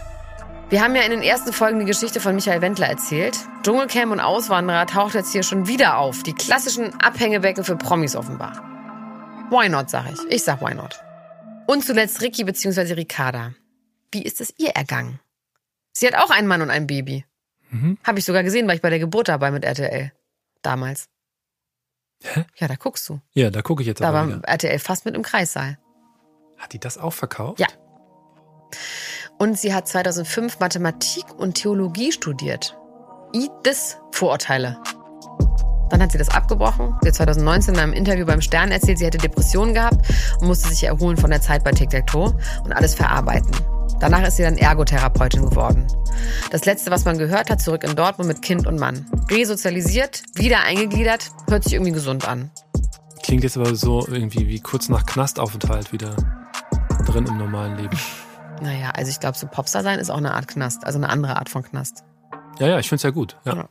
Wir 0.74 0.82
haben 0.82 0.96
ja 0.96 1.02
in 1.02 1.12
den 1.12 1.22
ersten 1.22 1.52
Folgen 1.52 1.78
die 1.78 1.84
Geschichte 1.84 2.18
von 2.18 2.34
Michael 2.34 2.60
Wendler 2.60 2.88
erzählt. 2.88 3.38
Dschungelcamp 3.62 4.10
und 4.10 4.18
Auswanderer 4.18 4.86
taucht 4.86 5.14
jetzt 5.14 5.30
hier 5.30 5.44
schon 5.44 5.68
wieder 5.68 5.98
auf. 5.98 6.24
Die 6.24 6.32
klassischen 6.32 6.92
Abhängebecken 7.00 7.62
für 7.62 7.76
Promis 7.76 8.16
offenbar. 8.16 8.56
Why 9.50 9.68
not, 9.68 9.88
sag 9.88 10.10
ich. 10.12 10.18
Ich 10.30 10.42
sag 10.42 10.60
why 10.60 10.74
not. 10.74 11.00
Und 11.68 11.84
zuletzt 11.84 12.20
Ricky 12.22 12.42
bzw. 12.42 12.94
Ricarda. 12.94 13.54
Wie 14.10 14.24
ist 14.24 14.40
es 14.40 14.52
ihr 14.58 14.70
ergangen? 14.70 15.20
Sie 15.92 16.08
hat 16.08 16.16
auch 16.16 16.30
einen 16.30 16.48
Mann 16.48 16.60
und 16.60 16.70
ein 16.70 16.88
Baby. 16.88 17.24
Mhm. 17.70 17.96
Habe 18.02 18.18
ich 18.18 18.24
sogar 18.24 18.42
gesehen, 18.42 18.66
war 18.66 18.74
ich 18.74 18.82
bei 18.82 18.90
der 18.90 18.98
Geburt 18.98 19.28
dabei 19.28 19.52
mit 19.52 19.64
RTL. 19.64 20.10
Damals. 20.62 21.08
Hä? 22.20 22.46
Ja, 22.56 22.66
da 22.66 22.74
guckst 22.74 23.08
du. 23.08 23.20
Ja, 23.32 23.50
da 23.50 23.62
gucke 23.62 23.82
ich 23.82 23.86
jetzt 23.86 24.00
Da 24.00 24.08
aber 24.08 24.18
war 24.18 24.26
wieder. 24.26 24.48
RTL 24.48 24.80
fast 24.80 25.04
mit 25.04 25.14
im 25.14 25.22
Kreissaal. 25.22 25.78
Hat 26.58 26.72
die 26.72 26.80
das 26.80 26.98
auch 26.98 27.12
verkauft? 27.12 27.60
Ja. 27.60 27.68
Und 29.38 29.58
sie 29.58 29.74
hat 29.74 29.88
2005 29.88 30.60
Mathematik 30.60 31.24
und 31.36 31.54
Theologie 31.54 32.12
studiert. 32.12 32.76
Ides 33.32 33.98
Vorurteile. 34.12 34.78
Dann 35.90 36.02
hat 36.02 36.12
sie 36.12 36.18
das 36.18 36.30
abgebrochen. 36.30 36.94
Sie 37.02 37.08
hat 37.08 37.14
2019 37.14 37.74
in 37.74 37.80
einem 37.80 37.92
Interview 37.92 38.26
beim 38.26 38.40
Stern 38.40 38.70
erzählt, 38.70 38.98
sie 38.98 39.06
hätte 39.06 39.18
Depressionen 39.18 39.74
gehabt 39.74 40.06
und 40.40 40.46
musste 40.46 40.68
sich 40.68 40.84
erholen 40.84 41.16
von 41.16 41.30
der 41.30 41.40
Zeit 41.40 41.64
bei 41.64 41.72
Tic-Tac-Toe 41.72 42.34
und 42.64 42.72
alles 42.72 42.94
verarbeiten. 42.94 43.50
Danach 44.00 44.26
ist 44.26 44.36
sie 44.36 44.42
dann 44.42 44.56
Ergotherapeutin 44.56 45.48
geworden. 45.48 45.86
Das 46.50 46.64
letzte, 46.64 46.90
was 46.90 47.04
man 47.04 47.18
gehört 47.18 47.50
hat, 47.50 47.60
zurück 47.60 47.84
in 47.84 47.96
Dortmund 47.96 48.28
mit 48.28 48.42
Kind 48.42 48.66
und 48.66 48.78
Mann. 48.78 49.06
Resozialisiert, 49.30 50.22
wieder 50.34 50.62
eingegliedert, 50.62 51.30
hört 51.48 51.64
sich 51.64 51.74
irgendwie 51.74 51.92
gesund 51.92 52.26
an. 52.26 52.50
Klingt 53.22 53.44
jetzt 53.44 53.56
aber 53.56 53.74
so 53.74 54.06
irgendwie 54.06 54.48
wie 54.48 54.60
kurz 54.60 54.88
nach 54.88 55.06
Knastaufenthalt 55.06 55.92
wieder 55.92 56.14
drin 57.06 57.26
im 57.26 57.38
normalen 57.38 57.76
Leben. 57.76 57.96
Naja, 58.62 58.90
also 58.90 59.10
ich 59.10 59.20
glaube, 59.20 59.36
so 59.36 59.46
Popstar 59.46 59.82
sein 59.82 59.98
ist 59.98 60.10
auch 60.10 60.18
eine 60.18 60.34
Art 60.34 60.48
Knast, 60.48 60.84
also 60.84 60.98
eine 60.98 61.08
andere 61.08 61.36
Art 61.36 61.48
von 61.48 61.62
Knast. 61.62 62.04
Ja, 62.58 62.68
ja, 62.68 62.78
ich 62.78 62.88
finde 62.88 62.96
es 62.96 63.02
ja 63.02 63.10
gut. 63.10 63.36
Ja. 63.44 63.68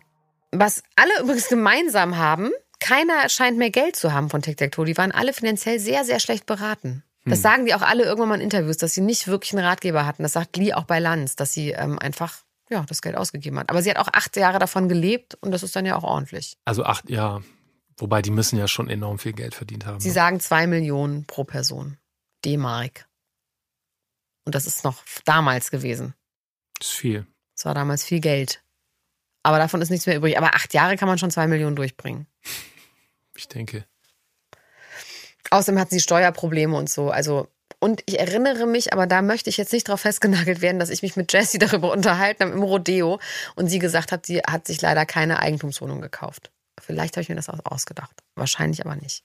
Was 0.52 0.84
alle 0.96 1.22
übrigens 1.22 1.48
gemeinsam 1.48 2.18
haben, 2.18 2.52
keiner 2.80 3.30
scheint 3.30 3.58
mehr 3.58 3.70
Geld 3.70 3.96
zu 3.96 4.14
haben 4.14 4.30
von 4.30 4.42
Tic-Tac-Toe. 4.42 4.86
Die 4.86 4.98
waren 4.98 5.12
alle 5.12 5.34
finanziell 5.34 5.80
sehr, 5.80 6.04
sehr 6.04 6.20
schlecht 6.20 6.46
beraten. 6.46 7.04
Das 7.26 7.42
sagen 7.42 7.66
die 7.66 7.74
auch 7.74 7.82
alle 7.82 8.04
irgendwann 8.04 8.30
mal 8.30 8.36
in 8.36 8.42
Interviews, 8.42 8.78
dass 8.78 8.94
sie 8.94 9.02
nicht 9.02 9.28
wirklich 9.28 9.54
einen 9.54 9.66
Ratgeber 9.66 10.06
hatten. 10.06 10.24
Das 10.24 10.34
sagt 10.34 10.58
Lee 10.58 10.74
auch 10.74 10.84
bei 10.84 11.00
Lanz, 11.00 11.38
dass 11.38 11.54
sie 11.54 11.72
ähm, 11.72 11.98
einfach 11.98 12.40
ja, 12.70 12.84
das 12.88 13.02
Geld 13.02 13.16
ausgegeben 13.16 13.60
hat. 13.60 13.70
Aber 13.70 13.82
sie 13.82 13.90
hat 13.90 13.98
auch 13.98 14.10
acht 14.12 14.36
Jahre 14.36 14.60
davon 14.60 14.90
gelebt 14.90 15.36
und 15.36 15.52
das 15.52 15.64
ist 15.64 15.76
dann 15.76 15.86
ja 15.86 15.96
auch 15.96 16.04
ordentlich. 16.04 16.58
Also 16.66 16.84
acht, 16.84 17.10
ja. 17.10 17.42
Wobei 17.98 18.22
die 18.22 18.32
müssen 18.32 18.58
ja 18.58 18.68
schon 18.68 18.90
enorm 18.90 19.20
viel 19.20 19.34
Geld 19.34 19.56
verdient 19.56 19.86
haben. 19.86 20.00
Sie 20.00 20.10
ne? 20.10 20.14
sagen 20.14 20.40
zwei 20.40 20.68
Millionen 20.68 21.26
pro 21.26 21.44
Person. 21.44 21.98
D-Mark. 22.44 23.08
Und 24.46 24.56
das 24.56 24.66
ist 24.66 24.84
noch 24.84 25.04
damals 25.26 25.72
gewesen. 25.72 26.14
Das 26.80 26.90
ist 26.90 26.96
viel. 26.96 27.26
Das 27.56 27.66
war 27.66 27.74
damals 27.74 28.04
viel 28.04 28.20
Geld. 28.20 28.62
Aber 29.44 29.58
davon 29.58 29.82
ist 29.82 29.90
nichts 29.90 30.06
mehr 30.06 30.18
übrig. 30.18 30.38
Aber 30.38 30.56
acht 30.56 30.74
Jahre 30.74 30.96
kann 30.96 31.08
man 31.08 31.18
schon 31.18 31.32
zwei 31.32 31.48
Millionen 31.48 31.76
durchbringen. 31.76 32.28
Ich 33.36 33.48
denke. 33.48 33.86
Außerdem 35.50 35.80
hat 35.80 35.90
sie 35.90 36.00
Steuerprobleme 36.00 36.76
und 36.76 36.90
so. 36.90 37.12
Also, 37.12 37.48
und 37.80 38.02
ich 38.06 38.20
erinnere 38.20 38.66
mich, 38.66 38.94
aber 38.94 39.08
da 39.08 39.22
möchte 39.22 39.50
ich 39.50 39.58
jetzt 39.58 39.74
nicht 39.74 39.88
drauf 39.88 40.02
festgenagelt 40.02 40.62
werden, 40.62 40.80
dass 40.80 40.90
ich 40.90 41.02
mich 41.02 41.16
mit 41.16 41.32
Jessie 41.34 41.58
darüber 41.60 41.92
unterhalten 41.92 42.44
habe 42.44 42.54
im 42.54 42.64
Rodeo 42.64 43.20
und 43.56 43.68
sie 43.68 43.80
gesagt 43.80 44.12
hat, 44.12 44.26
sie 44.26 44.40
hat 44.40 44.66
sich 44.66 44.82
leider 44.82 45.06
keine 45.06 45.40
Eigentumswohnung 45.40 46.02
gekauft. 46.02 46.52
Vielleicht 46.80 47.16
habe 47.16 47.22
ich 47.22 47.30
mir 47.30 47.36
das 47.36 47.50
auch 47.50 47.60
ausgedacht. 47.66 48.24
Wahrscheinlich 48.36 48.84
aber 48.86 48.96
nicht. 48.96 49.24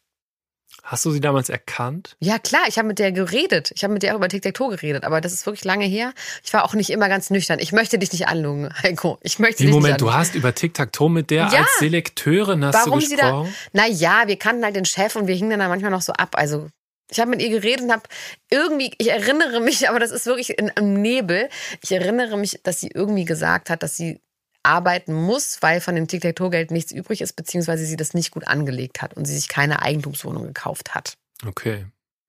Hast 0.84 1.04
du 1.04 1.10
sie 1.10 1.20
damals 1.20 1.48
erkannt? 1.48 2.16
Ja, 2.20 2.38
klar, 2.38 2.62
ich 2.66 2.78
habe 2.78 2.88
mit 2.88 2.98
der 2.98 3.12
geredet. 3.12 3.72
Ich 3.74 3.84
habe 3.84 3.92
mit 3.92 4.02
der 4.02 4.12
auch 4.12 4.16
über 4.18 4.28
Tic-Tac-Toe 4.28 4.70
geredet, 4.70 5.04
aber 5.04 5.20
das 5.20 5.32
ist 5.32 5.44
wirklich 5.44 5.64
lange 5.64 5.84
her. 5.84 6.12
Ich 6.42 6.52
war 6.52 6.64
auch 6.64 6.72
nicht 6.74 6.90
immer 6.90 7.08
ganz 7.08 7.30
nüchtern. 7.30 7.58
Ich 7.58 7.72
möchte 7.72 7.98
dich 7.98 8.12
nicht 8.12 8.28
anlügen, 8.28 8.68
Heiko. 8.82 9.18
Ich 9.22 9.38
möchte 9.38 9.60
Wie 9.60 9.66
dich 9.66 9.74
Moment, 9.74 9.94
nicht 9.94 10.00
du 10.00 10.12
hast 10.14 10.34
über 10.34 10.54
Tic-Tac-Toe 10.54 11.10
mit 11.10 11.30
der 11.30 11.48
Ja. 11.52 11.60
als 11.60 11.78
Selekteurin 11.78 12.64
hast 12.64 12.74
Warum 12.74 13.00
du 13.00 13.06
sie 13.06 13.16
da. 13.16 13.22
gesprochen? 13.42 13.54
Na 13.72 13.86
ja, 13.86 14.22
wir 14.26 14.36
kannten 14.38 14.64
halt 14.64 14.76
den 14.76 14.84
Chef 14.86 15.16
und 15.16 15.26
wir 15.26 15.34
hingen 15.34 15.50
dann 15.50 15.60
da 15.60 15.68
manchmal 15.68 15.90
noch 15.90 16.02
so 16.02 16.12
ab. 16.12 16.30
Also 16.38 16.68
ich 17.10 17.18
habe 17.20 17.30
mit 17.30 17.42
ihr 17.42 17.48
geredet 17.50 17.82
und 17.84 17.92
habe 17.92 18.02
irgendwie, 18.50 18.92
ich 18.98 19.10
erinnere 19.10 19.60
mich, 19.60 19.88
aber 19.88 19.98
das 19.98 20.10
ist 20.10 20.26
wirklich 20.26 20.58
in, 20.58 20.68
im 20.76 20.94
Nebel. 20.94 21.48
Ich 21.82 21.92
erinnere 21.92 22.38
mich, 22.38 22.60
dass 22.62 22.80
sie 22.80 22.90
irgendwie 22.94 23.24
gesagt 23.24 23.68
hat, 23.70 23.82
dass 23.82 23.96
sie 23.96 24.20
arbeiten 24.68 25.14
muss, 25.14 25.58
weil 25.62 25.80
von 25.80 25.94
dem 25.94 26.06
Tic-Tac-Toe-Geld 26.06 26.70
nichts 26.70 26.92
übrig 26.92 27.22
ist, 27.22 27.32
beziehungsweise 27.32 27.84
sie 27.84 27.96
das 27.96 28.14
nicht 28.14 28.30
gut 28.30 28.46
angelegt 28.46 29.00
hat 29.00 29.14
und 29.14 29.24
sie 29.24 29.34
sich 29.34 29.48
keine 29.48 29.82
Eigentumswohnung 29.82 30.44
gekauft 30.44 30.94
hat. 30.94 31.14
Okay. 31.46 31.86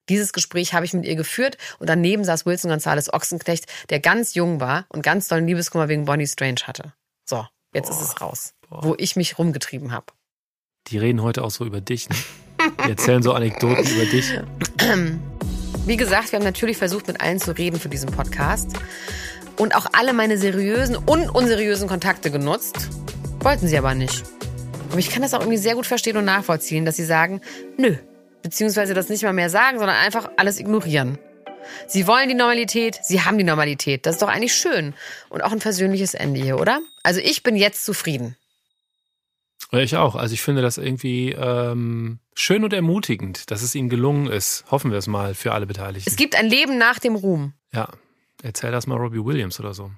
Dieses 0.08 0.34
Gespräch 0.34 0.74
habe 0.74 0.86
ich 0.86 0.94
mit 0.94 1.06
ihr 1.06 1.16
geführt 1.16 1.58
und 1.78 1.88
daneben 1.88 2.24
saß 2.24 2.46
Wilson 2.46 2.72
Gonzales 2.72 3.14
Ochsenknecht, 3.14 3.66
der 3.90 4.00
ganz 4.00 4.34
jung 4.34 4.60
war 4.60 4.86
und 4.90 5.04
ganz 5.04 5.28
dollen 5.28 5.46
Liebeskummer 5.46 5.90
wegen 5.90 6.06
Bonnie 6.06 6.26
Strange 6.26 6.62
hatte. 6.64 6.94
So, 7.30 7.46
jetzt 7.74 7.90
ist 7.90 8.02
es 8.02 8.22
raus, 8.22 8.54
wo 8.70 8.96
ich 8.98 9.16
mich 9.16 9.38
rumgetrieben 9.38 9.92
habe. 9.92 10.08
Die 10.88 10.98
reden 10.98 11.22
heute 11.22 11.44
auch 11.44 11.52
so 11.52 11.66
über 11.66 11.82
dich, 11.82 12.10
ne? 12.10 12.16
Die 12.86 12.90
erzählen 12.90 13.22
so 13.22 13.34
Anekdoten 13.34 13.86
über 13.86 14.06
dich. 14.06 14.34
Wie 15.86 15.98
gesagt, 15.98 16.32
wir 16.32 16.40
haben 16.40 16.46
natürlich 16.46 16.78
versucht, 16.78 17.08
mit 17.08 17.22
allen 17.22 17.40
zu 17.40 17.52
reden 17.52 17.80
für 17.80 17.90
diesen 17.90 18.12
Podcast 18.12 18.72
und 19.60 19.76
auch 19.76 19.86
alle 19.94 20.14
meine 20.14 20.38
seriösen 20.38 20.96
und 20.96 21.30
unseriösen 21.30 21.88
Kontakte 21.88 22.32
genutzt. 22.32 22.90
Wollten 23.42 23.68
sie 23.68 23.78
aber 23.78 23.94
nicht. 23.94 24.24
Aber 24.90 25.00
ich 25.00 25.12
kann 25.12 25.22
das 25.22 25.34
auch 25.34 25.42
irgendwie 25.42 25.58
sehr 25.58 25.76
gut 25.76 25.86
verstehen 25.86 26.18
und 26.18 26.26
nachvollziehen, 26.26 26.86
dass 26.86 26.96
sie 26.96 27.06
sagen, 27.06 27.42
nö. 27.78 27.96
Beziehungsweise 28.42 28.94
das 28.94 29.10
nicht 29.10 29.22
mal 29.22 29.34
mehr 29.34 29.50
sagen, 29.50 29.78
sondern 29.78 29.98
einfach 29.98 30.32
alles 30.38 30.60
ignorieren. 30.60 31.20
Sie 31.88 32.08
wollen 32.08 32.30
die 32.30 32.36
Normalität, 32.36 33.00
sie 33.04 33.22
haben 33.22 33.38
die 33.38 33.44
Normalität. 33.44 34.06
Das 34.06 34.16
ist 34.16 34.22
doch 34.22 34.30
eigentlich 34.30 34.56
schön. 34.56 34.96
Und 35.30 35.44
auch 35.44 35.52
ein 35.52 35.60
versöhnliches 35.60 36.14
Ende 36.14 36.42
hier, 36.42 36.60
oder? 36.60 36.80
Also 37.04 37.20
ich 37.20 37.44
bin 37.44 37.56
jetzt 37.56 37.86
zufrieden. 37.86 38.38
Ich 39.72 39.98
auch. 39.98 40.16
Also 40.16 40.34
ich 40.34 40.42
finde 40.42 40.62
das 40.62 40.78
irgendwie 40.78 41.32
ähm, 41.34 42.20
schön 42.34 42.64
und 42.64 42.74
ermutigend, 42.74 43.52
dass 43.52 43.62
es 43.62 43.76
ihnen 43.76 43.90
gelungen 43.90 44.28
ist. 44.28 44.64
Hoffen 44.72 44.90
wir 44.90 44.98
es 44.98 45.06
mal 45.06 45.36
für 45.36 45.52
alle 45.52 45.68
Beteiligten. 45.68 46.10
Es 46.10 46.16
gibt 46.16 46.36
ein 46.36 46.48
Leben 46.48 46.78
nach 46.78 46.98
dem 46.98 47.16
Ruhm. 47.16 47.54
ja, 47.74 47.90
erzähl 48.44 48.72
das 48.72 48.88
mal 48.88 48.98
Robbie 48.98 49.24
Williams 49.24 49.60
oder 49.60 49.74
so. 49.74 49.92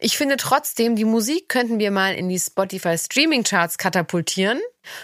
Ich 0.00 0.16
finde 0.16 0.36
trotzdem, 0.36 0.96
die 0.96 1.04
Musik 1.04 1.48
könnten 1.48 1.78
wir 1.78 1.90
mal 1.90 2.14
in 2.14 2.28
die 2.28 2.38
Spotify 2.38 2.96
Streaming 2.96 3.44
Charts 3.44 3.78
katapultieren. 3.78 4.58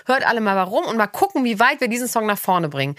Hört 0.06 0.26
alle 0.26 0.40
mal 0.40 0.56
warum 0.56 0.86
und 0.86 0.96
mal 0.96 1.06
gucken, 1.06 1.44
wie 1.44 1.60
weit 1.60 1.80
wir 1.80 1.88
diesen 1.88 2.08
Song 2.08 2.26
nach 2.26 2.38
vorne 2.38 2.68
bringen. 2.68 2.96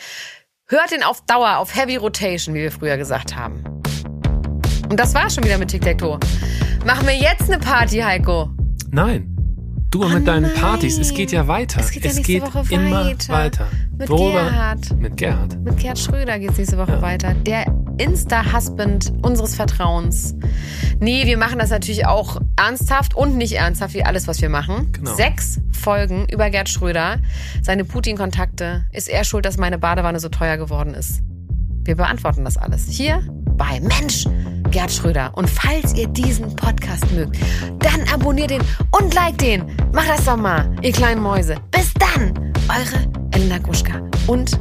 Hört 0.67 0.91
ihn 0.91 1.03
auf 1.03 1.21
Dauer, 1.25 1.57
auf 1.57 1.75
Heavy 1.75 1.95
Rotation, 1.95 2.53
wie 2.53 2.61
wir 2.61 2.71
früher 2.71 2.97
gesagt 2.97 3.35
haben. 3.35 3.63
Und 4.89 4.99
das 4.99 5.13
war 5.13 5.29
schon 5.29 5.43
wieder 5.43 5.57
mit 5.57 5.69
Tic-Tac-Toe. 5.69 6.19
Machen 6.85 7.07
wir 7.07 7.15
jetzt 7.15 7.49
eine 7.51 7.59
Party, 7.59 7.97
Heiko. 7.97 8.49
Nein. 8.91 9.33
Du 9.89 10.03
Oh 10.03 10.09
mit 10.09 10.27
deinen 10.27 10.43
nein. 10.43 10.53
Partys, 10.55 10.97
es 10.97 11.13
geht 11.13 11.31
ja 11.31 11.47
weiter. 11.47 11.79
Es 11.79 11.91
geht 11.91 12.03
ja 12.03 12.13
nächste 12.13 12.41
Woche 12.41 12.63
immer 12.69 13.05
weiter. 13.05 13.33
weiter. 13.33 13.67
Mit 13.97 14.09
Worüber? 14.09 14.43
Gerhard. 14.43 14.91
Mit 14.97 15.17
Gerhard. 15.17 15.57
Mit 15.61 15.77
Gerd 15.79 15.97
Schröder 15.97 16.37
geht's 16.39 16.57
nächste 16.57 16.77
Woche 16.77 17.01
weiter. 17.01 17.33
Der 17.33 17.65
Insta-Husband 17.97 19.13
unseres 19.21 19.55
Vertrauens. 19.55 20.35
Nee, 20.99 21.25
wir 21.25 21.37
machen 21.37 21.59
das 21.59 21.69
natürlich 21.69 22.05
auch 22.05 22.39
ernsthaft 22.55 23.15
und 23.15 23.37
nicht 23.37 23.53
ernsthaft, 23.53 23.93
wie 23.93 24.03
alles, 24.03 24.27
was 24.27 24.41
wir 24.41 24.49
machen. 24.49 24.91
Genau. 24.93 25.13
Sechs 25.15 25.59
Folgen 25.71 26.27
über 26.29 26.49
Gerd 26.49 26.69
Schröder, 26.69 27.19
seine 27.61 27.85
Putin-Kontakte. 27.85 28.85
Ist 28.91 29.09
er 29.09 29.23
schuld, 29.23 29.45
dass 29.45 29.57
meine 29.57 29.77
Badewanne 29.77 30.19
so 30.19 30.29
teuer 30.29 30.57
geworden 30.57 30.93
ist? 30.93 31.21
Wir 31.83 31.95
beantworten 31.95 32.43
das 32.43 32.57
alles 32.57 32.87
hier 32.89 33.23
bei 33.57 33.79
Mensch, 33.79 34.25
Gerd 34.71 34.91
Schröder. 34.91 35.31
Und 35.35 35.49
falls 35.49 35.93
ihr 35.95 36.07
diesen 36.07 36.55
Podcast 36.55 37.09
mögt, 37.13 37.37
dann 37.79 38.03
abonniert 38.13 38.51
den 38.51 38.61
und 38.91 39.13
liked 39.13 39.41
den. 39.41 39.63
Macht 39.93 40.09
das 40.09 40.25
doch 40.25 40.37
mal, 40.37 40.69
ihr 40.81 40.91
kleinen 40.91 41.21
Mäuse. 41.21 41.55
Bis 41.71 41.93
dann, 41.93 42.53
eure 42.67 43.07
Elena 43.31 43.57
Gruschka. 43.59 44.01
Und 44.27 44.59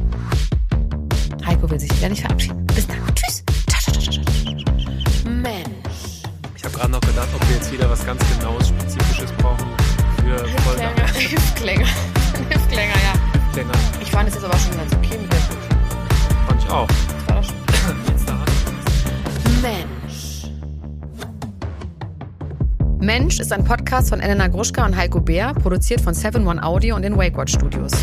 Heiko 1.45 1.69
will 1.69 1.79
sich 1.79 1.95
wieder 1.97 2.09
nicht 2.09 2.21
verabschieden. 2.21 2.65
Bis 2.67 2.87
dann. 2.87 3.16
Ich 6.77 6.83
habe 6.83 6.91
gerade 6.91 7.05
noch 7.05 7.09
gedacht, 7.09 7.29
ob 7.33 7.49
wir 7.49 7.55
jetzt 7.55 7.71
wieder 7.71 7.89
was 7.89 8.05
ganz 8.05 8.21
Genaues, 8.37 8.67
Spezifisches 8.67 9.31
brauchen 9.31 9.65
für 10.17 10.37
Folge 10.61 10.83
Hüftklänge. 11.31 11.85
Hüftklänge, 12.51 12.91
ja. 12.91 13.55
länger. 13.55 13.71
Ich 13.99 14.11
fand 14.11 14.29
es 14.29 14.35
jetzt 14.35 14.45
aber 14.45 14.55
schon 14.59 14.77
ganz 14.77 14.93
okay 14.93 15.17
mit 15.17 15.33
der 15.33 15.39
Fand 16.45 16.63
ich 16.63 16.69
auch. 16.69 16.87
Das 17.25 17.35
war 17.35 17.43
schon. 17.43 17.55
Jetzt 18.07 18.29
da. 18.29 18.45
Mensch. 19.63 20.51
Mensch 22.99 23.39
ist 23.39 23.51
ein 23.51 23.63
Podcast 23.63 24.09
von 24.09 24.19
Elena 24.19 24.47
Gruschka 24.47 24.85
und 24.85 24.95
Heiko 24.95 25.19
Bär, 25.19 25.55
produziert 25.55 26.01
von 26.01 26.13
7 26.13 26.45
One 26.45 26.61
Audio 26.61 26.95
und 26.95 27.01
den 27.01 27.17
Wakewatch 27.17 27.53
Studios. 27.55 27.93